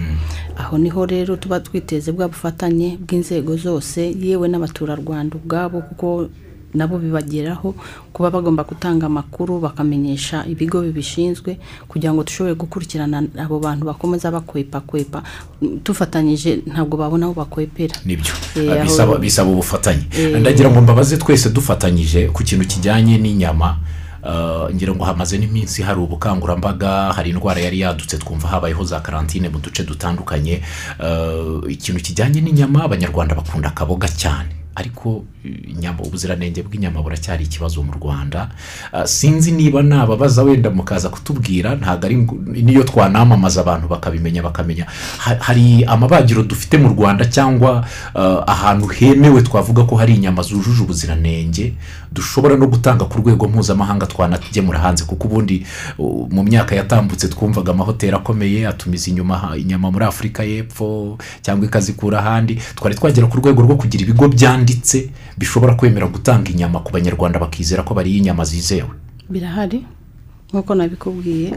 Aho 0.57 0.77
ni 0.77 0.89
ho 0.89 1.05
rero 1.05 1.35
tuba 1.37 1.59
twiteze 1.59 2.11
bwa 2.11 2.27
bufatanye 2.27 2.97
bw'inzego 2.97 3.57
zose 3.57 4.15
yewe 4.21 4.47
n'abaturarwanda 4.49 5.37
ubwabo 5.37 5.81
kuko 5.81 6.27
nabo 6.75 6.97
bibageraho 6.99 7.75
kuba 8.13 8.31
bagomba 8.31 8.63
gutanga 8.63 9.05
amakuru 9.05 9.59
bakamenyesha 9.59 10.45
ibigo 10.47 10.81
bibishinzwe 10.81 11.57
kugira 11.87 12.13
ngo 12.13 12.23
dushobore 12.23 12.55
gukurikirana 12.55 13.23
abo 13.39 13.59
bantu 13.59 13.85
bakomeza 13.85 14.31
bakwepa 14.31 14.79
kwepa. 14.81 15.23
Dufatanyije 15.83 16.59
ntabwo 16.67 16.97
babona 16.97 17.25
aho 17.25 17.33
bakwepera. 17.33 17.95
Nibyo. 18.05 18.33
Eh, 18.55 18.71
Ah, 18.71 19.17
bisaba 19.19 19.49
ubufatanye. 19.51 20.03
Eh. 20.17 20.39
ndagira 20.39 20.69
ngo 20.71 20.81
mbabaze 20.81 21.17
twese 21.17 21.49
dufatanyije 21.49 22.27
ku 22.33 22.43
kintu 22.43 22.65
kijyanye 22.67 23.17
n'inyama. 23.17 23.77
Ah, 24.25 24.67
ngira 24.73 24.93
ngo 24.95 25.03
hamaze 25.05 25.37
n'iminsi 25.37 25.81
hari 25.85 25.99
ubukangurambaga 26.01 27.13
hari 27.13 27.29
indwara 27.29 27.61
yari 27.61 27.79
yadutse 27.79 28.17
twumva 28.17 28.47
habayeho 28.47 28.83
za 28.83 28.99
karantine 28.99 29.49
mu 29.49 29.59
duce 29.59 29.83
dutandukanye. 29.83 30.61
Ah, 30.99 31.61
ikintu 31.69 32.01
kijyanye 32.01 32.41
n'inyama 32.41 32.83
abanyarwanda 32.83 33.35
bakunda 33.35 33.69
akaboga 33.69 34.07
cyane. 34.07 34.49
Ariko 34.75 35.23
eh, 35.45 35.69
inyama 35.71 35.99
ubuziranenge 36.03 36.63
bw'inyama 36.63 37.01
buracyari 37.01 37.43
ikibazo 37.43 37.83
mu 37.83 37.91
rwanda. 37.95 38.49
Ah, 38.91 39.07
sinzi 39.07 39.51
niba 39.51 39.81
nababaza 39.81 40.43
wenda 40.43 40.69
mukaza 40.69 41.09
kutubwira 41.09 41.75
ntabwo 41.75 42.05
ari 42.05 42.15
niyo 42.63 42.83
twanamamaza 42.83 43.61
abantu 43.61 43.87
bakabimenya 43.87 44.43
bakamenya. 44.43 44.85
Ha- 45.17 45.37
hari 45.39 45.85
amabagiro 45.85 46.43
dufite 46.43 46.77
mu 46.77 46.89
rwanda 46.91 47.25
cyangwa 47.25 47.85
ah, 48.15 48.43
ahantu 48.47 48.87
hemewe 48.87 49.41
twavuga 49.41 49.83
ko 49.83 49.95
hari 49.95 50.15
inyama 50.15 50.41
zujuje 50.43 50.83
ubuziranenge. 50.83 51.73
Dushobora 52.15 52.55
no 52.55 52.67
gutanga 52.67 53.05
ku 53.05 53.19
rwego 53.19 53.47
mpuzamahanga 53.47 54.05
twanagemura 54.07 54.79
hanze 54.79 55.03
kuko 55.03 55.27
ubundi 55.27 55.65
mu 56.31 56.43
myaka 56.43 56.75
yatambutse 56.75 57.27
twumvaga 57.27 57.71
amahoteli 57.75 58.15
akomeye 58.15 58.63
atumiza 58.67 59.11
inyuma 59.11 59.51
inyama 59.59 59.91
muri 59.91 60.05
afurika 60.07 60.43
y'epfo 60.43 61.17
cyangwa 61.43 61.65
ikazikura 61.67 62.19
ahandi. 62.23 62.55
Twari 62.75 62.95
twagera 62.95 63.27
ku 63.27 63.37
rwego 63.43 63.61
rwo 63.61 63.75
kugira 63.75 64.03
ibigo 64.07 64.27
byanditse 64.31 65.11
bishobora 65.37 65.75
kwemera 65.75 66.07
gutanga 66.07 66.47
inyama 66.51 66.79
ku 66.79 66.91
banyarwanda 66.95 67.39
bakizera 67.39 67.83
ko 67.83 67.93
bariye 67.93 68.17
inyama 68.23 68.45
zizewe. 68.47 68.89
Birahari? 69.29 69.83
Nk'uko 70.53 70.75
nabikubwiye 70.75 71.51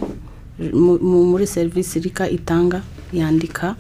mu- 0.75 0.99
mu- 0.99 1.25
muri 1.31 1.47
serivisi 1.47 2.01
rika 2.03 2.27
itanga 2.29 2.83
yandika 3.13 3.77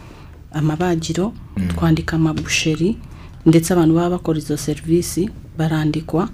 amabagiro 0.52 1.32
twandika 1.74 2.16
amabusheri 2.16 2.96
ndetse 3.46 3.72
abantu 3.72 3.94
baba 3.94 4.10
bakora 4.10 4.38
izo 4.38 4.56
serivisi 4.56 5.30
barandikwa 5.58 6.28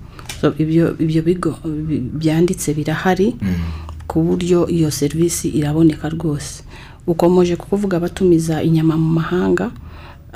ibyo 0.59 0.97
ibyo 0.99 1.23
bigo 1.23 1.53
bi- 1.65 2.01
byanditse 2.21 2.75
birahari 2.75 3.37
ku 4.07 4.23
buryo 4.23 4.69
iyo 4.69 4.91
serivisi 4.91 5.49
iraboneka 5.49 6.09
rwose. 6.09 6.63
Ukomeje 7.07 7.57
kukuvuga 7.57 7.97
abatumiza 7.97 8.63
inyama 8.63 8.97
mu 8.97 9.11
mahanga 9.21 9.71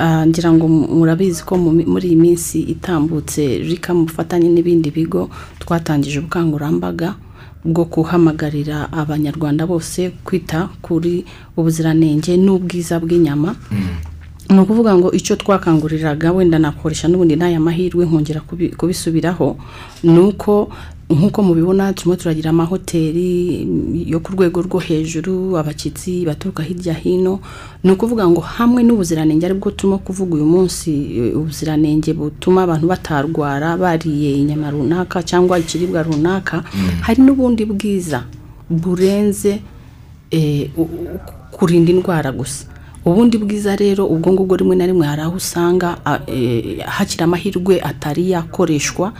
Ah, 0.00 0.22
ngira 0.26 0.54
ngo 0.54 0.68
mu- 0.70 0.86
murabizi 1.02 1.42
ko 1.42 1.58
muri 1.58 2.06
iyi 2.08 2.16
minsi 2.16 2.62
itambutse 2.70 3.58
rika 3.66 3.90
mu 3.90 4.06
bufatanye 4.06 4.46
n'ibindi 4.46 4.94
bigo 4.94 5.26
twatangije 5.58 6.22
ubukangurambaga 6.22 7.18
bwo 7.66 7.82
guhamagarira 7.90 8.86
abanyarwanda 8.94 9.66
bose 9.66 10.14
kwita 10.22 10.70
kuri 10.86 11.26
ubuziranenge 11.58 12.38
n'ubwiza 12.38 13.02
bw'inyama. 13.02 13.58
Ni 14.48 14.58
ukuvuga 14.60 14.96
ngo 14.96 15.12
icyo 15.12 15.36
twakanguriraga 15.36 16.32
wenda 16.32 16.58
nakoresha 16.58 17.08
n'ubundi 17.08 17.36
n'aya 17.36 17.60
mahirwe 17.60 18.06
nkongera 18.06 18.40
kubi- 18.40 18.72
kubisubiraho 18.76 19.56
ni 20.02 20.18
uko 20.18 20.70
nk'uko 21.10 21.42
mubibona 21.42 21.92
turimo 21.92 22.16
turagira 22.16 22.50
amahoteli 22.50 23.64
yo 24.12 24.20
ku 24.20 24.32
rwego 24.32 24.60
rwo 24.62 24.78
hejuru 24.80 25.56
abashyitsi 25.56 26.24
baturuka 26.28 26.62
hirya 26.62 26.92
hino. 26.94 27.40
Ni 27.84 27.90
ukuvuga 27.92 28.28
ngo 28.28 28.40
hamwe 28.40 28.82
n'ubuziranenge 28.84 29.46
ari 29.48 29.54
bwo 29.56 29.70
turimo 29.72 29.98
kuvuga 30.04 30.36
uyu 30.36 30.44
munsi 30.44 30.92
ubuziranenge 31.32 32.12
butuma 32.12 32.62
abantu 32.68 32.86
batarwara 32.92 33.76
bariye 33.80 34.36
inyama 34.36 34.68
runaka 34.70 35.22
cyangwa 35.24 35.56
ikiribwa 35.58 36.02
runaka 36.04 36.60
hari 37.00 37.22
n'ubundi 37.24 37.64
bwiza 37.64 38.24
burenze 38.68 39.60
eh, 40.30 40.68
kurinda 41.52 41.88
indwara 41.92 42.32
gusa. 42.32 42.68
Ubundi 43.04 43.38
bwiza 43.38 43.76
rero 43.76 44.06
ubwo 44.06 44.32
ngubwo 44.32 44.56
rimwe 44.56 44.76
na 44.76 44.86
rimwe 44.86 45.06
hari 45.06 45.22
aho 45.22 45.36
usanga 45.36 45.98
eh, 46.26 46.78
hakiri 46.86 47.24
amahirwe 47.24 47.80
atari 47.80 48.30
yakoreshwa 48.30 49.12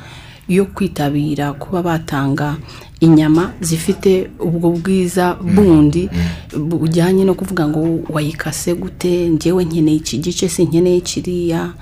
yo 0.48 0.64
kwitabira 0.64 1.52
kuba 1.52 1.82
batanga 1.82 2.56
inyama 3.00 3.52
zifite 3.60 4.30
ubwo 4.40 4.70
bwiza 4.70 5.34
bundi 5.34 6.08
bujyanye 6.56 7.24
no 7.24 7.34
kuvuga 7.34 7.68
ngo 7.68 8.00
wayikase 8.08 8.74
gute 8.74 9.30
ngewe 9.30 9.64
nkeneye 9.64 9.96
iki 9.96 10.18
gice 10.18 10.48
si 10.48 10.64
nkeneye 10.64 11.00
kiriya 11.00 11.72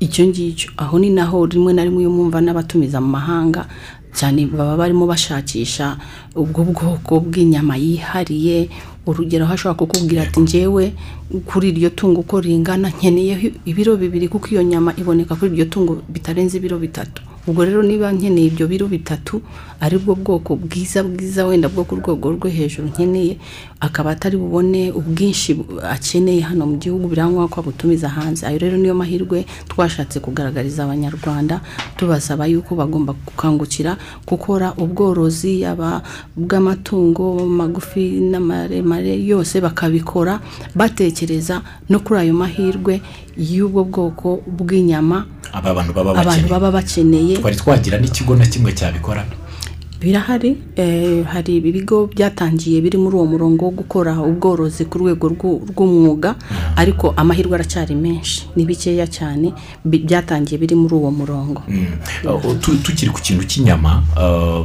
icyo 0.00 0.26
ngicyo. 0.26 0.70
Aho 0.76 0.98
ni 0.98 1.10
naho 1.10 1.46
rimwe 1.46 1.72
na 1.72 1.84
rimwe 1.84 2.00
iyo 2.04 2.10
mwumva 2.10 2.40
n'abatumiza 2.40 3.00
mu 3.00 3.08
mahanga 3.16 3.64
cyane 4.12 4.44
baba 4.46 4.76
barimo 4.76 5.06
bashakisha 5.06 5.96
ubwo 6.36 6.64
bwoko 6.64 7.20
bw'inyama 7.20 7.76
yihariye 7.76 8.68
urugero 9.06 9.44
aho 9.44 9.54
ashobora 9.54 9.78
kukubwira 9.78 10.22
ati 10.22 10.40
ngewe 10.40 10.92
kuri 11.46 11.68
iryo 11.68 11.90
tungo 11.90 12.20
uko 12.20 12.40
ringana 12.40 12.88
nkeneye 12.90 13.52
ibiro 13.64 13.96
bibiri 13.96 14.28
kuko 14.28 14.46
iyo 14.50 14.62
nyama 14.62 14.94
iboneka 14.98 15.34
kuri 15.36 15.52
iryo 15.54 15.64
tungo 15.70 16.02
bitarenze 16.08 16.56
ibiro 16.58 16.78
bitatu. 16.78 17.22
Ubwo 17.46 17.62
rero 17.64 17.82
niba 17.82 18.10
nkeneye 18.12 18.46
ibyo 18.50 18.66
biro 18.66 18.86
bitatu 18.90 19.38
ari 19.80 19.98
bwo 19.98 20.14
bwoko 20.18 20.56
bwiza 20.56 21.02
bwiza 21.06 21.46
wenda 21.46 21.68
bwo 21.68 21.84
ku 21.86 21.94
rwego 21.94 22.32
rwo 22.34 22.48
hejuru 22.50 22.88
nkeneye 22.90 23.38
akaba 23.80 24.10
atari 24.10 24.34
bubone 24.36 24.90
ubwinshi 24.90 25.54
akeneye 25.86 26.40
hano 26.42 26.66
mu 26.66 26.76
gihugu 26.82 27.06
birangwa 27.06 27.46
ko 27.48 27.60
abutumiza 27.62 28.08
hanze. 28.08 28.46
Ayo 28.46 28.58
rero 28.58 28.74
niyo 28.76 28.94
mahirwe 28.98 29.46
twashatse 29.70 30.18
kugaragariza 30.18 30.82
abanyarwanda 30.90 31.60
tubasaba 31.96 32.46
yuko 32.50 32.74
bagomba 32.74 33.14
gukangukira 33.14 33.94
gukora 34.26 34.74
ubworozi 34.74 35.60
yaba 35.62 36.02
bw'amatungo 36.36 37.46
magufi 37.46 38.18
n'amaremare 38.26 38.95
yose 39.00 39.60
bakabikora 39.60 40.40
batekereza 40.74 41.62
no 41.88 42.00
kuri 42.00 42.20
ayo 42.20 42.34
mahirwe 42.34 43.00
y'ubwo 43.36 43.84
bwoko 43.84 44.42
bw'inyama 44.46 45.26
abantu 45.52 45.92
baba 46.48 46.70
bakeneye. 46.70 47.36
Twari 47.36 47.56
twagira 47.56 47.98
n'ikigo 47.98 48.36
na 48.36 48.46
kimwe 48.46 48.72
cyabikora. 48.72 49.24
Birahari 50.10 50.56
eh, 50.76 51.24
hari 51.26 51.56
ibigo 51.58 52.06
byatangiye 52.06 52.78
biri 52.80 52.94
muri 52.98 53.16
uwo 53.16 53.26
murongo 53.26 53.64
wo 53.64 53.70
gukora 53.74 54.14
ubworozi 54.22 54.84
ku 54.86 54.98
rwego 55.02 55.26
rw'u- 55.34 55.66
rw'umwuga 55.74 56.34
ariko 56.76 57.10
amahirwe 57.16 57.54
aracyari 57.58 57.94
menshi. 57.98 58.46
Ni 58.56 58.62
bikeya 58.64 59.06
cyane 59.10 59.50
byatangiye 59.84 60.58
biri 60.62 60.74
muri 60.78 60.94
uwo 60.94 61.10
murongo. 61.10 61.62
Uh, 62.22 62.54
tu- 62.62 62.78
tukiri 62.86 63.10
ku 63.10 63.18
kintu 63.20 63.42
cy'inyama 63.50 64.02
uh, 64.14 64.62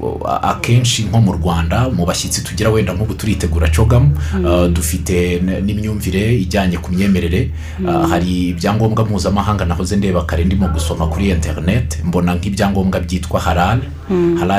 uh, 0.00 0.44
akenshi 0.44 1.04
nko 1.04 1.20
mu 1.20 1.32
rwanda 1.36 1.90
mu 1.92 2.06
bashyitsi 2.08 2.40
tugira 2.44 2.70
wenda 2.72 2.96
nk'ubu 2.96 3.14
turitegura 3.14 3.68
cogamu 3.68 4.16
uh, 4.40 4.72
dufite 4.72 5.36
n'imyumvire 5.44 6.32
ijyanye 6.40 6.78
ku 6.80 6.92
myemerere. 6.96 7.50
Uh, 7.84 8.08
hari 8.08 8.56
ibyangombwa 8.56 9.04
mpuzamahanga 9.04 9.64
nahoze 9.68 9.96
ndeba 9.96 10.24
kare 10.24 10.44
ndimo 10.44 10.68
gusoma 10.72 11.06
kuri 11.12 11.28
interineti 11.28 12.00
mbona 12.08 12.34
nk'ibyangombwa 12.34 13.00
byitwa 13.00 13.40
harari 13.40 13.84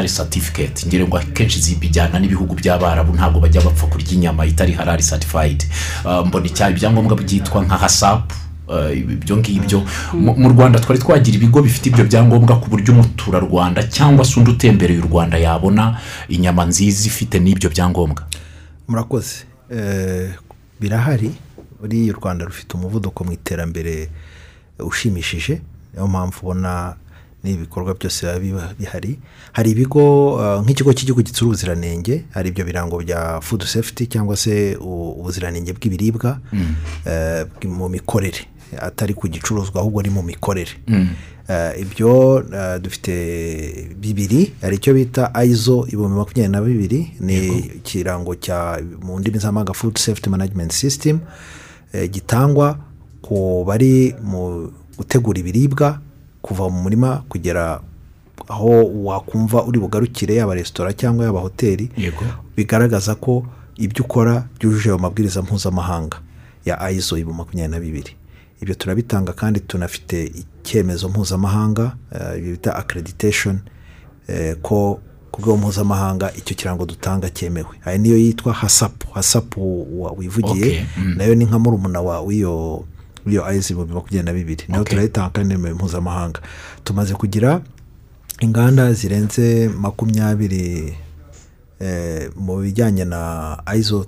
satifiketi 0.10 0.88
ngira 0.88 1.08
ngo 1.08 1.18
akenshi 1.18 1.60
zibijyana 1.60 2.20
n'ibihugu 2.20 2.56
by'abarabu 2.60 3.14
ntabwo 3.16 3.40
bajya 3.40 3.62
bapfa 3.62 3.88
kurya 3.88 4.12
inyama 4.12 4.44
itari 4.46 4.74
harari 4.74 5.04
satifayidi 5.04 5.66
mbona 6.26 6.46
icya 6.46 6.70
ibyangombwa 6.70 7.16
byitwa 7.16 7.64
nka 7.64 7.78
hasapu 7.78 8.36
Uh, 8.68 8.92
ibyo 8.98 9.38
ngibyo. 9.38 9.80
Mu 10.14 10.50
rwanda 10.52 10.80
twari 10.80 11.00
twagira 11.00 11.38
ibigo 11.40 11.62
bifite 11.64 11.86
ibyo 11.90 12.04
byangombwa 12.04 12.60
ku 12.60 12.68
buryo 12.70 12.94
umuturarwanda 12.94 13.84
cyangwa 13.88 14.26
se 14.28 14.36
undi 14.40 14.52
utembereye 14.52 15.00
u 15.00 15.08
rwanda 15.08 15.38
yabona 15.40 15.96
inyama 16.28 16.66
nziza 16.68 17.08
ifite 17.08 17.40
n'ibyo 17.40 17.70
byangombwa. 17.72 18.28
Murakoze. 18.88 19.48
Eh, 19.72 20.36
birahari. 20.80 21.32
Buriya 21.80 22.12
u 22.14 22.20
rwanda 22.20 22.44
rufite 22.46 22.76
umuvuduko 22.76 23.24
mu 23.24 23.32
iterambere 23.32 24.10
ushimishije. 24.80 25.62
Niyo 25.94 26.08
mpamvu 26.08 26.38
ubona 26.44 26.96
n'ibikorwa 27.48 27.94
byose 27.94 28.26
biba 28.26 28.40
biba 28.40 28.74
bihari. 28.80 29.20
Hari 29.54 29.72
ibigo 29.72 30.04
eh, 30.44 30.62
nk'ikigo 30.62 30.94
cy'igihugu 30.94 31.24
gitsura 31.24 31.48
ubuziranenge 31.50 32.26
hari 32.36 32.50
ibyo 32.50 32.66
birango 32.66 32.98
bya 33.00 33.42
food 33.42 33.64
safety 33.64 34.08
cyangwa 34.08 34.38
se 34.38 34.76
ubuziranenge 34.82 35.74
bw'ibiribwa 35.74 36.40
eh, 37.06 37.46
bw- 37.62 37.68
mu 37.70 37.90
mikorere 37.90 38.46
atari 38.82 39.14
ku 39.14 39.28
gicuruzwa 39.28 39.82
ahubwo 39.82 40.02
ni 40.04 40.10
mu 40.10 40.22
mikorere. 40.24 40.72
Eh, 41.48 41.80
ibyo 41.82 42.44
eh, 42.54 42.80
dufite 42.82 43.14
bibiri 43.96 44.54
hari 44.62 44.76
icyo 44.76 44.94
bita 44.94 45.34
ayizo 45.34 45.88
ibihumbi 45.88 46.18
makumyabiri 46.20 46.52
na 46.52 46.62
bibiri 46.62 47.00
ni 47.20 47.48
ikirango 47.80 48.36
cya 48.36 48.76
mu 49.02 49.20
ndimi 49.20 49.40
z'amahanga 49.40 49.74
food 49.74 49.98
safety 49.98 50.30
management 50.30 50.72
system 50.72 51.20
eh, 51.94 52.12
gitangwa 52.12 52.78
ku 53.22 53.64
bari 53.68 54.16
mu 54.24 54.72
gutegura 54.98 55.40
ibiribwa 55.40 56.02
kuva 56.48 56.70
mu 56.70 56.82
murima 56.88 57.24
kugera 57.30 57.82
aho 58.48 58.84
wakumva 59.04 59.64
uri 59.64 59.80
bugarukire 59.80 60.36
yaba 60.36 60.56
resitora 60.56 60.94
cyangwa 60.94 61.26
yaba 61.26 61.40
hoteli 61.40 61.92
bigaragaza 62.56 63.16
ko 63.16 63.44
ibyo 63.76 64.04
ukora 64.04 64.48
byujuje 64.60 64.90
ayo 64.90 64.98
mabwiriza 64.98 65.42
mpuzamahanga 65.42 66.18
ya 66.66 66.80
ayizo 66.82 67.18
ibihumbi 67.18 67.38
makumyabiri 67.38 67.72
na 67.72 67.80
bibiri. 67.80 68.12
Ibyo 68.62 68.76
turabitanga 68.76 69.34
kandi 69.34 69.60
tunafite 69.60 70.26
icyemezo 70.26 71.10
mpuzamahanga 71.10 71.96
eh, 72.12 72.38
ibyo 72.40 72.52
bita 72.52 72.76
accreditation 72.76 73.60
eh, 74.28 74.56
ko 74.62 75.00
ku 75.32 75.42
rwego 75.42 75.58
mpuzamahanga 75.58 76.34
icyo 76.36 76.56
kirango 76.56 76.86
dutanga 76.86 77.30
cyemewe. 77.30 77.76
Hari 77.80 78.00
niyo 78.00 78.18
yitwa 78.18 78.54
hasapu. 78.54 79.08
Hasapu 79.14 79.88
wivugiye. 80.18 80.86
Mm. 80.98 81.14
na 81.18 81.24
yo 81.24 81.36
ni 81.36 81.46
nka 81.46 81.60
murumuna 81.60 82.02
wa 82.02 82.22
w'iyo 82.22 82.86
w'iyo 83.28 83.46
ayizi 83.46 83.74
ibihumbi 83.74 83.94
makumyabiri 83.94 84.26
na 84.26 84.34
bibiri. 84.34 84.64
Nayo 84.68 84.84
turayitanga 84.84 85.30
kandi 85.30 85.56
ni 85.56 85.72
mpuzamahanga. 85.74 86.40
Tumaze 86.84 87.14
kugira 87.14 87.62
inganda 88.40 88.94
zirenze 88.94 89.70
makumyabiri 89.70 90.94
eh, 91.80 92.30
mu 92.36 92.58
bijyanye 92.62 93.06
na 93.06 93.22
ayizo 93.66 94.06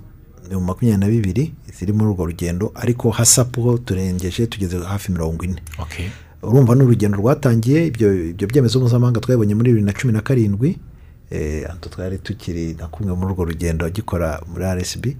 makumyabiri 0.50 1.00
na 1.00 1.06
bibiri 1.08 1.52
ziri 1.78 1.92
muri 1.92 2.10
urwo 2.10 2.26
rugendo 2.26 2.72
ariko 2.74 3.10
hasapu 3.10 3.78
turengeje 3.78 4.46
tugeze 4.46 4.78
hafi 4.78 5.12
mirongo 5.12 5.44
ine. 5.44 5.62
Urumva 6.42 6.74
ni 6.74 6.82
urugendo 6.82 7.18
rwatangiye 7.18 7.86
ibyo 7.86 8.46
byemezo 8.48 8.78
mpuzamahanga 8.80 9.20
twabibonye 9.20 9.54
muri 9.54 9.68
bibiri 9.70 9.86
na 9.86 9.92
cumi 9.92 10.12
na 10.12 10.20
karindwi 10.20 10.78
eh, 11.30 11.68
twari 11.90 12.18
tukiri 12.18 12.74
na 12.78 12.86
kumwe 12.88 13.14
muri 13.14 13.32
urwo 13.32 13.44
rugendo 13.44 13.90
gikora 13.90 14.40
muri 14.48 14.64
rsb 14.64 15.04
Eh, 15.06 15.16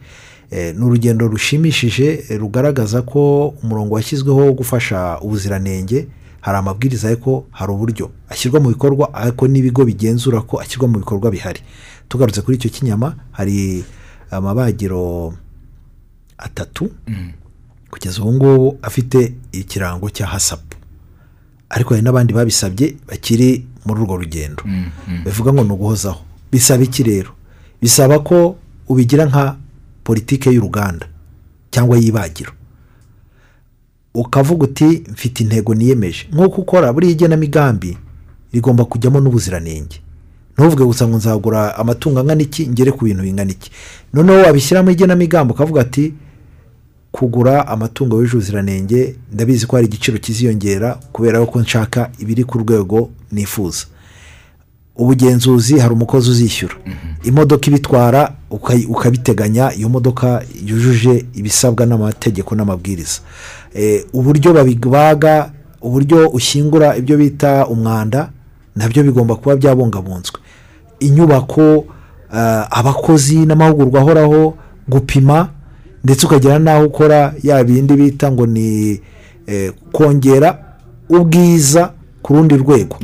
ni 0.51 0.84
urugendo 0.84 1.28
rushimishije 1.28 2.24
eh, 2.28 2.38
rugaragaza 2.40 3.03
ko 3.03 3.48
umurongo 3.62 3.94
washyizweho 3.94 4.40
wo 4.46 4.53
gufasha 4.53 5.18
ubuziranenge 5.22 6.07
hari 6.40 6.59
amabwiriza 6.59 7.11
y'uko 7.11 7.46
hari 7.51 7.72
uburyo 7.72 8.11
ashyirwa 8.28 8.61
mu 8.61 8.68
bikorwa 8.68 9.14
ariko 9.14 9.48
n'ibigo 9.48 9.84
bigenzura 9.84 10.40
ko 10.40 10.61
ashyirwa 10.61 10.88
mu 10.88 10.98
bikorwa 10.98 11.30
bihari. 11.30 11.61
Tugarutse 12.09 12.42
kuri 12.42 12.57
icyo 12.57 12.70
kinyama 12.70 13.14
hari 13.30 13.84
amabagiro 14.30 15.34
atatu 16.38 16.90
kugeza 17.90 18.22
ubu 18.22 18.32
ngubu 18.34 18.78
afite 18.82 19.34
ikirango 19.53 20.11
cya 20.11 20.26
hasapu 20.26 20.76
ariko 21.70 21.94
hari 21.94 22.03
n'abandi 22.05 22.32
babisabye 22.34 22.96
bakiri 23.09 23.66
muri 23.86 24.01
urwo 24.01 24.16
rugendo. 24.16 24.62
Bivuga 25.24 25.53
ngo 25.53 25.64
ni 25.64 25.70
uguhozaho. 25.72 26.20
Bisaba 26.53 26.82
iki 26.82 27.03
rero? 27.03 27.30
Bisaba 27.82 28.18
ko 28.18 28.57
ubigira 28.88 29.24
nka 29.26 29.57
politike 30.11 30.50
y'uruganda 30.50 31.06
cyangwa 31.70 31.98
y'ibagiro. 31.98 32.52
Ukavuga 34.14 34.64
uti 34.64 35.04
mfite 35.12 35.40
intego 35.42 35.74
niyemeje. 35.74 36.26
Nk'uko 36.32 36.61
ukora 36.61 36.92
buriya 36.92 37.12
igenamigambi 37.12 37.98
rigomba 38.52 38.84
kujyamo 38.84 39.20
n'ubuziranenge. 39.20 40.00
Ntuvuge 40.58 40.84
gusa 40.84 41.08
ngo 41.08 41.16
nzagura 41.16 41.76
amatungo 41.78 42.20
angana 42.20 42.42
iki 42.42 42.66
ngere 42.68 42.90
ku 42.92 43.04
bintu 43.04 43.22
bingana 43.22 43.50
iki. 43.50 43.70
Noneho 44.12 44.38
wabishyira 44.42 44.82
mu 44.82 44.90
igenamigambi 44.90 45.52
ukavuga 45.52 45.80
ati 45.80 46.14
kugura 47.12 47.66
amatungo 47.68 48.16
yujuje 48.16 48.36
ubuziranenge 48.36 49.14
ndabizi 49.32 49.66
ko 49.66 49.76
hari 49.76 49.86
igiciro 49.86 50.18
kiziyongera 50.18 50.94
kubera 51.12 51.46
ko 51.46 51.61
nshaka 51.61 52.11
ibiri 52.18 52.44
ku 52.44 52.58
rwego 52.58 53.11
nifuza. 53.32 53.86
Ubugenzuzi 55.01 55.78
hari 55.78 55.92
umukozi 55.94 56.30
uzishyura. 56.30 56.74
Imodoka 57.24 57.66
ibitwara 57.66 58.32
ukabiteganya 58.88 59.74
iyo 59.74 59.88
modoka 59.88 60.42
yujuje 60.66 61.24
ibisabwa 61.34 61.86
n'amategeko 61.86 62.55
n'amabwiriza. 62.55 63.20
Eh, 63.74 64.05
uburyo 64.12 64.53
babibaga 64.53 65.51
uburyo 65.82 66.28
ushyingura 66.28 66.96
ibyo 66.96 67.16
bita 67.16 67.66
umwanda 67.66 68.30
na 68.76 68.88
byo 68.88 69.03
bigomba 69.03 69.34
kuba 69.36 69.57
byabungabunzwe. 69.57 70.38
Inyubako 71.01 71.84
ah, 72.32 72.66
abakozi 72.70 73.46
n'amahugurwa 73.46 74.01
ahoraho 74.01 74.55
gupima 74.88 75.48
ndetse 76.05 76.26
ukagera 76.26 76.59
n'aho 76.59 76.84
ukora 76.86 77.34
ya 77.42 77.64
bindi 77.64 77.94
bita 77.96 78.32
ngo 78.32 78.46
ni 78.46 79.01
eh, 79.46 79.72
kongera 79.92 80.59
ubwiza 81.09 81.92
ku 82.22 82.34
rundi 82.34 82.56
rwego 82.56 82.96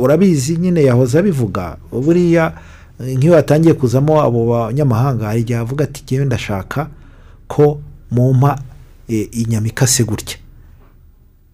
urabizi 0.00 0.56
nyine 0.56 0.82
yahoze 0.84 1.18
abivuga. 1.18 1.76
Buriya 1.92 2.52
eh, 3.00 3.16
nk'iyo 3.18 3.34
hatangiye 3.34 3.74
kuzamo 3.74 4.22
abo 4.22 4.46
banyamahanga 4.46 5.26
hari 5.26 5.40
igihe 5.40 5.58
avuga 5.58 5.84
ati 5.84 6.02
ngewe 6.04 6.24
ndashaka 6.24 6.88
ko 7.48 7.78
mumpa 8.10 8.58
eh, 9.08 9.28
inyama 9.32 9.66
ikase 9.68 10.04
gutya. 10.04 10.38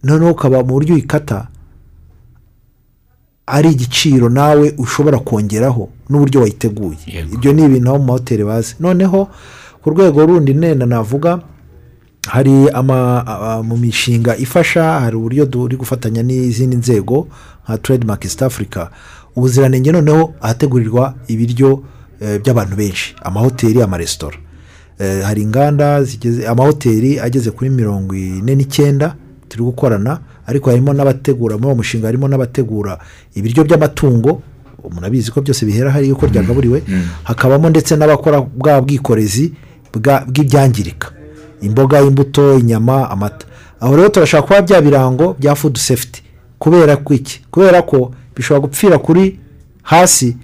Noneho 0.04 0.30
ukaba 0.30 0.58
mu 0.62 0.72
buryo 0.78 0.94
uyikata 0.94 1.48
ari 3.46 3.70
igiciro 3.70 4.28
nawe 4.28 4.74
ushobora 4.78 5.18
kongeraho 5.18 5.88
n'uburyo 6.08 6.40
wayiteguye. 6.40 6.98
Ibyo 7.34 7.52
ni 7.52 7.64
ibintu 7.64 7.88
abo 7.90 7.98
mu 7.98 8.04
mahoteli 8.04 8.44
bazi. 8.44 8.74
Noneho 8.80 9.28
ku 9.82 9.90
rwego 9.90 10.26
rundi 10.26 10.54
nenda 10.54 10.86
navuga 10.86 11.40
hari 12.28 12.50
mu 13.62 13.76
mishinga 13.76 14.36
ifasha 14.36 15.00
hari 15.00 15.16
uburyo 15.16 15.46
turi 15.46 15.76
gufatanya 15.76 16.22
n'izindi 16.22 16.76
nzego 16.76 17.28
nka 17.64 17.78
trademark 17.78 18.24
east 18.24 18.42
africa. 18.42 18.86
Ubuziranenge 19.36 19.92
noneho 19.92 20.34
ahategurirwa 20.40 21.14
ibiryo 21.28 21.82
eh, 22.20 22.40
by'abantu 22.42 22.76
benshi. 22.76 23.14
Amahoteli 23.22 23.82
amaresitora. 23.82 24.36
Eh, 24.98 25.22
hari 25.24 25.42
inganda 25.42 26.04
zigeze 26.04 26.46
amahoteli 26.48 27.20
ageze 27.20 27.50
kuri 27.50 27.70
mirongo 27.70 28.14
ine 28.14 28.54
n'icyenda 28.54 29.14
turi 29.48 29.64
gukorana 29.64 30.18
ariko 30.46 30.70
harimo 30.70 30.92
n'abategura 30.92 31.56
muri 31.56 31.66
uwo 31.66 31.74
mushinga 31.74 32.06
harimo 32.06 32.28
n'abategura 32.28 32.98
ibiryo 33.34 33.64
by'amatungo. 33.64 34.42
Murabizi 34.94 35.30
ko 35.30 35.40
byose 35.40 35.66
bihera 35.66 35.90
hariya 35.90 36.12
uko 36.14 36.26
ryagaburiwe. 36.26 36.82
Hakabamo 37.22 37.70
ndetse 37.70 37.96
n'abakora 37.96 38.40
bwa 38.40 38.80
bwikorezi 38.82 39.52
bw'ibyangirika 39.94 41.21
imboga 41.62 42.00
imbuto 42.02 42.58
inyama 42.58 43.10
amata. 43.10 43.46
Aho 43.80 43.96
rero 43.96 44.08
turashaka 44.08 44.42
kuba 44.46 44.62
bya 44.62 44.80
birango 44.80 45.34
bya 45.38 45.54
food 45.54 45.76
safety. 45.78 46.22
Kubera 46.58 46.96
ko 46.96 47.14
iki? 47.14 47.40
Kubera 47.50 47.82
ko 47.82 48.12
bishobora 48.36 48.60
gupfira 48.66 48.98
kuri 48.98 49.38
hasi 49.82 50.36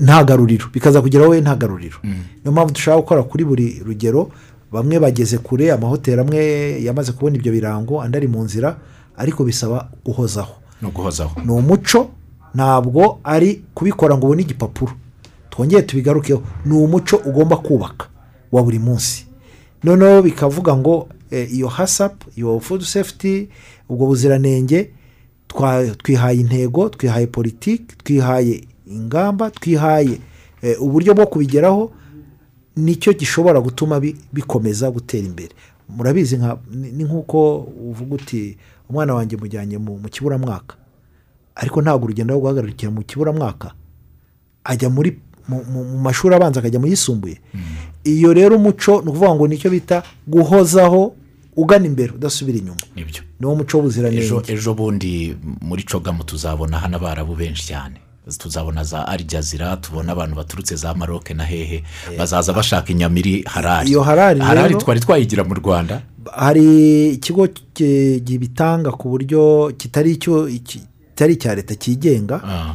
nta 0.00 0.24
garuriro 0.24 0.66
bikaza 0.72 1.00
kugera 1.02 1.24
wowe 1.24 1.40
nta 1.40 1.56
garuriro 1.56 1.96
niyo 2.02 2.52
mpamvu 2.52 2.72
dushaka 2.72 2.96
gukora 2.96 3.22
kuri 3.22 3.44
buri 3.44 3.82
rugero 3.86 4.30
bamwe 4.72 4.98
bageze 5.00 5.38
kure 5.38 5.72
amahoteli 5.72 6.20
amwe 6.20 6.40
yamaze 6.84 7.12
kubona 7.12 7.36
ibyo 7.36 7.52
birango 7.52 8.02
andi 8.02 8.16
ari 8.16 8.28
mu 8.28 8.44
nzira 8.44 8.76
ariko 9.16 9.44
bisaba 9.44 9.88
guhozaho. 10.04 10.54
Ni 10.82 10.88
uguhozaho 10.88 11.40
ni 11.44 11.50
umuco 11.52 12.08
ntabwo 12.54 13.18
ari 13.24 13.62
kubikora 13.74 14.16
ngo 14.16 14.26
ubone 14.26 14.42
igipapuro. 14.42 14.92
Twongere 15.50 15.82
tubigarukeho. 15.82 16.42
Ni 16.66 16.74
umuco 16.76 17.16
ugomba 17.16 17.56
kubaka. 17.56 18.06
Wa 18.54 18.62
buri 18.62 18.78
munsi. 18.78 19.26
Noneho 19.82 20.22
bikavuga 20.22 20.76
ngo 20.76 21.08
eh, 21.30 21.50
iyo 21.54 21.68
hasapu 21.68 22.30
iyo 22.36 22.60
fudu 22.60 22.84
sefuti 22.84 23.48
ubwo 23.88 24.06
buziranenge 24.06 24.90
twihaye 25.98 26.40
intego 26.40 26.88
twihaye 26.88 27.26
politiki 27.26 27.96
twihaye 28.04 28.64
ingamba 28.86 29.50
twihaye 29.50 30.20
eh, 30.62 30.82
uburyo 30.82 31.14
bwo 31.14 31.26
kubigeraho 31.26 31.92
ni 32.76 32.96
cyo 32.96 33.12
gishobora 33.12 33.60
gutuma 33.60 34.00
bi- 34.00 34.16
bikomeza 34.32 34.90
gutera 34.90 35.26
imbere. 35.26 35.54
Murabizi 35.88 36.38
ni 36.72 37.04
nk'uko 37.04 37.58
uvuga 37.90 38.14
uti 38.14 38.56
umwana 38.90 39.14
wanjye 39.14 39.36
mujyanye 39.36 39.78
mu 39.78 39.98
mu 39.98 40.08
kiburamwaka. 40.08 40.76
Ariko 41.54 41.82
ntabwo 41.82 42.04
urugendo 42.06 42.34
rwo 42.34 42.40
guhagararikira 42.40 42.90
mu 42.90 43.02
kiburamwaka 43.02 43.72
ajya 44.64 44.90
muri 44.90 45.20
mu- 45.48 45.98
mashuri 46.02 46.34
abanza 46.34 46.60
akajya 46.60 46.80
mu 46.80 46.86
yisumbuye 46.86 47.38
iyo 48.04 48.32
rero 48.32 48.56
umuco 48.56 49.02
ni 49.02 49.08
ukuvuga 49.10 49.34
ngo 49.34 49.48
ni 49.48 49.58
cyo 49.58 49.70
bita 49.70 50.02
guhozaho 50.26 51.14
ugana 51.56 51.86
imbere 51.86 52.12
udasubira 52.12 52.58
inyuma. 52.58 52.80
Niwo 53.40 53.54
muco 53.54 53.78
w'ubuziranenge. 53.78 54.22
Ejo 54.52 54.74
bundi 54.74 55.36
muri 55.62 55.82
cogamu 55.82 56.24
tuzabona 56.24 56.78
hano 56.78 56.96
abarabu 56.96 57.34
benshi 57.36 57.66
cyane. 57.66 57.96
Tuzabona 58.38 58.84
za 58.84 59.06
arijazira 59.08 59.76
tubona 59.76 60.12
abantu 60.12 60.36
baturutse 60.36 60.76
za 60.76 60.94
maroke 60.94 61.34
na 61.34 61.44
hehe. 61.44 61.84
Bazaza 62.18 62.52
bashaka 62.52 62.90
inyama 62.92 63.18
iri 63.18 63.42
harari. 63.46 63.90
Iyo 63.90 64.02
harari 64.02 64.40
harari 64.40 64.74
twari 64.76 65.00
twayigira 65.00 65.44
mu 65.44 65.54
rwanda. 65.54 66.02
Hari 66.36 67.08
ikigo 67.14 67.46
ki- 67.48 68.20
gibitanga 68.24 68.90
ku 68.92 69.08
buryo 69.08 69.72
kitari 69.78 70.18
icya 71.34 71.54
leta 71.54 71.74
cyigenga. 71.74 72.40
Ah, 72.44 72.74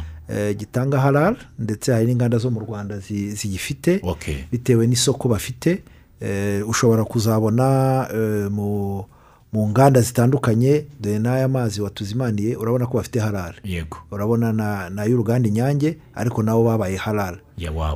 gitanga 0.56 1.00
harari 1.00 1.36
ndetse 1.58 1.92
hari 1.92 2.06
n'inganda 2.06 2.38
zo 2.38 2.50
mu 2.50 2.60
rwanda 2.60 2.98
zi- 2.98 3.30
ziyifite 3.30 4.00
okay. 4.02 4.36
bitewe 4.52 4.86
n'isoko 4.86 5.28
bafite 5.28 5.82
eh, 6.20 6.68
ushobora 6.68 7.04
kuzabona 7.04 8.08
eh, 8.14 8.50
mu 8.50 9.04
mu 9.52 9.68
nganda 9.68 10.00
zitandukanye 10.00 10.84
dore 11.00 11.18
n'aya 11.18 11.48
mazi 11.48 11.80
watuzimaniye 11.80 12.56
urabona 12.56 12.86
ko 12.86 12.96
bafite 12.98 13.20
harari 13.20 13.58
yego. 13.64 13.96
Urabona 14.10 14.52
na 14.52 14.90
na 14.90 15.04
y'uruganda 15.04 15.48
inyange 15.48 15.98
ariko 16.14 16.42
nabo 16.42 16.64
babaye 16.64 16.96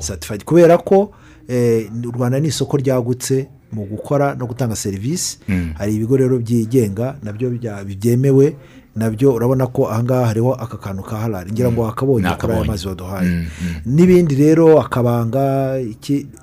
satifayidi 0.03 0.45
kubera 0.45 0.79
ko 0.79 1.13
eh, 1.49 1.91
u 2.05 2.11
rwanda 2.11 2.41
ni 2.41 2.49
isoko 2.49 2.77
ryagutse 2.77 3.47
mu 3.73 3.85
gukora 3.87 4.35
no 4.35 4.47
gutanga 4.47 4.77
serivisi 4.77 5.39
hari 5.75 5.95
ibigo 5.95 6.17
rero 6.17 6.39
byigenga 6.39 7.17
na 7.23 7.33
byo 7.33 7.51
byemewe 7.85 8.57
na 8.97 9.11
byo 9.11 9.35
urabona 9.35 9.67
ko 9.67 9.91
ahangaha 9.91 10.27
hariho 10.27 10.55
aka 10.55 10.77
kantu 10.79 11.03
ka 11.03 11.17
harari 11.17 11.53
ngira 11.53 11.73
ngo 11.73 11.83
wakabonye 11.83 12.29
kuri 12.41 12.53
aya 12.53 12.65
mazi 12.65 12.89
waduhaye 12.89 13.47
n'ibindi 13.87 14.35
rero 14.35 14.81
akabanga 14.81 15.79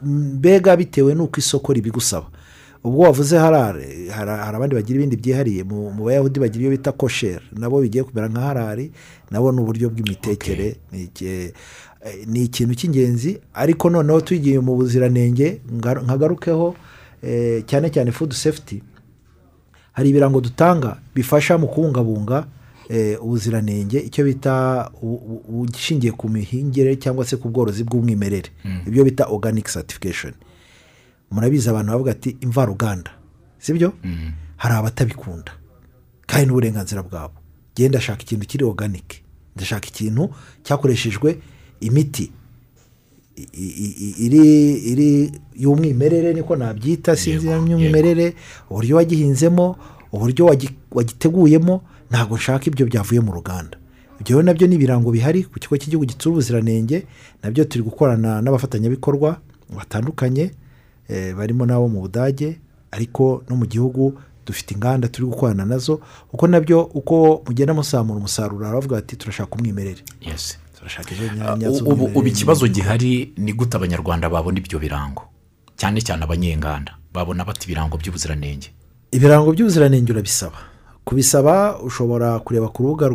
mbega 0.03 0.75
bitewe 0.75 1.13
n'uko 1.15 1.39
isoko 1.39 1.73
ribigusaba. 1.73 2.25
Ubwo 2.83 3.03
wavuze 3.03 3.37
harare 3.37 4.09
hari 4.09 4.31
abandi 4.55 4.75
bagira 4.75 4.97
ibindi 4.99 5.15
byihariye. 5.15 5.63
Mu 5.63 5.93
bayahudi 6.05 6.39
bagira 6.39 6.61
iyo 6.61 6.71
bita 6.71 6.91
kosheri 6.91 7.45
nabo 7.53 7.81
bigiye 7.81 8.03
kumera 8.03 8.27
nka 8.27 8.41
harari 8.41 8.91
nabo 9.31 9.51
ni 9.51 9.61
uburyo 9.61 9.89
bw'imitekere 9.89 10.75
ni 10.91 11.03
iki- 11.03 11.53
ni 12.27 12.43
ikintu 12.49 12.73
cy'ingenzi 12.75 13.37
ariko 13.53 13.89
noneho 13.89 14.21
tugiye 14.25 14.59
mu 14.59 14.73
buziranenge 14.75 15.61
nkagarukeho 16.03 16.75
eh, 17.23 17.61
cyane 17.69 17.89
cyane 17.93 18.09
fudu 18.11 18.33
sefuti 18.33 18.81
hari 19.91 20.09
ibirango 20.09 20.41
dutanga 20.41 20.97
bifasha 21.15 21.57
mu 21.57 21.67
kubungabunga 21.67 22.47
eh, 22.89 23.23
ubuziranenge 23.23 23.99
icyo 23.99 24.23
bita 24.25 24.91
ushingiye 25.47 26.11
ku 26.11 26.29
mihingire 26.29 26.95
cyangwa 26.95 27.25
se 27.25 27.37
ku 27.37 27.49
bworozi 27.49 27.83
bw'umwimerere. 27.83 28.49
Ibyo 28.87 29.03
bita 29.03 29.25
organic 29.27 29.67
certification. 29.71 30.33
Murabizi 31.31 31.69
abantu 31.69 31.91
bavuga 31.91 32.11
ati 32.11 32.37
imvaruganda. 32.41 33.11
Sibyo 33.59 33.93
hari 34.57 34.75
abatabikunda. 34.75 35.51
Kandi 36.27 36.45
n'uburenganzira 36.47 37.03
bwabo. 37.03 37.33
Genda 37.75 37.97
ndashaka 37.97 38.21
ikintu 38.23 38.45
kiri 38.47 38.63
organic. 38.65 39.21
Ndashaka 39.55 39.87
ikintu 39.87 40.29
cyakoreshejwe 40.63 41.39
imiti. 41.79 42.31
Iri 44.25 44.73
iri 44.91 45.31
y'umwimerere 45.55 46.33
niko 46.33 46.55
nabyita 46.55 47.15
sinzi 47.15 47.47
y'umwimerere 47.47 48.33
uburyo 48.69 48.95
wagihinzemo 48.95 49.75
uburyo 50.11 50.45
wagi- 50.45 50.75
wagiteguyemo 50.91 51.81
ntabwo 52.11 52.37
nshaka 52.37 52.65
ibyo 52.67 52.85
byavuye 52.85 53.19
mu 53.21 53.31
ruganda. 53.33 53.77
Ibyo 54.21 54.35
rero 54.37 54.43
na 54.45 54.53
byo 54.53 54.67
ni 54.67 54.75
ibirango 54.75 55.11
bihari 55.11 55.43
ku 55.43 55.59
kigo 55.59 55.77
cy'igihugu 55.77 56.05
gitsura 56.05 56.33
ubuziranenge 56.35 57.05
na 57.43 57.49
byo 57.51 57.63
turi 57.65 57.83
gukorana 57.83 58.41
n'abafatanyabikorwa 58.41 59.39
batandukanye 59.75 60.51
eh, 61.09 61.33
barimo 61.35 61.65
n'abo 61.65 61.87
mu 61.87 62.01
budage 62.05 62.59
ariko 62.91 63.43
no 63.49 63.55
mu 63.55 63.65
gihugu 63.65 64.13
dufite 64.45 64.71
inganda 64.75 65.07
turi 65.07 65.25
gukorana 65.27 65.65
na 65.65 65.77
zo 65.77 66.01
kuko 66.31 66.47
na 66.47 66.59
byo 66.59 66.83
uko 66.93 67.41
mugenda 67.47 67.73
musamura 67.73 68.19
umusaruro 68.19 68.59
baravuga 68.65 68.95
bati 68.95 69.15
turashaka 69.15 69.55
umwimerere. 69.55 70.03
Yes. 70.21 70.57
Turashaka 70.81 71.11
izo 71.13 71.23
nyanya 71.35 71.69
ubu 71.69 71.77
z'umwimerere 71.77 72.17
ubu 72.19 72.27
ikibazo 72.27 72.67
gihari 72.67 73.33
ni 73.37 73.53
gute 73.53 73.77
abanyarwanda 73.77 74.29
babona 74.29 74.57
ibyo 74.57 74.79
birango? 74.81 75.23
Cyane 75.77 76.01
cyane 76.01 76.23
abanyenganda. 76.25 76.97
Babona 77.13 77.45
bata 77.45 77.61
ibirango 77.65 77.97
by'ubuziranenge. 78.01 78.73
Ibirango 79.11 79.51
by'ubuziranenge 79.53 80.11
urabisaba. 80.11 80.57
Kubisaba 81.05 81.77
ushobora 81.81 82.39
kureba 82.39 82.69
ku 82.73 82.83
rubuga 82.83 83.07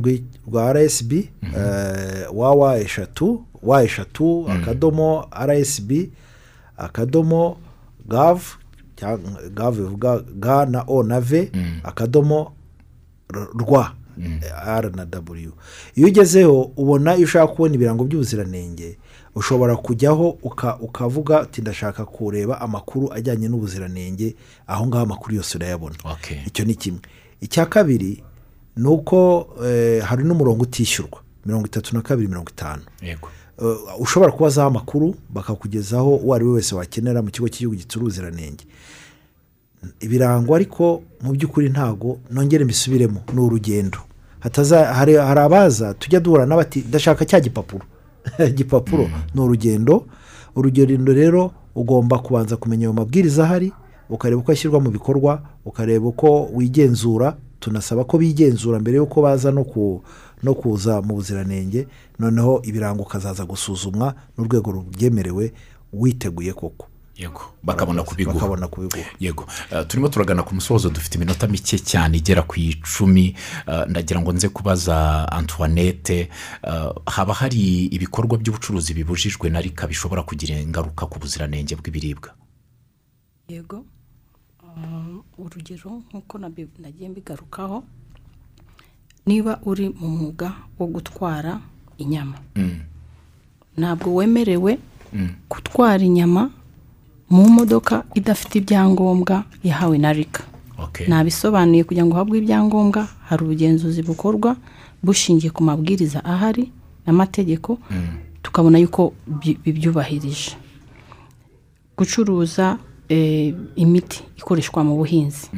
rwa 0.47 0.73
rsb 0.73 1.13
eh, 1.13 2.27
wawa 2.35 2.79
eshatu 2.79 3.43
wa 3.63 3.83
eshatu 3.85 4.47
akadomo 4.51 5.27
rsb 5.47 5.91
akadomo 6.77 7.57
gav 8.09 8.41
cyangwa 8.97 9.43
gav 9.55 9.75
bivuga 9.77 10.21
ga 10.39 10.67
na 10.67 10.85
o 10.87 11.03
na 11.03 11.21
v 11.21 11.51
akadomo 11.83 12.53
r- 13.35 13.49
rwa. 13.59 13.95
R 14.67 14.91
na 14.97 15.07
w. 15.31 15.53
Iyo 15.95 16.09
ugezeho 16.09 16.71
ubona 16.77 17.17
iyo 17.17 17.25
ushaka 17.25 17.47
kubona 17.53 17.75
ibirango 17.75 18.05
by'ubuziranenge 18.05 18.97
ushobora 19.35 19.77
kujyaho 19.77 20.39
uka- 20.43 20.77
ukavuga 20.81 21.43
uti 21.43 21.61
ndashaka 21.61 22.05
kureba 22.05 22.61
amakuru 22.61 23.13
ajyanye 23.13 23.49
n'ubuziranenge 23.49 24.35
aho 24.67 24.87
ngaho 24.87 25.03
amakuru 25.05 25.35
yose 25.37 25.59
urayabona. 25.59 25.97
Icyo 26.47 26.65
ni 26.65 26.75
kimwe. 26.75 27.01
Icya 27.41 27.67
kabiri 27.67 28.23
ni 28.77 28.87
uko 28.89 29.49
eh, 29.65 30.03
hari 30.03 30.25
n'umurongo 30.25 30.63
utishyurwa. 30.63 31.21
Mirongo 31.47 31.67
itatu 31.67 31.95
na 31.95 32.03
kabiri 32.03 32.29
mirongo 32.29 32.51
itanu. 32.51 32.83
Eh, 33.63 34.01
ushobora 34.01 34.33
kubazaho 34.33 34.69
amakuru 34.69 35.15
bakakugezaho 35.31 36.17
uwo 36.17 36.35
ari 36.35 36.45
we 36.45 36.53
wese 36.53 36.75
wakenera 36.75 37.23
mu 37.23 37.31
kigo 37.31 37.49
cy'igihugu 37.49 37.77
gitsura 37.77 38.03
ubuziranenge. 38.03 38.65
Ibirango 40.01 40.55
ariko 40.55 41.03
mu 41.23 41.33
by'ukuri 41.33 41.69
ntago 41.69 42.19
nongere 42.31 42.65
mbisubiremo. 42.65 43.21
Ni 43.35 43.41
urugendo. 43.41 43.99
Hari 44.71 45.17
abaza 45.19 45.95
tujya 45.95 46.21
duhura 46.21 46.47
n'abati 46.47 46.85
ndashaka 46.89 47.25
cya 47.25 47.41
gipapuro. 47.41 47.85
Igipapuro 48.49 49.09
ni 49.35 49.41
urugendo. 49.41 50.07
Urugendo 50.57 51.13
rero 51.13 51.51
ugomba 51.75 52.19
kubanza 52.19 52.57
kumenya 52.57 52.87
ayo 52.87 52.93
mabwiriza 52.93 53.45
ahari 53.45 53.73
ukareba 54.11 54.41
uko 54.41 54.53
ashyirwa 54.53 54.81
mu 54.81 54.91
bikorwa 54.91 55.43
ukareba 55.65 56.07
uko 56.07 56.49
wigenzura. 56.55 57.37
Tunasaba 57.61 58.05
ko 58.05 58.19
bigenzura 58.19 58.79
mbere 58.79 58.97
y'uko 58.97 59.23
baza 59.23 59.51
no 59.51 59.65
ku 59.65 60.03
no 60.43 60.55
kuza 60.55 61.03
mu 61.03 61.15
buziranenge. 61.15 61.87
Noneho 62.19 62.61
ibirango 62.65 63.03
ukazaza 63.03 63.45
gusuzumwa 63.45 64.15
n'urwego 64.39 64.71
rubyemerewe 64.71 65.53
witeguye 65.93 66.53
koko. 66.53 66.87
Yego. 67.17 67.41
bakabona 67.63 68.03
kubiguha 68.03 68.35
bakabona 68.35 68.69
kubiguha 68.69 69.05
yego. 69.21 69.47
Eh, 69.73 69.87
turimo 69.87 70.09
turagana 70.09 70.43
ku 70.43 70.55
musozo 70.55 70.91
dufite 70.91 71.15
iminota 71.17 71.47
mike 71.49 71.79
cyane 71.79 72.17
igera 72.19 72.43
ku 72.43 72.55
icumi. 72.61 73.35
Eh, 73.67 73.85
ndagira 73.89 74.21
ngo 74.21 74.33
nze 74.33 74.49
kubaza 74.49 75.29
antoinette 75.33 76.29
eh, 76.63 76.91
haba 77.07 77.35
hari 77.35 77.87
ibikorwa 77.87 78.39
by'ubucuruzi 78.39 78.95
bibujijwe 78.95 79.51
na 79.51 79.61
rika 79.61 79.87
bishobora 79.87 80.23
kugira 80.23 80.61
ingaruka 80.61 81.07
ku 81.07 81.19
buziranenge 81.19 81.77
bw'ibiribwa? 81.77 82.35
Yego. 83.49 83.85
Urugero 85.39 86.03
nk'uko 86.13 86.39
nagiye 86.39 87.09
mbigarukaho 87.09 87.85
niba 89.27 89.59
uri 89.65 89.89
mu 89.89 90.09
mwuga 90.09 90.53
wo 90.79 90.87
gutwara 90.87 91.61
inyama. 91.99 92.37
Ntabwo 93.77 94.15
wemerewe 94.15 94.79
gutwara 95.49 96.05
inyama 96.05 96.51
mu 97.31 97.49
modoka 97.49 98.05
idafite 98.15 98.55
ibyangombwa 98.59 99.45
yahawe 99.65 99.99
na 99.99 100.13
rika 100.13 100.43
Okay. 100.79 101.09
nabisobanuye 101.09 101.85
kugira 101.85 102.05
ngo 102.05 102.13
uhabwe 102.15 102.39
ibyangombwa 102.39 103.09
hari 103.29 103.45
ubugenzuzi 103.45 104.03
bukorwa 104.05 104.57
bushingiye 105.03 105.49
ku 105.51 105.65
mabwiriza 105.65 106.21
ahari 106.25 106.69
n'amategeko 107.07 107.79
tukabona 108.45 108.79
yuko 108.79 109.13
bi- 109.27 109.57
bibyubahirije. 109.65 110.53
Gucuruza 111.97 112.79
eh, 113.09 113.55
imiti 113.77 114.21
ikoreshwa 114.37 114.85
mu 114.85 114.97
buhinzi. 115.01 115.49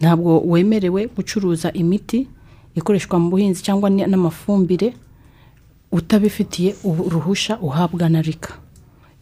Ntabwo 0.00 0.40
wemerewe 0.42 1.06
gucuruza 1.16 1.70
imiti 1.72 2.26
ikoreshwa 2.74 3.18
mu 3.22 3.30
buhinzi 3.30 3.62
cyangwa 3.62 3.86
n'amafumbire 3.90 4.94
utabifitiye 5.92 6.74
uruhushya 6.84 7.58
uhabwa 7.62 8.08
na 8.08 8.18
rika 8.22 8.58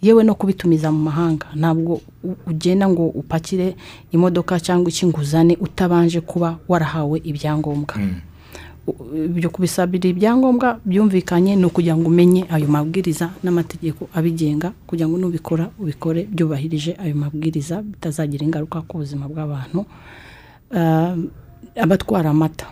yewe 0.02 0.24
no 0.24 0.34
kubitumiza 0.34 0.92
mu 0.92 0.98
mahanga. 1.10 1.46
Ntabwo 1.54 2.00
ugenda 2.46 2.88
ngo 2.88 3.06
upakire 3.06 3.76
imodoka 4.12 4.60
cyangwa 4.60 4.88
ikinguzane 4.90 5.56
utabanje 5.60 6.20
kuba 6.20 6.58
warahawe 6.68 7.20
ibyangombwa. 7.24 7.94
U- 8.88 9.16
ibyo 9.28 9.50
kubisabira 9.50 10.08
ibyangombwa 10.08 10.80
byumvikanye 10.84 11.56
ni 11.56 11.64
ukugira 11.68 11.96
ngo 11.96 12.08
umenye 12.08 12.46
ayo 12.50 12.68
mabwiriza 12.68 13.30
n'amategeko 13.44 14.08
abigenga 14.14 14.72
kugira 14.86 15.08
ngo 15.08 15.18
nubikora 15.18 15.68
ubikore 15.78 16.24
byubahirije 16.30 16.96
ayo 17.02 17.14
mabwiriza 17.14 17.82
bitazagira 17.82 18.44
ingaruka 18.48 18.80
ku 18.88 18.98
buzima 19.04 19.28
bw'abantu. 19.28 19.84
Abatwara 21.76 22.30
amata. 22.30 22.66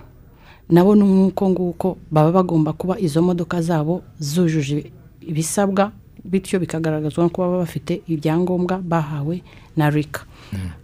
Nabo 0.71 0.95
ni 0.95 1.03
nk'uko 1.05 1.51
nguko 1.51 1.89
baba 2.11 2.33
bagomba 2.33 2.73
kuba 2.73 2.99
izo 2.99 3.23
modoka 3.23 3.63
zabo 3.63 4.03
zujuje 4.19 4.91
ibisabwa 5.21 5.93
bityo 6.27 6.59
bikagaragazwa 6.61 7.29
ko 7.31 7.43
baba 7.43 7.59
bafite 7.65 8.03
ibyangombwa 8.09 8.79
bahawe 8.83 9.43
na 9.77 9.91
rika 9.91 10.23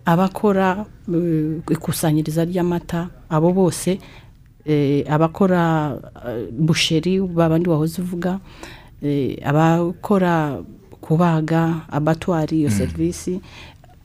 abakora 0.04 0.86
eh, 1.14 1.58
ikusanyiriza 1.70 2.44
ry'amata 2.44 3.08
abo 3.30 3.52
bose 3.52 3.98
eh, 4.66 5.04
abakora 5.10 5.94
eh, 6.28 6.48
busheri 6.54 7.20
babandi 7.20 7.68
wahoze 7.68 8.02
uvuga 8.02 8.38
eh, 9.02 9.38
abakora 9.44 10.62
kubaga 11.00 11.80
abatwari 11.90 12.60
iyo 12.62 12.70
serivisi 12.70 13.40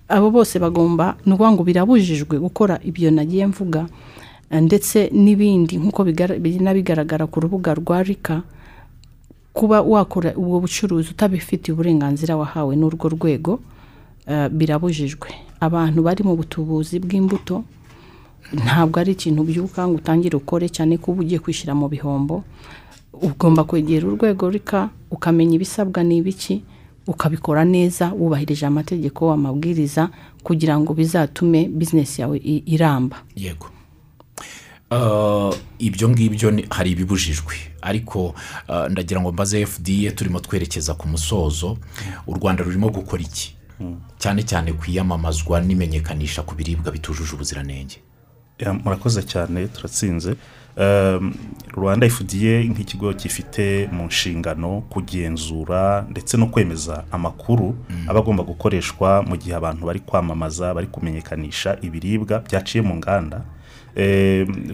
abo 0.09 0.31
bose 0.31 0.59
bagomba 0.59 1.15
ni 1.25 1.33
ukuvuga 1.33 1.51
ngo 1.51 1.63
birabujijwe 1.63 2.39
gukora 2.39 2.79
ibyo 2.83 3.11
nagiye 3.11 3.47
mvuga 3.47 3.85
ndetse 4.51 5.11
n'ibindi 5.11 5.75
nk'uko 5.77 6.03
bigaragara 6.73 7.27
ku 7.27 7.37
rubuga 7.43 7.75
rwa 7.75 7.99
rika 8.03 8.41
kuba 9.57 9.81
wakora 9.81 10.29
ubwo 10.37 10.59
bucuruzi 10.61 11.09
utabifitiye 11.09 11.73
uburenganzira 11.73 12.37
wahawe 12.37 12.75
n'urwo 12.77 13.09
rwego 13.09 13.59
eh, 14.29 14.49
birabujijwe. 14.49 15.29
Abantu 15.59 15.99
bari 16.05 16.21
mu 16.23 16.35
butubuzi 16.37 16.99
bw'imbuto 17.01 17.63
ntabwo 18.53 18.99
ari 19.01 19.11
ikintu 19.17 19.41
byuka 19.43 19.81
ngo 19.87 19.95
utangire 19.97 20.35
ukore 20.37 20.69
cyane 20.69 20.97
ko 21.01 21.11
uba 21.11 21.21
ugiye 21.25 21.39
kwishyira 21.41 21.73
mu 21.75 21.89
bihombo. 21.89 22.43
Ugomba 23.17 23.63
kwegera 23.65 24.05
urwego 24.07 24.45
rika 24.49 24.89
ukamenya 25.11 25.55
ibisabwa 25.57 26.03
ni 26.05 26.17
ibiki 26.21 26.61
ukabikora 27.07 27.65
neza 27.65 28.13
wubahirije 28.13 28.65
amategeko 28.69 29.31
amabwiriza 29.33 30.09
kugira 30.45 30.77
ngo 30.79 30.93
bizatume 30.93 31.65
bizinesi 31.67 32.21
yawe 32.21 32.37
iramba. 32.45 33.17
Yego. 33.35 33.67
Ibyo 35.79 36.09
ngibyo 36.09 36.53
hari 36.69 36.91
ibibujijwe. 36.91 37.55
Ariko 37.81 38.35
uh, 38.69 38.87
ndagira 38.89 39.21
ngo 39.21 39.31
mbaze 39.31 39.65
fda 39.65 40.11
turimo 40.15 40.39
twerekeza 40.39 40.93
ku 40.93 41.07
musozo 41.07 41.77
u 42.27 42.33
rwanda 42.33 42.63
rurimo 42.63 42.89
gukora 42.89 43.21
iki? 43.23 43.55
Cyane 44.17 44.41
cyane 44.43 44.73
ku 44.73 44.85
iyamamazwa 44.89 45.61
n'imenyekanisha 45.61 46.41
ku 46.41 46.55
biribwa 46.55 46.91
bitujuje 46.91 47.33
ubuziranenge. 47.35 47.97
Murakoze 48.83 49.21
cyane 49.23 49.67
turatsinze. 49.67 50.35
Rwanda 51.75 52.09
fda 52.09 52.63
nk'ikigo 52.65 53.13
gifite 53.13 53.89
mu 53.91 54.05
nshingano 54.07 54.81
kugenzura 54.89 56.05
ndetse 56.09 56.37
no 56.37 56.47
kwemeza 56.47 57.03
amakuru 57.11 57.75
aba 58.07 58.19
agomba 58.19 58.43
gukoreshwa 58.43 59.21
mu 59.23 59.37
gihe 59.37 59.55
abantu 59.55 59.85
bari 59.85 59.99
kwamamaza 59.99 60.73
bari 60.73 60.87
kumenyekanisha 60.87 61.77
ibiribwa 61.81 62.39
byaciye 62.39 62.81
mu 62.81 62.95
nganda. 62.95 63.41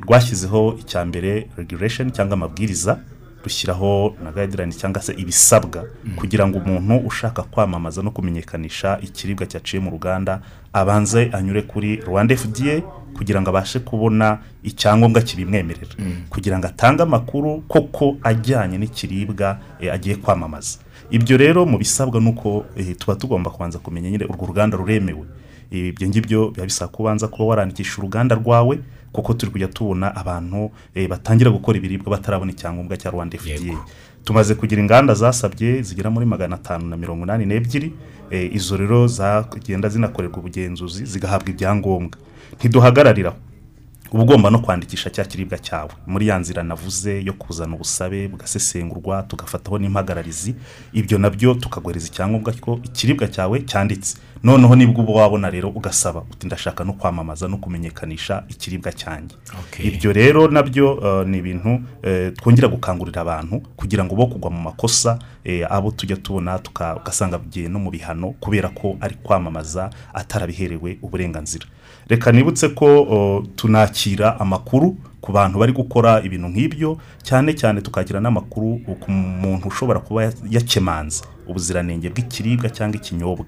Rwashyizeho 0.05 0.75
icya 0.79 1.05
mbere 1.05 1.47
regulation 1.57 2.11
cyangwa 2.11 2.33
amabwiriza 2.33 2.99
rushyiraho 3.43 4.15
na 4.23 4.31
guideline 4.31 4.71
cyangwa 4.73 5.01
se 5.01 5.13
ibisabwa 5.13 5.83
kugira 6.15 6.47
ngo 6.47 6.57
umuntu 6.57 7.07
ushaka 7.07 7.43
kwamamaza 7.43 8.01
no 8.01 8.11
kumenyekanisha 8.11 8.99
ikiribwa 9.01 9.45
cyaciye 9.45 9.79
mu 9.83 9.91
ruganda 9.91 10.39
abanze 10.73 11.29
anyure 11.33 11.61
kuri 11.61 11.95
rwanda 12.07 12.35
fda 12.37 12.81
kugira 13.17 13.41
ngo 13.41 13.49
abashe 13.49 13.79
kubona 13.79 14.39
icyangombwa 14.63 15.21
kibimwemerera. 15.21 15.93
Kugira 16.29 16.57
ngo 16.59 16.67
atange 16.67 17.03
amakuru 17.03 17.61
koko 17.67 18.17
ajyanye 18.23 18.77
n'ikiribwa 18.77 19.59
eh, 19.79 19.93
agiye 19.93 20.15
kwamamaza. 20.15 20.79
Ibyo 21.11 21.37
rero 21.37 21.65
mu 21.65 21.77
bisabwa 21.77 22.19
ni 22.21 22.29
uko 22.29 22.65
eh, 22.77 22.95
tuba 22.97 23.15
tugomba 23.15 23.51
kubanza 23.51 23.77
kumenya 23.79 24.09
nyine 24.09 24.25
urwo 24.25 24.45
ruganda 24.45 24.77
ruremewe. 24.77 25.25
Ibyo 25.71 26.07
ngibyo 26.07 26.49
biba 26.51 26.65
bisaba 26.65 26.89
kubanza 26.91 27.27
kuba 27.27 27.45
warandikisha 27.45 27.97
uruganda 28.01 28.35
rwawe 28.35 28.79
kuko 29.13 29.33
turi 29.33 29.51
kujya 29.51 29.67
tubona 29.69 30.09
abantu 30.15 30.71
eh, 30.95 31.07
batangira 31.09 31.51
gukora 31.53 31.77
ibiribwa 31.77 32.11
batarabona 32.17 32.51
icyangombwa 32.51 32.97
cya 32.97 33.11
rwanda 33.13 33.37
fda 33.37 33.77
tumaze 34.25 34.55
kugira 34.55 34.81
inganda 34.81 35.13
zasabye 35.13 35.81
zigera 35.81 36.09
muri 36.09 36.25
magana 36.25 36.55
atanu 36.55 36.87
na 36.89 36.97
mirongo 36.97 37.23
inani 37.23 37.45
n'ebyiri 37.45 37.93
eh, 38.31 38.49
izo 38.55 38.77
rero 38.77 39.07
zagenda 39.07 39.89
zinakorerwa 39.89 40.37
ubugenzuzi 40.39 41.05
zigahabwa 41.05 41.49
ibyangombwa. 41.49 42.17
Ntiduhagarariraho 42.57 43.35
uba 44.13 44.23
ugomba 44.23 44.49
no 44.49 44.59
kwandikisha 44.59 45.09
cya 45.09 45.25
kiribwa 45.25 45.57
cyawe. 45.57 45.89
Muri 46.07 46.27
ya 46.27 46.37
nzira 46.39 46.63
navuze 46.63 47.21
yo 47.23 47.33
kuzana 47.33 47.75
ubusabe 47.75 48.27
bugasesengurwa 48.27 49.23
tugafataho 49.23 49.77
n'impagararizi 49.79 50.55
ibyo 50.93 51.17
na 51.17 51.29
byo 51.29 51.53
tukaguhereza 51.53 52.07
icyangombwa 52.07 52.53
ko 52.61 52.79
ikiribwa 52.83 53.27
cyawe 53.27 53.59
cyanditse. 53.65 54.17
Noneho 54.43 54.75
ni 54.75 54.85
bwo 54.87 55.01
uba 55.03 55.13
wabona 55.13 55.49
rero 55.49 55.69
ugasaba 55.69 56.21
uti 56.31 56.47
ndashaka 56.47 56.83
no 56.83 56.93
kwamamaza 56.93 57.47
no 57.47 57.57
kumenyekanisha 57.57 58.43
ikiribwa 58.49 58.91
cyanjye. 58.91 59.35
Ibyo 59.83 60.13
rero 60.13 60.47
na 60.47 60.63
byo 60.63 60.99
eh, 61.03 61.27
ni 61.27 61.37
ibintu 61.37 61.79
eh, 62.03 62.33
twongera 62.33 62.67
gukangurira 62.67 63.21
abantu 63.21 63.59
kugira 63.75 64.03
ngo 64.05 64.15
bo 64.15 64.27
kugwa 64.27 64.51
mu 64.51 64.61
makosa 64.61 65.19
eh, 65.43 65.65
abo 65.71 65.91
tujya 65.91 66.17
tubona 66.17 66.59
tuka- 66.59 66.95
ugasanga 66.95 67.37
bigiye 67.39 67.67
no 67.69 67.79
mu 67.79 67.89
bihano 67.91 68.35
kubera 68.39 68.69
ko 68.69 68.97
ari 69.01 69.15
kwamamaza 69.23 69.89
atarabiherewe 70.13 70.97
uburenganzira. 71.01 71.65
Reka 72.07 72.31
nibutse 72.31 72.69
ko 72.69 73.43
tunakira 73.55 74.39
amakuru 74.39 74.97
ku 75.21 75.31
bantu 75.31 75.59
bari 75.59 75.71
gukora 75.73 76.21
ibintu 76.23 76.47
nk'ibyo 76.51 76.97
cyane 77.23 77.53
cyane 77.55 77.81
tukagira 77.81 78.19
n'amakuru 78.19 78.79
ku 78.99 79.11
muntu 79.11 79.67
ushobora 79.67 79.99
kuba 79.99 80.23
ya- 80.23 80.33
yakemanze 80.49 81.23
ubuziranenge 81.47 82.09
bw'ikiribwa 82.09 82.69
cyangwa 82.69 82.95
ikinyobwa. 82.99 83.45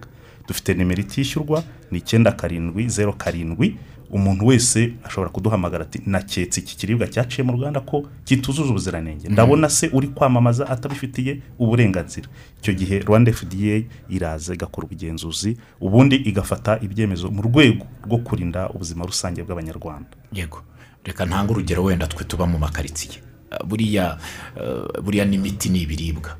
Dufite 0.47 0.73
nimero 0.73 1.01
itishyurwa 1.01 1.63
ni 1.91 1.97
icyenda 1.97 2.31
karindwi 2.31 2.87
zeru 2.89 3.13
karindwi 3.13 3.75
umuntu 4.09 4.45
wese 4.47 4.93
ashobora 5.03 5.29
kuduhamagara 5.31 5.83
ati 5.83 6.01
naketse 6.05 6.59
iki 6.61 6.77
kiribwa 6.77 7.07
cyaciye 7.07 7.43
mu 7.45 7.51
ruganda 7.53 7.79
ko 7.79 8.07
kitujuje 8.25 8.69
ubuziranenge? 8.69 9.29
Ndabona 9.29 9.69
se 9.69 9.89
uri 9.93 10.07
kwamamaza 10.07 10.69
atabifitiye 10.69 11.41
uburenganzira. 11.59 12.27
Icyo 12.61 12.73
gihe 12.73 12.99
rwanda 12.99 13.33
fda 13.33 13.81
iraza 14.09 14.53
igakora 14.53 14.85
ubugenzuzi 14.87 15.57
ubundi 15.81 16.15
igafata 16.15 16.79
ibyemezo 16.81 17.31
mu 17.31 17.41
rwego 17.41 17.85
rwo 18.05 18.17
kurinda 18.17 18.69
ubuzima 18.69 19.05
rusange 19.05 19.43
bw'abanyarwanda. 19.43 20.09
Yego. 20.33 20.61
Reka 21.03 21.25
ntange 21.25 21.51
urugero 21.51 21.83
wenda 21.83 22.07
twe 22.07 22.23
tuba 22.23 22.45
mu 22.45 22.57
makaritsiye. 22.57 23.21
Buriya 23.65 24.17
uh, 24.57 25.01
buriya 25.03 25.25
n'imiti 25.25 25.69
ni 25.69 25.81
ibiribwa. 25.81 26.37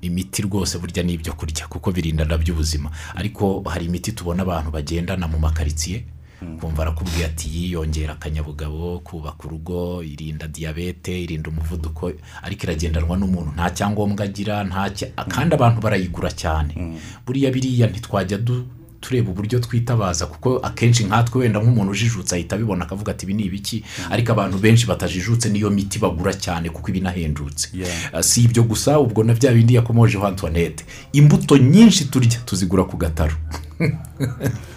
Imiti 0.00 0.42
rwose 0.42 0.78
burya 0.78 1.02
ni 1.02 1.12
ibyo 1.12 1.32
kurya 1.32 1.66
kuko 1.66 1.92
birinda 1.92 2.24
na 2.24 2.38
byo 2.38 2.54
ubuzima 2.54 2.90
ariko 3.14 3.62
hari 3.66 3.86
imiti 3.86 4.12
tubona 4.12 4.42
abantu 4.42 4.70
bagendana 4.70 5.26
mu 5.28 5.38
makaritsiye? 5.38 6.04
Kumva 6.60 6.82
arakubwiye 6.82 7.26
ati 7.26 7.48
yiyongera 7.48 8.12
akanyabugabo 8.12 8.98
kubaka 9.00 9.44
urugo 9.48 10.02
irinda 10.02 10.48
diyabete 10.48 11.22
irinda 11.22 11.50
umuvuduko. 11.50 12.12
Ariko 12.42 12.62
iragendanwa 12.64 13.16
n'umuntu 13.16 13.50
nta 13.54 13.70
cyangombwa 13.70 14.24
agira 14.24 14.64
kandi 15.28 15.54
abantu 15.54 15.80
barayigura 15.80 16.30
cyane. 16.30 16.98
Buriya 17.26 17.50
biriya 17.50 17.86
ntitwajya 17.86 18.38
du- 18.38 18.66
tureba 19.00 19.30
uburyo 19.30 19.58
twitabaza 19.60 20.26
kuko 20.26 20.58
akenshi 20.58 21.04
nkatwe 21.04 21.40
wenda 21.40 21.60
nk'umuntu 21.60 21.92
ujijutse 21.92 22.34
ahita 22.34 22.56
abibona 22.56 22.84
akavuga 22.84 23.12
ati 23.12 23.24
ibi 23.24 23.34
ni 23.34 23.42
ibiki? 23.44 23.84
Ariko 24.10 24.32
abantu 24.32 24.58
benshi 24.58 24.86
batajijutse 24.86 25.48
niyo 25.48 25.70
miti 25.70 25.98
bagura 25.98 26.34
cyane 26.34 26.70
kuko 26.70 26.88
iba 26.90 26.98
inahendutse. 26.98 27.68
Uh, 28.14 28.20
si 28.20 28.42
ibyo 28.42 28.62
gusa 28.66 28.98
ubwo 28.98 29.22
na 29.24 29.34
bya 29.34 29.52
bindi 29.52 29.74
yakomojeho 29.74 30.26
antoinette. 30.26 30.84
Imbuto 31.12 31.56
nyinshi 31.58 32.04
turya 32.10 32.38
tuzigura 32.44 32.84
ku 32.84 32.96
gataro. 32.96 33.36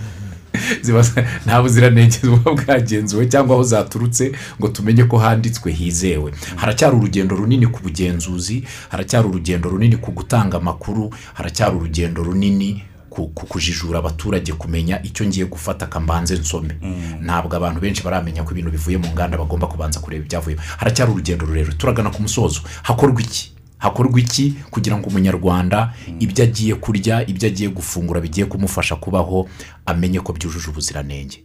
nta 1.45 1.61
buziranenge 1.61 2.19
buba 2.23 2.51
bwagenzuwe 2.53 3.25
cyangwa 3.25 3.55
aho 3.55 3.63
zaturutse 3.63 4.31
ngo 4.59 4.67
tumenye 4.67 5.03
ko 5.03 5.17
handitswe 5.17 5.71
hizewe. 5.71 6.31
Haracyari 6.55 6.95
urugendo 6.95 7.35
runini 7.35 7.67
ku 7.67 7.79
bugenzuzi 7.83 8.63
haracyari 8.89 9.27
urugendo 9.27 9.69
runini 9.69 9.97
ku 9.97 10.11
gutanga 10.11 10.57
amakuru 10.57 11.13
haracyari 11.33 11.75
urugendo 11.75 12.23
runini 12.23 12.83
ku 13.09 13.27
ku 13.33 13.45
kujijura 13.45 13.99
abaturage 13.99 14.53
kumenya 14.53 15.01
icyo 15.03 15.25
ngiye 15.25 15.45
gufata 15.45 15.85
akambanze 15.85 16.35
nsome. 16.37 16.75
Ntabwo 17.21 17.55
abantu 17.57 17.79
benshi 17.81 18.03
baramenya 18.03 18.43
ko 18.43 18.51
ibintu 18.51 18.71
bivuye 18.71 18.97
mu 18.97 19.07
nganda 19.13 19.37
bagomba 19.37 19.67
kubanza 19.67 19.99
kureba 19.99 20.25
ibyavuyemo 20.25 20.61
haracyari 20.77 21.11
urugendo 21.11 21.45
rurerure. 21.45 21.77
Turagana 21.77 22.09
ku 22.09 22.21
musozo. 22.21 22.61
Hakorwa 22.83 23.21
iki? 23.21 23.51
Hakorwa 23.79 24.19
iki 24.19 24.53
kugira 24.71 24.97
ngo 24.97 25.07
umunyarwanda 25.09 25.93
ibyo 26.19 26.43
agiye 26.43 26.75
kurya 26.75 27.25
ibyo 27.27 27.47
agiye 27.47 27.69
gufungura 27.69 28.21
bigiye 28.21 28.45
kumufasha 28.45 28.95
kubaho 28.95 29.47
amenye 29.85 30.19
ko 30.19 30.33
byujuje 30.33 30.69
ubuziranenge. 30.69 31.43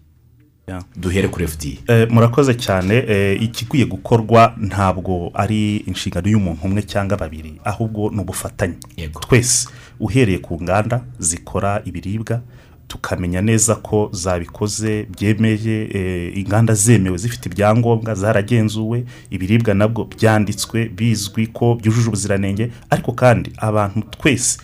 Duhere 0.97 1.29
kuri 1.29 1.47
fda 1.47 1.69
Eh, 1.95 2.09
murakoze 2.11 2.55
cyane. 2.55 2.95
Eh, 3.09 3.43
ikikwiye 3.43 3.85
gukorwa 3.85 4.55
ntabwo 4.59 5.31
ari 5.35 5.77
inshingano 5.77 6.29
y'umuntu 6.29 6.65
umwe 6.65 6.83
cyangwa 6.83 7.17
babiri 7.17 7.61
ahubwo 7.65 8.11
ni 8.11 8.21
ubufatanye. 8.21 8.75
Twese 9.21 9.69
uhereye 10.01 10.39
ku 10.39 10.57
nganda 10.63 11.05
zikora 11.19 11.83
ibiribwa 11.85 12.41
tukamenya 12.89 13.41
neza 13.43 13.75
ko 13.75 14.09
zabikoze 14.13 15.07
byemeye 15.19 15.89
eh, 15.95 16.39
inganda 16.39 16.75
zemewe 16.75 17.19
zifite 17.19 17.47
ibyangombwa 17.49 18.15
zaragenzuwe 18.15 19.05
ibiribwa 19.31 19.75
nabwo 19.75 20.05
byanditswe 20.05 20.89
bizwi 20.89 21.47
ko 21.47 21.75
byujuje 21.75 22.09
ubuziranenge 22.09 22.71
ariko 22.91 23.13
kandi 23.13 23.51
abantu 23.57 24.01
twese 24.11 24.59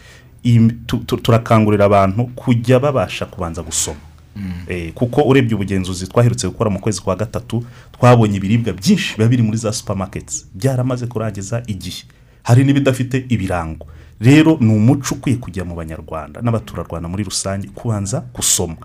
turakangurira 1.22 1.84
abantu 1.84 2.26
kujya 2.34 2.78
babasha 2.80 3.26
kubanza 3.26 3.62
gusoma. 3.62 3.98
Eh, 4.68 4.92
kuko 4.92 5.22
urebye 5.22 5.54
ubugenzuzi 5.54 6.06
twaherutse 6.06 6.46
gukora 6.48 6.70
mu 6.70 6.78
kwezi 6.80 7.00
kwa 7.02 7.16
gatatu 7.16 7.64
twabonye 7.92 8.36
ibiribwa 8.36 8.72
byinshi 8.72 9.16
biba 9.16 9.28
biri 9.28 9.42
muri 9.42 9.56
za 9.58 9.72
supamaketi 9.72 10.44
byaramaze 10.54 11.06
kurangiza 11.06 11.62
igihe. 11.66 12.04
Hari 12.42 12.64
n'ibidafite 12.64 13.24
ibirango. 13.28 13.86
Rero 14.20 14.56
ni 14.60 14.72
umuco 14.74 15.14
ukwiye 15.14 15.36
kujya 15.38 15.64
mu 15.64 15.74
banyarwanda 15.74 16.40
n'abaturarwanda 16.42 17.08
muri 17.08 17.24
rusange 17.24 17.68
kubanza 17.74 18.20
gusoma. 18.34 18.76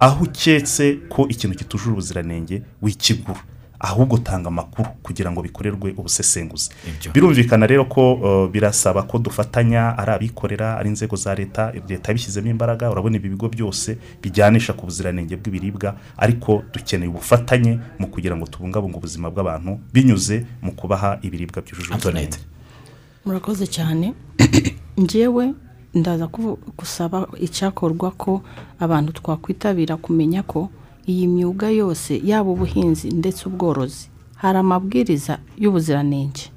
Aho 0.00 0.24
uketse 0.24 0.98
ko 1.08 1.26
ikintu 1.28 1.56
kitujuje 1.56 1.90
ubuziranenge 1.90 2.62
wikigura. 2.82 3.40
Ahubwo 3.82 4.18
tanga 4.18 4.48
amakuru 4.48 4.88
kugira 5.02 5.32
ngo 5.32 5.42
bikorerwe 5.42 5.94
ubusesenguzi. 5.96 6.70
Birumvikana 7.14 7.66
rero 7.66 7.84
ko 7.84 8.14
uh, 8.14 8.50
birasaba 8.50 9.02
ko 9.02 9.18
dufatanya 9.18 9.98
ari 9.98 10.12
abikorera 10.12 10.76
ari 10.78 10.88
inzego 10.88 11.16
za 11.16 11.34
leta 11.34 11.72
leta 11.88 12.08
yabishyizemo 12.12 12.46
imbaraga 12.50 12.90
urabona 12.90 13.16
ibi 13.16 13.28
bigo 13.28 13.48
byose 13.48 13.98
bijyanisha 14.22 14.72
ku 14.72 14.86
buziranenge 14.86 15.36
bw'ibiribwa 15.36 15.96
ariko 16.16 16.62
dukeneye 16.72 17.10
ubufatanye 17.10 17.78
mu 17.98 18.06
kugira 18.06 18.36
ngo 18.36 18.46
tubungabunge 18.46 18.96
ubuzima 18.96 19.30
bw'abantu 19.30 19.80
binyuze 19.92 20.46
mu 20.62 20.72
kubaha 20.72 21.18
ibiribwa 21.22 21.62
byujuje 21.62 21.90
ubuziranenge. 21.90 22.38
Murakoze 23.26 23.66
cyane. 23.66 24.14
Njyewe 24.96 25.54
ndaza 25.94 26.26
gusaba 26.78 27.28
icyakorwa 27.40 28.10
ko 28.10 28.40
abantu 28.80 29.12
twakwitabira 29.12 29.96
kumenya 29.96 30.42
ko 30.42 30.68
iyi 31.06 31.26
myuga 31.26 31.68
yose 31.70 32.20
yaba 32.24 32.50
ubuhinzi 32.50 33.08
ndetse 33.10 33.48
ubworozi 33.48 34.08
hari 34.36 34.58
amabwiriza 34.58 35.38
y'ubuziranenge. 35.58 36.50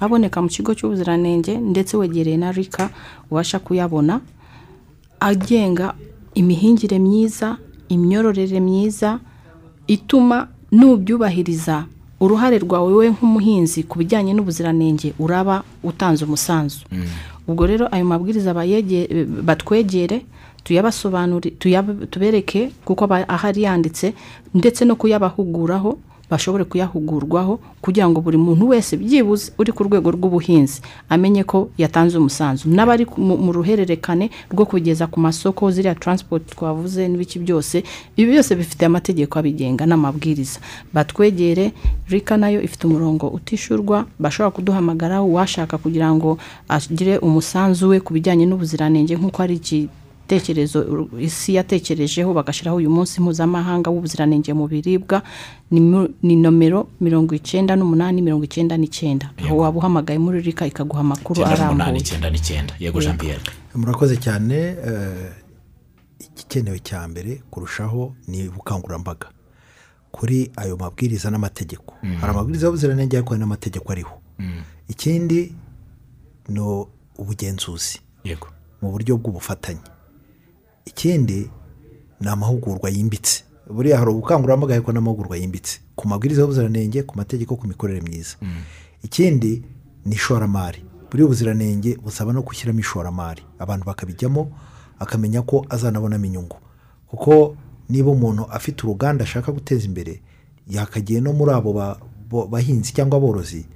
Aboneka 0.00 0.42
mu 0.42 0.48
kigo 0.48 0.74
cy'ubuziranenge 0.76 1.56
ndetse 1.58 1.96
wegereye 1.96 2.36
na 2.36 2.52
rika 2.52 2.90
ubasha 3.30 3.58
kuyabona 3.58 4.20
agenga 5.20 5.94
imihingire 6.34 6.98
myiza 6.98 7.56
imyororere 7.88 8.60
myiza 8.60 9.18
ituma 9.86 10.48
nubyubahiriza 10.72 11.84
uruhare 12.20 12.58
rwawe 12.58 12.92
wowe 12.92 13.08
nk'umuhinzi 13.10 13.82
ku 13.88 13.98
bijyanye 13.98 14.32
n'ubuziranenge 14.36 15.14
uraba 15.18 15.62
utanze 15.82 16.24
umusanzu. 16.24 16.84
Ubwo 17.48 17.66
rero 17.66 17.86
ayo 17.94 18.04
mabwiriza 18.04 18.54
batwegere 19.42 20.22
tuyabasobanuri 20.64 21.50
tuyab- 21.60 22.06
tubereke 22.10 22.70
kuko 22.84 23.04
aba 23.04 23.28
ahari 23.28 23.62
yanditse 23.62 24.14
ndetse 24.54 24.84
no 24.84 24.96
kuyabahuguraho 24.96 25.98
bashobore 26.30 26.64
kuyahugurwaho 26.64 27.58
kugira 27.80 28.08
ngo 28.08 28.20
buri 28.20 28.36
muntu 28.36 28.68
wese 28.68 28.96
byibuze 28.96 29.52
uri 29.58 29.72
ku 29.72 29.84
rwego 29.86 30.10
rw'ubuhinzi 30.10 30.80
amenye 31.08 31.44
ko 31.44 31.68
yatanze 31.78 32.18
umusanzu. 32.18 32.66
N'abari 32.68 33.06
mu 33.18 33.52
ruhererekane 33.52 34.30
rwo 34.50 34.66
kugeza 34.66 35.06
ku 35.06 35.20
masoko 35.20 35.70
ziriya 35.70 35.94
taransipoti 35.94 36.50
twavuze 36.54 37.08
n'ibiki 37.08 37.38
byose 37.38 37.84
ibi 38.16 38.30
byose 38.34 38.54
bifite 38.58 38.82
amategeko 38.86 39.38
abigenga 39.38 39.86
n'amabwiriza. 39.86 40.58
Batwegere 40.92 41.72
rika 42.10 42.36
na 42.36 42.48
yo 42.50 42.62
ifite 42.62 42.86
umurongo 42.86 43.28
utishyurwa 43.28 44.06
bashobora 44.18 44.50
kuduhamagara 44.50 45.22
uwashaka 45.22 45.78
kugira 45.78 46.10
ngo 46.14 46.38
agire 46.68 47.18
umusanzu 47.18 47.88
we 47.88 48.00
ku 48.00 48.10
bijyanye 48.14 48.46
n'ubuziranenge 48.46 49.14
nk'uko 49.16 49.42
ari 49.42 49.54
igitekerezo 50.30 51.08
isi 51.18 51.54
yatekerejeho 51.54 52.34
bagashyiraho 52.34 52.76
uyu 52.76 52.90
munsi 52.90 53.20
mpuzamahanga 53.22 53.90
w'ubuziranenge 53.90 54.52
mu 54.54 54.66
biribwa 54.66 55.22
ni 55.70 56.36
nomero 56.36 56.88
mirongo 57.00 57.34
icyenda 57.34 57.76
n'umunani 57.78 58.22
mirongo 58.22 58.44
icyenda 58.44 58.76
n'icyenda. 58.76 59.30
Aho 59.44 59.56
waba 59.56 59.78
uhamagaye 59.78 60.18
muri 60.18 60.40
rika 60.42 60.66
ikaguha 60.66 61.00
amakuru 61.00 61.44
arambuye. 61.46 61.98
icyenda 62.02 62.30
n'icyenda. 62.30 62.74
Yego 62.78 63.00
jean 63.00 63.16
pierre 63.18 63.42
murakoze 63.74 64.16
cyane 64.18 64.56
eh, 64.82 65.30
igikenewe 66.18 66.78
cya 66.82 67.06
mbere 67.08 67.42
kurushaho 67.50 68.14
ni 68.28 68.48
ubukangurambaga. 68.48 69.30
Kuri 70.10 70.50
ayo 70.56 70.76
mabwiriza 70.76 71.30
n'amategeko. 71.30 71.94
Hari 72.20 72.30
amabwiriza 72.34 72.66
y'ubuziranenge 72.66 73.16
ariko 73.16 73.30
hari 73.30 73.40
n'amategeko 73.40 73.92
ariho. 73.92 74.14
Ikindi 74.88 75.54
ni 76.48 76.60
ubugenzuzi. 77.18 78.00
Yego. 78.24 78.48
Mu 78.82 78.90
buryo 78.90 79.16
bw'ubufatanye. 79.16 79.80
Ikindi 80.86 81.50
ni 82.20 82.28
amahugurwa 82.28 82.90
yimbitse. 82.90 83.44
Buriya 83.70 83.98
hari 83.98 84.10
ubukangurambaga 84.10 84.74
ariko 84.74 84.92
n'amahugurwa 84.92 85.36
yimbitse. 85.36 85.80
Ku 85.96 86.08
mabwiriza 86.08 86.40
y'ubuziranenge 86.40 87.02
ku 87.02 87.16
mategeko 87.16 87.56
ku 87.56 87.66
mikorere 87.68 88.00
myiza. 88.00 88.36
Ikindi 89.02 89.62
ni 90.04 90.14
ishoramari. 90.14 90.84
Buri 91.10 91.22
ubuziranenge 91.22 91.96
busaba 91.96 92.32
no 92.32 92.42
gushyiramo 92.42 92.80
ishoramari. 92.80 93.42
Abantu 93.58 93.84
bakabijyamo 93.86 94.50
akamenya 94.98 95.42
ko 95.42 95.66
azanabonamo 95.68 96.24
inyungu. 96.24 96.56
Kuko 97.06 97.56
niba 97.88 98.10
umuntu 98.10 98.44
afite 98.50 98.82
uruganda 98.86 99.24
ashaka 99.24 99.52
guteza 99.52 99.84
imbere 99.86 100.20
yakagiye 100.70 101.20
no 101.20 101.32
muri 101.32 101.52
abo 101.52 101.72
ba- 101.72 101.98
bo- 102.30 102.46
bahinzi 102.46 102.92
cyangwa 102.92 103.16
aborozi 103.18 103.66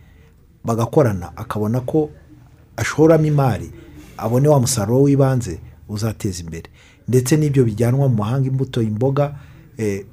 bagakorana 0.64 1.36
akabona 1.36 1.80
ko 1.80 2.11
ashoramo 2.76 3.26
imari 3.26 3.70
abone 4.16 4.48
wa 4.48 4.61
musaruro 4.61 5.02
w'ibanze 5.02 5.61
uzateza 5.88 6.42
imbere. 6.42 6.70
Ndetse 7.11 7.34
n'ibyo 7.36 7.64
bijyanwa 7.66 8.06
mu 8.08 8.16
mahanga 8.22 8.46
imbuto 8.48 8.78
imboga 8.82 9.34
eh, 9.76 10.06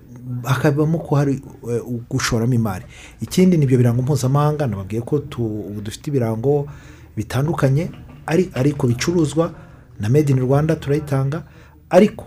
hakabamo 0.43 0.97
ko 0.99 1.15
hari 1.15 1.33
eh, 1.69 1.81
gushoramo 2.09 2.53
imari. 2.53 2.85
Ikindi 3.21 3.57
ni 3.57 3.63
ibyo 3.63 3.77
birango 3.77 4.01
mpuzamahanga 4.01 4.67
nababwiye 4.67 5.01
ko 5.05 5.19
dufite 5.85 6.07
ibirango 6.09 6.67
bitandukanye 7.15 7.89
ari 8.25 8.49
ariko 8.53 8.87
bicuruzwa 8.87 9.53
na 9.99 10.09
made 10.09 10.33
in 10.33 10.39
rwanda 10.39 10.75
turayitanga 10.75 11.43
ariko 11.89 12.25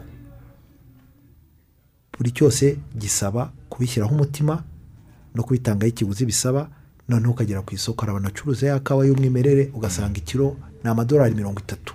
buri 2.18 2.30
cyose 2.30 2.76
gisaba 2.98 3.52
kubishyiraho 3.68 4.14
umutima 4.14 4.62
no 5.34 5.42
kubitangaho 5.42 5.88
ikiguzi 5.88 6.26
bisaba 6.26 6.68
noneho 7.08 7.32
ukagera 7.32 7.62
ku 7.62 7.74
isoko 7.74 8.00
hari 8.00 8.10
abantu 8.10 8.28
bacuruza 8.28 8.66
ya 8.66 8.80
kawa 8.80 9.06
y'umwimerere 9.06 9.70
ugasanga 9.74 10.18
ikiro 10.18 10.56
ni 10.84 10.90
amadolari 10.90 11.34
mirongo 11.34 11.60
itatu. 11.60 11.94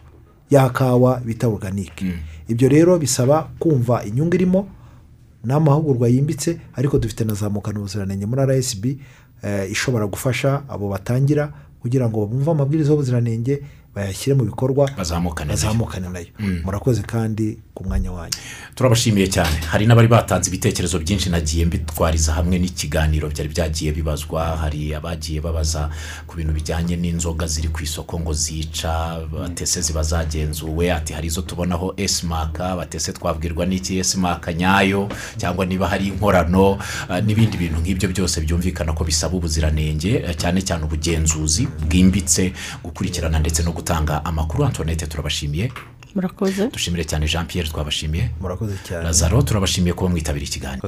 Ya 0.50 0.70
kawa 0.70 1.20
bita 1.26 1.48
oruganike 1.48 2.06
ibyo 2.48 2.70
rero 2.70 2.98
bisaba 3.00 3.50
kumva 3.60 4.04
inyungu 4.06 4.36
irimo 4.36 4.68
n'amahugurwa 5.44 6.08
yimbitse 6.10 6.60
ariko 6.76 6.98
dufite 6.98 7.24
na 7.24 7.34
zamukana 7.34 7.80
ubuziranenge 7.80 8.26
muri 8.26 8.42
rsb 8.46 8.86
eh, 9.44 9.72
ishobora 9.72 10.08
gufasha 10.08 10.62
abo 10.70 10.90
batangira 10.90 11.54
kugira 11.82 12.10
ngo 12.10 12.26
bumve 12.26 12.52
amabwiriza 12.52 12.90
y'ubuziranenge 12.92 13.62
bayashyire 13.96 14.36
mu 14.38 14.44
bikorwa 14.44 14.90
Bazamukane 14.98 15.48
na 15.48 15.54
yo. 15.54 15.58
bazamukane 15.68 16.10
na 16.10 16.20
yo 16.20 16.26
murakoze 16.66 17.02
kandi 17.02 17.58
ku 17.76 17.84
mwanya 17.84 18.12
wanyu. 18.12 18.32
Turabashimiye 18.76 19.28
cyane. 19.28 19.56
Hari 19.72 19.86
n'abari 19.88 20.08
batanze 20.08 20.48
ibitekerezo 20.50 21.00
byinshi 21.00 21.30
nagiye 21.30 21.66
mbitwariza 21.66 22.34
hamwe 22.34 22.56
n'ikiganiro 22.60 23.28
byari 23.30 23.50
byagiye 23.52 23.92
bibazwa. 23.92 24.58
Hari 24.58 24.96
abagiye 24.96 25.42
babaza 25.44 25.90
ku 26.28 26.36
bintu 26.40 26.54
bijyanye 26.56 26.96
n'inzoga 26.96 27.48
ziri 27.48 27.68
ku 27.68 27.84
isoko 27.84 28.20
ngo 28.20 28.34
zica 28.34 29.20
batese 29.32 29.82
ziba 29.84 30.04
zagenzuwe 30.04 30.88
ati 30.94 31.14
hari 31.14 31.28
izo 31.28 31.42
tubonaho 31.44 31.94
esimaka 32.00 32.76
batese 32.80 33.12
twabwirwa 33.14 33.66
n'iki 33.68 34.00
esimaka 34.00 34.54
nyayo? 34.56 35.10
Cyangwa 35.38 35.66
niba 35.68 35.88
hari 35.92 36.08
inkorano? 36.08 36.80
Eh, 37.12 37.20
n'ibindi 37.28 37.58
bintu 37.60 37.80
nk'ibyo 37.84 38.08
byose 38.16 38.40
byumvikana 38.42 38.94
ko 38.96 39.04
bisaba 39.04 39.36
ubuziranenge 39.36 40.24
eh, 40.24 40.36
cyane 40.40 40.62
cyane 40.64 40.84
ubugenzuzi 40.88 41.68
bwimbitse 41.68 42.54
gukurikirana 42.84 43.40
ndetse 43.40 43.64
no 43.68 43.72
gutanga 43.76 44.24
amakuru. 44.26 44.64
Antoinette 44.66 45.08
turabashimiye. 45.12 45.72
Murakoze? 46.16 46.70
Dushimire 46.74 47.04
cyane 47.06 47.28
jean 47.28 47.46
pierre 47.48 47.70
twabashimiye. 47.70 48.30
Murakoze 48.42 48.76
cyane. 48.88 49.04
Lazaro 49.04 49.42
turabashimiye 49.42 49.94
kuba 49.94 50.10
mwitabira 50.10 50.46
ikiganiro 50.46 50.82